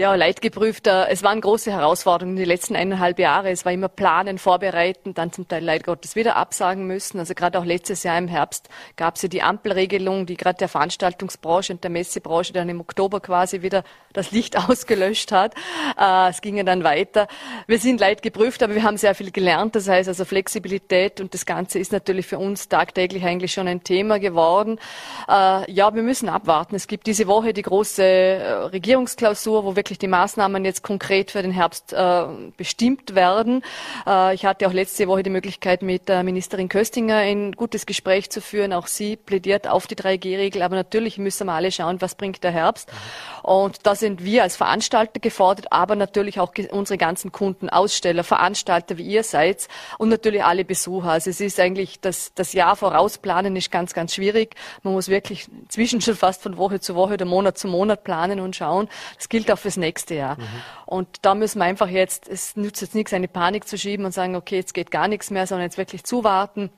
Ja, 0.00 0.14
leidgeprüft. 0.14 0.86
Es 0.86 1.22
waren 1.22 1.42
große 1.42 1.70
Herausforderungen 1.70 2.34
die 2.34 2.46
letzten 2.46 2.74
eineinhalb 2.74 3.18
Jahre. 3.18 3.50
Es 3.50 3.66
war 3.66 3.72
immer 3.72 3.90
planen, 3.90 4.38
vorbereiten, 4.38 5.12
dann 5.12 5.30
zum 5.30 5.46
Teil 5.46 5.62
leider 5.62 5.84
Gottes 5.84 6.16
wieder 6.16 6.36
absagen 6.36 6.86
müssen. 6.86 7.18
Also 7.18 7.34
gerade 7.34 7.58
auch 7.58 7.66
letztes 7.66 8.02
Jahr 8.02 8.16
im 8.16 8.26
Herbst 8.26 8.70
gab 8.96 9.16
es 9.16 9.22
ja 9.24 9.28
die 9.28 9.42
Ampelregelung, 9.42 10.24
die 10.24 10.38
gerade 10.38 10.56
der 10.56 10.68
Veranstaltungsbranche 10.68 11.74
und 11.74 11.84
der 11.84 11.90
Messebranche 11.90 12.54
dann 12.54 12.70
im 12.70 12.80
Oktober 12.80 13.20
quasi 13.20 13.60
wieder 13.60 13.84
das 14.14 14.30
Licht 14.30 14.56
ausgelöscht 14.70 15.32
hat. 15.32 15.54
Äh, 15.98 16.30
es 16.30 16.40
ging 16.40 16.56
ja 16.56 16.62
dann 16.62 16.82
weiter. 16.82 17.28
Wir 17.66 17.78
sind 17.78 18.00
leidgeprüft, 18.00 18.62
aber 18.62 18.74
wir 18.74 18.84
haben 18.84 18.96
sehr 18.96 19.14
viel 19.14 19.30
gelernt. 19.30 19.76
Das 19.76 19.86
heißt 19.86 20.08
also 20.08 20.24
Flexibilität 20.24 21.20
und 21.20 21.34
das 21.34 21.44
Ganze 21.44 21.78
ist 21.78 21.92
natürlich 21.92 22.26
für 22.26 22.38
uns 22.38 22.70
tagtäglich 22.70 23.22
eigentlich 23.26 23.52
schon 23.52 23.68
ein 23.68 23.84
Thema 23.84 24.18
geworden. 24.18 24.78
Äh, 25.28 25.70
ja, 25.70 25.94
wir 25.94 26.02
müssen 26.02 26.30
abwarten. 26.30 26.74
Es 26.74 26.86
gibt 26.86 27.06
diese 27.06 27.26
Woche 27.26 27.52
die 27.52 27.60
große 27.60 28.02
äh, 28.02 28.52
Regierungsklausur, 28.52 29.62
wo 29.64 29.76
wir 29.76 29.89
wirklich 29.90 29.98
die 29.98 30.08
Maßnahmen 30.08 30.64
jetzt 30.64 30.82
konkret 30.82 31.32
für 31.32 31.42
den 31.42 31.50
Herbst 31.50 31.92
äh, 31.92 32.24
bestimmt 32.56 33.16
werden. 33.16 33.62
Äh, 34.06 34.34
ich 34.34 34.46
hatte 34.46 34.68
auch 34.68 34.72
letzte 34.72 35.08
Woche 35.08 35.24
die 35.24 35.30
Möglichkeit, 35.30 35.82
mit 35.82 36.08
der 36.08 36.22
Ministerin 36.22 36.68
Köstinger 36.68 37.16
ein 37.16 37.52
gutes 37.52 37.86
Gespräch 37.86 38.30
zu 38.30 38.40
führen. 38.40 38.72
Auch 38.72 38.86
sie 38.86 39.16
plädiert 39.16 39.66
auf 39.66 39.88
die 39.88 39.96
3G-Regel. 39.96 40.62
Aber 40.62 40.76
natürlich 40.76 41.18
müssen 41.18 41.48
wir 41.48 41.54
alle 41.54 41.72
schauen, 41.72 42.00
was 42.00 42.14
bringt 42.14 42.44
der 42.44 42.52
Herbst. 42.52 42.88
Und 43.42 43.84
da 43.84 43.96
sind 43.96 44.24
wir 44.24 44.44
als 44.44 44.56
Veranstalter 44.56 45.18
gefordert, 45.18 45.72
aber 45.72 45.96
natürlich 45.96 46.38
auch 46.38 46.52
unsere 46.70 46.98
ganzen 46.98 47.32
Kunden, 47.32 47.68
Aussteller, 47.68 48.22
Veranstalter, 48.22 48.96
wie 48.96 49.04
ihr 49.04 49.24
seid 49.24 49.66
und 49.98 50.08
natürlich 50.08 50.44
alle 50.44 50.64
Besucher. 50.64 51.10
Also 51.10 51.30
es 51.30 51.40
ist 51.40 51.58
eigentlich 51.58 52.00
das, 52.00 52.32
das 52.34 52.52
Jahr 52.52 52.76
vorausplanen 52.76 53.56
ist 53.56 53.72
ganz, 53.72 53.92
ganz 53.92 54.14
schwierig. 54.14 54.54
Man 54.84 54.94
muss 54.94 55.08
wirklich 55.08 55.48
zwischen 55.68 56.00
schon 56.00 56.14
fast 56.14 56.42
von 56.42 56.56
Woche 56.58 56.78
zu 56.78 56.94
Woche 56.94 57.14
oder 57.14 57.24
Monat 57.24 57.58
zu 57.58 57.66
Monat 57.66 58.04
planen 58.04 58.38
und 58.38 58.54
schauen. 58.54 58.88
Das 59.16 59.28
gilt 59.28 59.50
auch 59.50 59.58
für 59.58 59.69
fürs 59.70 59.76
nächste 59.76 60.14
Jahr. 60.14 60.36
Mhm. 60.36 60.46
Und 60.86 61.08
da 61.22 61.34
müssen 61.34 61.58
wir 61.60 61.64
einfach 61.64 61.88
jetzt, 61.88 62.28
es 62.28 62.56
nützt 62.56 62.82
jetzt 62.82 62.94
nichts, 62.94 63.12
eine 63.12 63.28
Panik 63.28 63.68
zu 63.68 63.78
schieben 63.78 64.04
und 64.04 64.12
sagen, 64.12 64.34
okay, 64.34 64.56
jetzt 64.56 64.74
geht 64.74 64.90
gar 64.90 65.06
nichts 65.06 65.30
mehr, 65.30 65.46
sondern 65.46 65.66
jetzt 65.66 65.78
wirklich 65.78 66.02
zuwarten. 66.04 66.70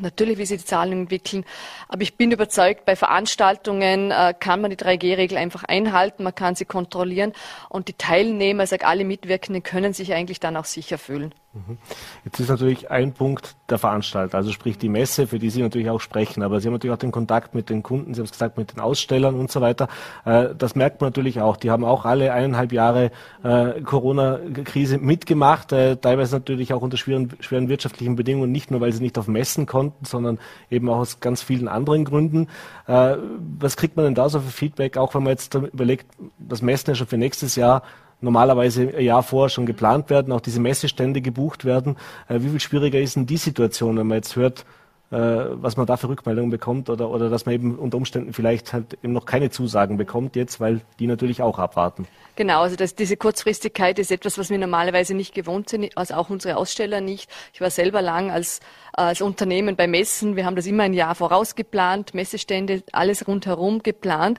Natürlich, 0.00 0.38
wie 0.38 0.46
sich 0.46 0.60
die 0.60 0.66
Zahlen 0.66 0.92
entwickeln. 0.92 1.44
Aber 1.88 2.02
ich 2.02 2.16
bin 2.16 2.30
überzeugt, 2.30 2.84
bei 2.84 2.94
Veranstaltungen 2.94 4.12
äh, 4.12 4.32
kann 4.38 4.60
man 4.60 4.70
die 4.70 4.76
3G-Regel 4.76 5.36
einfach 5.36 5.64
einhalten, 5.64 6.22
man 6.22 6.34
kann 6.34 6.54
sie 6.54 6.66
kontrollieren 6.66 7.32
und 7.68 7.88
die 7.88 7.94
Teilnehmer, 7.94 8.60
also 8.60 8.76
alle 8.76 9.04
Mitwirkenden, 9.04 9.64
können 9.64 9.92
sich 9.92 10.12
eigentlich 10.14 10.38
dann 10.38 10.56
auch 10.56 10.66
sicher 10.66 10.98
fühlen. 10.98 11.34
Mhm. 11.66 11.78
Jetzt 12.24 12.40
ist 12.40 12.48
natürlich 12.48 12.90
ein 12.90 13.12
Punkt 13.12 13.56
der 13.68 13.78
Veranstalter, 13.78 14.36
also 14.36 14.52
sprich 14.52 14.78
die 14.78 14.88
Messe, 14.88 15.26
für 15.26 15.38
die 15.38 15.50
Sie 15.50 15.62
natürlich 15.62 15.90
auch 15.90 16.00
sprechen, 16.00 16.42
aber 16.42 16.60
Sie 16.60 16.68
haben 16.68 16.74
natürlich 16.74 16.94
auch 16.94 16.98
den 16.98 17.10
Kontakt 17.10 17.54
mit 17.54 17.68
den 17.68 17.82
Kunden, 17.82 18.14
Sie 18.14 18.20
haben 18.20 18.26
es 18.26 18.32
gesagt, 18.32 18.56
mit 18.56 18.72
den 18.72 18.80
Ausstellern 18.80 19.34
und 19.34 19.50
so 19.50 19.60
weiter. 19.60 19.88
Äh, 20.24 20.54
das 20.56 20.74
merkt 20.74 21.00
man 21.00 21.08
natürlich 21.08 21.40
auch. 21.40 21.56
Die 21.56 21.70
haben 21.70 21.84
auch 21.84 22.04
alle 22.04 22.32
eineinhalb 22.32 22.72
Jahre 22.72 23.10
äh, 23.42 23.80
Corona-Krise 23.82 24.98
mitgemacht, 24.98 25.72
äh, 25.72 25.96
teilweise 25.96 26.36
natürlich 26.36 26.72
auch 26.72 26.82
unter 26.82 26.96
schweren, 26.96 27.30
schweren 27.40 27.68
wirtschaftlichen 27.68 28.16
Bedingungen, 28.16 28.52
nicht 28.52 28.70
nur, 28.70 28.80
weil 28.80 28.92
sie 28.92 29.02
nicht 29.02 29.18
auf 29.18 29.28
Messen 29.28 29.66
konnten, 29.66 30.04
sondern 30.04 30.38
eben 30.70 30.88
auch 30.88 30.98
aus 30.98 31.20
ganz 31.20 31.42
vielen 31.42 31.68
anderen 31.68 32.04
Gründen. 32.04 32.48
Was 32.86 33.76
kriegt 33.76 33.96
man 33.96 34.06
denn 34.06 34.14
da 34.14 34.28
so 34.28 34.40
für 34.40 34.50
Feedback, 34.50 34.96
auch 34.96 35.14
wenn 35.14 35.22
man 35.22 35.32
jetzt 35.32 35.54
überlegt, 35.54 36.06
das 36.38 36.62
Messen 36.62 36.90
ja 36.90 36.94
schon 36.94 37.06
für 37.06 37.18
nächstes 37.18 37.56
Jahr 37.56 37.82
normalerweise 38.20 38.92
ein 38.96 39.04
Jahr 39.04 39.22
vorher 39.22 39.48
schon 39.48 39.66
geplant 39.66 40.10
werden, 40.10 40.32
auch 40.32 40.40
diese 40.40 40.60
Messestände 40.60 41.20
gebucht 41.20 41.64
werden. 41.64 41.96
Äh, 42.28 42.40
wie 42.40 42.48
viel 42.50 42.60
schwieriger 42.60 43.00
ist 43.00 43.16
denn 43.16 43.26
die 43.26 43.36
Situation, 43.36 43.96
wenn 43.98 44.06
man 44.06 44.16
jetzt 44.16 44.36
hört, 44.36 44.64
äh, 45.10 45.16
was 45.16 45.78
man 45.78 45.86
da 45.86 45.96
für 45.96 46.10
Rückmeldungen 46.10 46.50
bekommt 46.50 46.90
oder, 46.90 47.08
oder 47.08 47.30
dass 47.30 47.46
man 47.46 47.54
eben 47.54 47.78
unter 47.78 47.96
Umständen 47.96 48.34
vielleicht 48.34 48.74
halt 48.74 48.98
eben 49.02 49.14
noch 49.14 49.24
keine 49.24 49.48
Zusagen 49.48 49.96
bekommt 49.96 50.36
jetzt, 50.36 50.60
weil 50.60 50.82
die 50.98 51.06
natürlich 51.06 51.40
auch 51.40 51.58
abwarten. 51.58 52.06
Genau, 52.36 52.60
also 52.60 52.76
das, 52.76 52.94
diese 52.94 53.16
Kurzfristigkeit 53.16 53.98
ist 53.98 54.12
etwas, 54.12 54.36
was 54.36 54.50
wir 54.50 54.58
normalerweise 54.58 55.14
nicht 55.14 55.34
gewohnt 55.34 55.70
sind, 55.70 55.96
also 55.96 56.14
auch 56.14 56.28
unsere 56.28 56.58
Aussteller 56.58 57.00
nicht. 57.00 57.30
Ich 57.54 57.62
war 57.62 57.70
selber 57.70 58.02
lang 58.02 58.30
als, 58.30 58.60
als 58.98 59.20
Unternehmen 59.20 59.76
bei 59.76 59.86
Messen. 59.86 60.34
Wir 60.34 60.44
haben 60.44 60.56
das 60.56 60.66
immer 60.66 60.82
ein 60.82 60.92
Jahr 60.92 61.14
voraus 61.14 61.54
geplant, 61.54 62.14
Messestände, 62.14 62.82
alles 62.92 63.28
rundherum 63.28 63.82
geplant. 63.82 64.38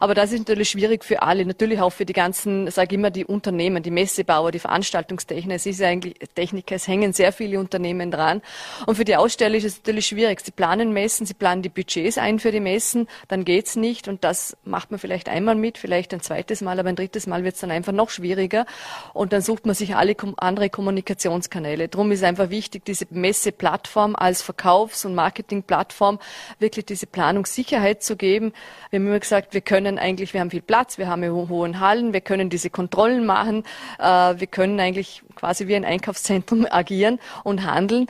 Aber 0.00 0.14
das 0.14 0.32
ist 0.32 0.40
natürlich 0.40 0.70
schwierig 0.70 1.04
für 1.04 1.22
alle, 1.22 1.46
natürlich 1.46 1.80
auch 1.80 1.90
für 1.90 2.04
die 2.04 2.12
ganzen, 2.12 2.68
sage 2.70 2.88
ich 2.90 2.98
immer, 2.98 3.10
die 3.10 3.24
Unternehmen, 3.24 3.82
die 3.82 3.92
Messebauer, 3.92 4.50
die 4.50 4.58
Veranstaltungstechniker. 4.58 5.54
Es 5.54 5.66
ist 5.66 5.80
eigentlich 5.82 6.14
Techniker, 6.34 6.74
es 6.74 6.88
hängen 6.88 7.12
sehr 7.12 7.32
viele 7.32 7.60
Unternehmen 7.60 8.10
dran. 8.10 8.42
Und 8.86 8.96
für 8.96 9.04
die 9.04 9.14
Aussteller 9.14 9.56
ist 9.56 9.64
es 9.64 9.76
natürlich 9.78 10.06
schwierig. 10.06 10.40
Sie 10.40 10.50
planen 10.50 10.92
Messen, 10.92 11.24
sie 11.24 11.34
planen 11.34 11.62
die 11.62 11.68
Budgets 11.68 12.18
ein 12.18 12.40
für 12.40 12.50
die 12.50 12.60
Messen, 12.60 13.06
dann 13.28 13.44
geht's 13.44 13.76
nicht. 13.76 14.08
Und 14.08 14.24
das 14.24 14.56
macht 14.64 14.90
man 14.90 14.98
vielleicht 14.98 15.28
einmal 15.28 15.54
mit, 15.54 15.78
vielleicht 15.78 16.12
ein 16.14 16.20
zweites 16.20 16.62
Mal, 16.62 16.80
aber 16.80 16.88
ein 16.88 16.96
drittes 16.96 17.28
Mal 17.28 17.44
wird 17.44 17.54
es 17.54 17.60
dann 17.60 17.70
einfach 17.70 17.92
noch 17.92 18.10
schwieriger 18.10 18.66
und 19.14 19.32
dann 19.32 19.40
sucht 19.40 19.66
man 19.66 19.76
sich 19.76 19.94
alle 19.94 20.16
andere 20.38 20.68
Kommunikationskanäle. 20.68 21.88
Darum 21.88 22.10
ist 22.10 22.24
einfach 22.24 22.50
wichtig, 22.50 22.84
diese 22.84 23.06
Messeplattform 23.10 23.99
als 24.16 24.42
Verkaufs- 24.42 25.04
und 25.04 25.14
Marketingplattform 25.14 26.18
wirklich 26.58 26.86
diese 26.86 27.06
Planungssicherheit 27.06 28.02
zu 28.02 28.16
geben. 28.16 28.52
Wir 28.90 28.98
haben 28.98 29.06
immer 29.06 29.20
gesagt, 29.20 29.54
wir 29.54 29.60
können 29.60 29.98
eigentlich, 29.98 30.34
wir 30.34 30.40
haben 30.40 30.50
viel 30.50 30.62
Platz, 30.62 30.98
wir 30.98 31.08
haben 31.08 31.24
hohen 31.30 31.80
Hallen, 31.80 32.12
wir 32.12 32.20
können 32.20 32.50
diese 32.50 32.70
Kontrollen 32.70 33.26
machen, 33.26 33.64
äh, 33.98 34.04
wir 34.04 34.46
können 34.46 34.80
eigentlich 34.80 35.22
quasi 35.34 35.66
wie 35.66 35.76
ein 35.76 35.84
Einkaufszentrum 35.84 36.66
agieren 36.70 37.18
und 37.44 37.64
handeln. 37.64 38.06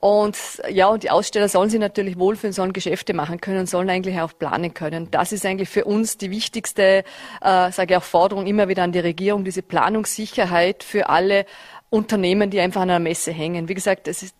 Und 0.00 0.36
ja, 0.70 0.86
und 0.86 1.02
die 1.02 1.10
Aussteller 1.10 1.48
sollen 1.48 1.70
sich 1.70 1.80
natürlich 1.80 2.18
wohlfühlen, 2.18 2.52
sollen 2.52 2.72
Geschäfte 2.72 3.14
machen 3.14 3.40
können, 3.40 3.66
sollen 3.66 3.90
eigentlich 3.90 4.20
auch 4.20 4.32
planen 4.38 4.72
können. 4.72 5.10
Das 5.10 5.32
ist 5.32 5.44
eigentlich 5.44 5.68
für 5.68 5.84
uns 5.84 6.18
die 6.18 6.30
wichtigste, 6.30 7.04
äh, 7.40 7.72
sage 7.72 7.94
ich 7.94 7.96
auch 7.96 8.04
Forderung 8.04 8.46
immer 8.46 8.68
wieder 8.68 8.84
an 8.84 8.92
die 8.92 9.00
Regierung, 9.00 9.44
diese 9.44 9.62
Planungssicherheit 9.62 10.84
für 10.84 11.08
alle 11.08 11.46
Unternehmen, 11.90 12.50
die 12.50 12.60
einfach 12.60 12.82
an 12.82 12.90
einer 12.90 13.00
Messe 13.00 13.32
hängen. 13.32 13.68
Wie 13.68 13.74
gesagt, 13.74 14.06
es 14.06 14.22
ist 14.22 14.36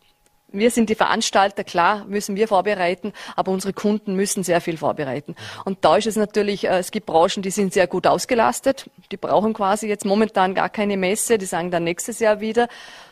wir 0.51 0.71
sind 0.71 0.89
die 0.91 0.95
Veranstalter, 0.95 1.63
klar 1.65 2.05
müssen 2.07 2.37
wir 2.37 2.49
vorbereiten, 2.49 3.13
aber 3.37 3.53
unsere 3.53 3.73
Kunden 3.73 4.15
müssen 4.15 4.43
sehr 4.43 4.61
viel 4.61 4.77
vorbereiten. 4.77 5.37
Und 5.65 5.85
da 5.85 5.97
ist 5.97 6.07
es 6.07 6.17
natürlich, 6.17 6.65
äh, 6.65 6.79
es 6.79 6.91
gibt 6.91 7.07
Branchen, 7.07 7.43
die 7.43 7.51
sind 7.51 7.73
sehr 7.73 7.87
gut 7.87 8.07
ausgelastet, 8.07 8.91
die 9.13 9.17
brauchen 9.17 9.53
quasi 9.53 9.89
jetzt 9.89 10.05
momentan 10.05 10.55
gar 10.55 10.69
keine 10.69 10.97
Messe, 10.97 11.39
die 11.39 11.47
sagen 11.47 11.71
dann 11.71 11.85
nächstes 11.85 12.19
Jahr 12.19 12.41
wieder. 12.41 12.69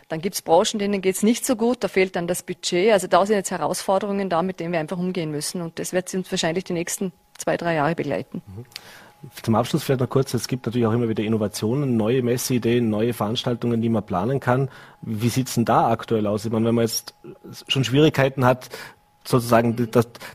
Dann 0.08 0.20
gibt 0.20 0.36
es 0.36 0.42
Branchen, 0.42 0.78
denen 0.78 1.02
geht 1.02 1.16
es 1.16 1.22
nicht 1.22 1.44
so 1.44 1.56
gut, 1.56 1.82
da 1.82 1.88
fehlt 1.88 2.14
dann 2.14 2.28
das 2.28 2.44
Budget. 2.44 2.92
Also 2.92 3.08
da 3.08 3.26
sind 3.26 3.36
jetzt 3.36 3.50
Herausforderungen 3.50 4.30
da, 4.30 4.42
mit 4.42 4.60
denen 4.60 4.72
wir 4.72 4.78
einfach 4.78 4.98
umgehen 4.98 5.30
müssen. 5.32 5.60
Und 5.62 5.78
das 5.78 5.92
wird 5.92 6.12
uns 6.14 6.30
wahrscheinlich 6.30 6.64
die 6.64 6.74
nächsten 6.74 7.12
zwei, 7.36 7.56
drei 7.56 7.74
Jahre 7.74 7.96
begleiten. 7.96 8.40
Mhm. 8.46 8.64
Zum 9.42 9.54
Abschluss 9.54 9.82
vielleicht 9.82 10.00
noch 10.00 10.08
kurz, 10.08 10.34
es 10.34 10.46
gibt 10.46 10.66
natürlich 10.66 10.86
auch 10.86 10.92
immer 10.92 11.08
wieder 11.08 11.24
Innovationen, 11.24 11.96
neue 11.96 12.22
Messeideen, 12.22 12.90
neue 12.90 13.12
Veranstaltungen, 13.12 13.82
die 13.82 13.88
man 13.88 14.04
planen 14.04 14.40
kann. 14.40 14.68
Wie 15.02 15.28
sieht 15.28 15.48
es 15.48 15.54
denn 15.54 15.64
da 15.64 15.88
aktuell 15.90 16.26
aus? 16.26 16.44
Ich 16.44 16.52
meine, 16.52 16.66
wenn 16.66 16.74
man 16.74 16.84
jetzt 16.84 17.14
schon 17.66 17.84
Schwierigkeiten 17.84 18.44
hat, 18.44 18.68
sozusagen 19.24 19.76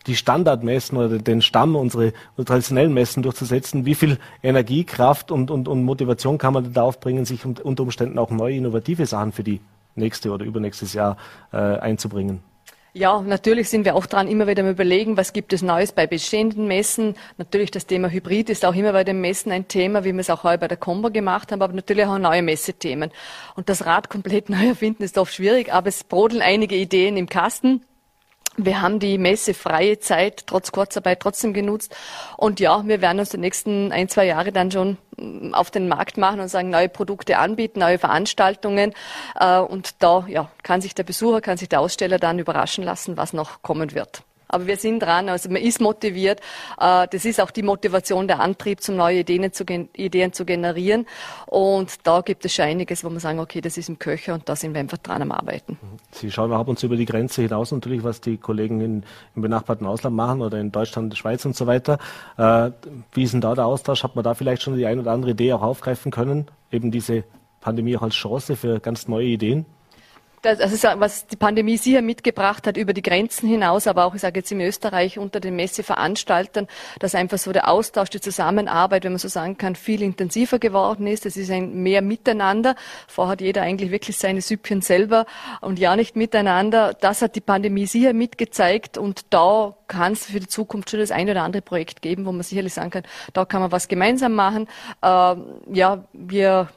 die, 0.08 0.16
Standardmessen 0.16 0.98
oder 0.98 1.18
den 1.18 1.42
Stamm, 1.42 1.76
unsere, 1.76 2.14
unsere, 2.32 2.46
traditionellen 2.46 2.94
Messen 2.94 3.24
durchzusetzen, 3.24 3.86
wie 3.86 3.96
viel 3.96 4.18
Energie, 4.44 4.84
Kraft 4.84 5.32
und, 5.32 5.50
und, 5.50 5.68
und 5.68 5.84
Motivation 5.84 6.38
kann 6.38 6.54
man 6.54 6.74
da 6.74 6.84
aufbringen, 6.84 7.26
sich 7.26 7.46
unter 7.46 7.84
Umständen 7.84 8.20
auch 8.20 8.32
neue 8.32 8.56
innovative 8.56 9.06
Sachen 9.06 9.32
für 9.32 9.44
die 9.44 9.62
nächste 9.96 10.32
oder 10.32 10.46
übernächstes 10.46 10.94
Jahr 10.94 11.18
äh, 11.54 11.58
einzubringen? 11.58 12.51
Ja, 12.94 13.22
natürlich 13.22 13.70
sind 13.70 13.86
wir 13.86 13.96
auch 13.96 14.06
dran, 14.06 14.28
immer 14.28 14.48
wieder 14.48 14.64
mal 14.64 14.74
überlegen, 14.74 15.16
was 15.16 15.32
gibt 15.32 15.54
es 15.54 15.62
Neues 15.62 15.94
bei 15.94 16.08
bestehenden 16.08 16.68
Messen. 16.68 17.16
Natürlich 17.38 17.72
das 17.72 17.86
Thema 17.86 18.10
Hybrid 18.10 18.50
ist 18.50 18.66
auch 18.66 18.76
immer 18.76 18.92
bei 18.92 19.06
den 19.06 19.22
Messen 19.22 19.50
ein 19.54 19.70
Thema, 19.70 20.04
wie 20.04 20.12
wir 20.12 20.20
es 20.20 20.30
auch 20.30 20.44
heute 20.44 20.58
bei 20.58 20.68
der 20.68 20.76
Combo 20.76 21.10
gemacht 21.10 21.54
haben, 21.54 21.62
aber 21.62 21.72
natürlich 21.72 22.06
auch 22.06 22.18
neue 22.18 22.42
Messethemen. 22.42 23.12
Und 23.56 23.70
das 23.70 23.86
Rad 23.86 24.10
komplett 24.10 24.50
neu 24.50 24.68
erfinden 24.68 25.04
ist 25.04 25.18
oft 25.18 25.34
schwierig, 25.34 25.72
aber 25.72 25.88
es 25.88 26.04
brodeln 26.04 26.42
einige 26.42 26.76
Ideen 26.76 27.16
im 27.16 27.30
Kasten. 27.30 27.82
Wir 28.58 28.82
haben 28.82 29.00
die 29.00 29.18
messefreie 29.18 30.00
Zeit 30.00 30.46
trotz 30.46 30.72
Kurzarbeit 30.72 31.22
trotzdem 31.22 31.54
genutzt. 31.54 31.96
Und 32.36 32.60
ja, 32.60 32.86
wir 32.86 33.02
werden 33.02 33.20
uns 33.20 33.30
die 33.30 33.38
nächsten 33.38 33.92
ein, 33.94 34.10
zwei 34.10 34.26
Jahre 34.26 34.52
dann 34.52 34.70
schon 34.72 34.98
mm, 35.18 35.54
auf 35.54 35.72
den 35.72 35.88
Markt 35.88 36.18
machen 36.18 36.42
und 36.42 36.50
sagen, 36.50 36.70
neue 36.70 36.90
Produkte 36.90 37.38
anbieten, 37.38 37.80
neue 37.80 37.98
Veranstaltungen. 37.98 38.94
Äh, 39.40 39.60
und 39.60 40.04
da 40.04 40.26
ja, 40.28 40.52
kann 40.64 40.82
sich 40.82 40.94
der 40.94 41.04
Besucher, 41.04 41.40
kann 41.40 41.58
sich 41.58 41.70
der 41.70 41.80
Aussteller 41.80 42.20
dann 42.20 42.40
überraschen 42.40 42.84
lassen, 42.84 43.16
was 43.16 43.32
noch 43.32 43.62
kommen 43.62 43.94
wird. 43.94 44.24
Aber 44.52 44.68
wir 44.68 44.78
sind 44.78 45.00
dran, 45.00 45.30
also 45.30 45.50
man 45.50 45.62
ist 45.62 45.82
motiviert. 45.82 46.42
Äh, 46.80 47.08
das 47.10 47.26
ist 47.26 47.40
auch 47.42 47.52
die 47.52 47.64
Motivation, 47.64 48.28
der 48.28 48.40
Antrieb, 48.40 48.82
zum 48.82 48.98
neue 48.98 49.20
Ideen 49.20 49.52
zu, 49.54 49.64
Ideen 49.64 50.34
zu 50.34 50.46
generieren. 50.46 51.08
Und 51.48 52.06
da 52.06 52.22
gibt 52.22 52.46
es 52.46 52.54
schon 52.54 52.66
einiges, 52.66 53.04
wo 53.04 53.10
man 53.10 53.20
sagen, 53.20 53.40
okay, 53.40 53.62
das 53.62 53.78
ist 53.78 53.90
im 53.90 53.98
Köcher 53.98 54.34
und 54.34 54.48
da 54.48 54.56
sind 54.56 54.74
wir 54.74 54.80
einfach 54.80 54.98
dran 54.98 55.22
am 55.22 55.32
Arbeiten. 55.32 55.80
Sie 56.12 56.30
schauen 56.30 56.52
ab 56.52 56.68
und 56.68 56.78
zu 56.78 56.88
über 56.88 56.98
die 56.98 57.06
Grenze 57.06 57.42
hinaus 57.42 57.72
natürlich, 57.72 58.04
was 58.04 58.22
die 58.22 58.38
Kollegen 58.38 58.82
in, 58.82 59.04
im 59.36 59.42
benachbarten 59.42 59.88
Ausland 59.88 60.16
machen 60.16 60.42
oder 60.42 60.60
in 60.60 60.72
Deutschland, 60.72 61.18
Schweiz 61.18 61.46
und 61.46 61.56
so 61.56 61.66
weiter. 61.66 61.98
Äh, 62.38 62.72
wie 63.14 63.24
ist 63.24 63.34
denn 63.34 63.42
da 63.42 63.56
der 63.56 63.66
Austausch? 63.66 64.04
Hat 64.04 64.16
man 64.16 64.24
da 64.24 64.34
vielleicht 64.34 64.62
schon 64.62 64.76
die 64.76 64.86
ein 64.86 65.00
oder 65.00 65.12
andere 65.12 65.32
Idee 65.32 65.54
auch 65.54 65.62
aufgreifen 65.62 66.12
können? 66.12 66.48
Eben 66.72 66.92
diese 66.92 67.24
Pandemie 67.62 67.96
auch 67.96 68.02
als 68.02 68.16
Chance 68.16 68.56
für 68.56 68.80
ganz 68.80 69.08
neue 69.08 69.28
Ideen? 69.28 69.66
Das, 70.42 70.60
also 70.60 70.88
was 71.00 71.28
die 71.28 71.36
Pandemie 71.36 71.78
sicher 71.78 72.02
mitgebracht 72.02 72.66
hat 72.66 72.76
über 72.76 72.94
die 72.94 73.04
Grenzen 73.04 73.48
hinaus, 73.48 73.86
aber 73.86 74.06
auch, 74.06 74.16
ich 74.16 74.22
sage 74.22 74.40
jetzt 74.40 74.52
in 74.52 74.60
Österreich 74.60 75.20
unter 75.20 75.40
den 75.40 75.56
Messeveranstaltern, 75.56 76.68
dass 76.98 77.14
einfach 77.14 77.38
so 77.38 77.52
der 77.52 77.70
Austausch, 77.70 78.10
die 78.10 78.22
Zusammenarbeit, 78.22 79.04
wenn 79.04 79.12
man 79.12 79.20
so 79.20 79.28
sagen 79.28 79.58
kann, 79.58 79.76
viel 79.76 80.02
intensiver 80.02 80.58
geworden 80.58 81.06
ist. 81.06 81.28
Es 81.28 81.38
ist 81.38 81.52
ein 81.52 81.84
mehr 81.84 82.02
Miteinander. 82.02 82.76
Vorher 83.08 83.34
hat 83.34 83.42
jeder 83.42 83.62
eigentlich 83.62 83.92
wirklich 83.92 84.18
seine 84.18 84.42
Süppchen 84.42 84.82
selber 84.82 85.28
und 85.62 85.78
ja 85.78 85.96
nicht 85.96 86.16
miteinander. 86.16 86.96
Das 87.00 87.22
hat 87.22 87.36
die 87.36 87.42
Pandemie 87.42 87.86
sicher 87.86 88.14
mitgezeigt 88.14 88.98
und 88.98 89.26
da 89.30 89.76
kann 89.88 90.14
es 90.14 90.26
für 90.26 90.40
die 90.40 90.48
Zukunft 90.48 90.90
schon 90.90 91.00
das 91.00 91.12
eine 91.12 91.32
oder 91.32 91.44
andere 91.44 91.62
Projekt 91.62 92.02
geben, 92.02 92.26
wo 92.26 92.32
man 92.32 92.42
sicherlich 92.42 92.74
sagen 92.74 92.90
kann, 92.90 93.04
da 93.34 93.46
kann 93.46 93.62
man 93.62 93.72
was 93.72 93.88
gemeinsam 93.88 94.34
machen. 94.34 94.68
Äh, 95.04 95.36
ja, 95.72 96.04
wir 96.14 96.70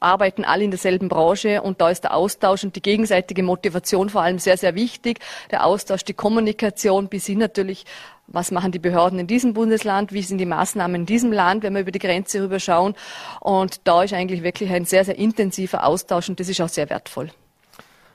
arbeiten 0.00 0.44
alle 0.44 0.64
in 0.64 0.70
derselben 0.70 1.08
Branche 1.08 1.62
und 1.62 1.80
da 1.80 1.90
ist 1.90 2.04
der 2.04 2.14
Austausch 2.14 2.64
und 2.64 2.76
die 2.76 2.82
gegenseitige 2.82 3.42
Motivation 3.42 4.08
vor 4.10 4.22
allem 4.22 4.38
sehr, 4.38 4.56
sehr 4.56 4.74
wichtig. 4.74 5.20
Der 5.50 5.64
Austausch, 5.64 6.04
die 6.04 6.14
Kommunikation 6.14 7.08
bis 7.08 7.26
hin 7.26 7.38
natürlich, 7.38 7.84
was 8.26 8.50
machen 8.50 8.72
die 8.72 8.78
Behörden 8.78 9.18
in 9.18 9.26
diesem 9.26 9.54
Bundesland, 9.54 10.12
wie 10.12 10.22
sind 10.22 10.38
die 10.38 10.46
Maßnahmen 10.46 11.02
in 11.02 11.06
diesem 11.06 11.32
Land, 11.32 11.62
wenn 11.62 11.74
wir 11.74 11.80
über 11.80 11.92
die 11.92 11.98
Grenze 11.98 12.42
rüber 12.42 12.58
schauen. 12.58 12.94
Und 13.40 13.80
da 13.84 14.02
ist 14.02 14.12
eigentlich 14.12 14.42
wirklich 14.42 14.70
ein 14.70 14.84
sehr, 14.84 15.04
sehr 15.04 15.16
intensiver 15.16 15.84
Austausch 15.84 16.28
und 16.28 16.40
das 16.40 16.48
ist 16.48 16.60
auch 16.60 16.68
sehr 16.68 16.90
wertvoll. 16.90 17.30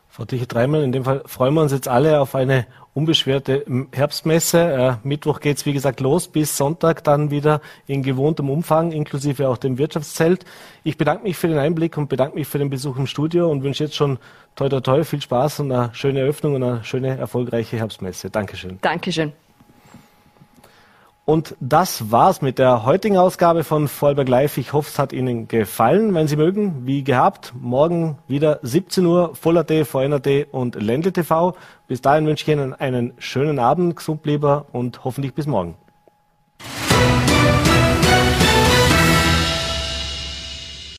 Frau 0.09 0.25
Tiche-Dreimann, 0.25 0.83
in 0.83 0.91
dem 0.91 1.05
Fall 1.05 1.23
freuen 1.25 1.53
wir 1.53 1.61
uns 1.61 1.71
jetzt 1.71 1.87
alle 1.87 2.19
auf 2.19 2.35
eine 2.35 2.67
unbeschwerte 2.93 3.65
Herbstmesse. 3.91 4.59
Äh, 5.03 5.07
Mittwoch 5.07 5.39
geht's 5.39 5.65
wie 5.65 5.73
gesagt 5.73 5.99
los, 5.99 6.27
bis 6.27 6.57
Sonntag 6.57 7.03
dann 7.03 7.31
wieder 7.31 7.61
in 7.87 8.03
gewohntem 8.03 8.49
Umfang, 8.49 8.91
inklusive 8.91 9.47
auch 9.47 9.57
dem 9.57 9.77
Wirtschaftszelt. 9.77 10.45
Ich 10.83 10.97
bedanke 10.97 11.23
mich 11.23 11.37
für 11.37 11.47
den 11.47 11.57
Einblick 11.57 11.97
und 11.97 12.09
bedanke 12.09 12.35
mich 12.35 12.47
für 12.47 12.59
den 12.59 12.69
Besuch 12.69 12.97
im 12.97 13.07
Studio 13.07 13.49
und 13.49 13.63
wünsche 13.63 13.83
jetzt 13.83 13.95
schon 13.95 14.19
toi 14.55 14.69
toi 14.69 14.81
toi 14.81 15.03
viel 15.03 15.21
Spaß 15.21 15.61
und 15.61 15.71
eine 15.71 15.89
schöne 15.93 16.19
Eröffnung 16.19 16.55
und 16.55 16.63
eine 16.63 16.83
schöne, 16.83 17.17
erfolgreiche 17.17 17.77
Herbstmesse. 17.77 18.29
Dankeschön. 18.29 18.79
Dankeschön. 18.81 19.33
Und 21.23 21.55
das 21.59 22.11
war's 22.11 22.41
mit 22.41 22.57
der 22.57 22.83
heutigen 22.83 23.17
Ausgabe 23.17 23.63
von 23.63 23.87
Vollberg 23.87 24.27
Live. 24.27 24.57
Ich 24.57 24.73
hoffe, 24.73 24.89
es 24.91 24.97
hat 24.97 25.13
Ihnen 25.13 25.47
gefallen. 25.47 26.15
Wenn 26.15 26.27
Sie 26.27 26.35
mögen, 26.35 26.87
wie 26.87 27.03
gehabt, 27.03 27.53
morgen 27.59 28.17
wieder 28.27 28.59
17 28.63 29.05
Uhr, 29.05 29.35
Voller.at, 29.35 29.87
VNRT 29.87 30.47
und 30.51 30.81
Ländle 30.81 31.13
TV. 31.13 31.55
Bis 31.87 32.01
dahin 32.01 32.25
wünsche 32.25 32.43
ich 32.43 32.49
Ihnen 32.49 32.73
einen 32.73 33.13
schönen 33.19 33.59
Abend, 33.59 33.95
gesund 33.95 34.25
lieber 34.25 34.65
und 34.71 35.05
hoffentlich 35.05 35.35
bis 35.35 35.45
morgen. 35.45 35.75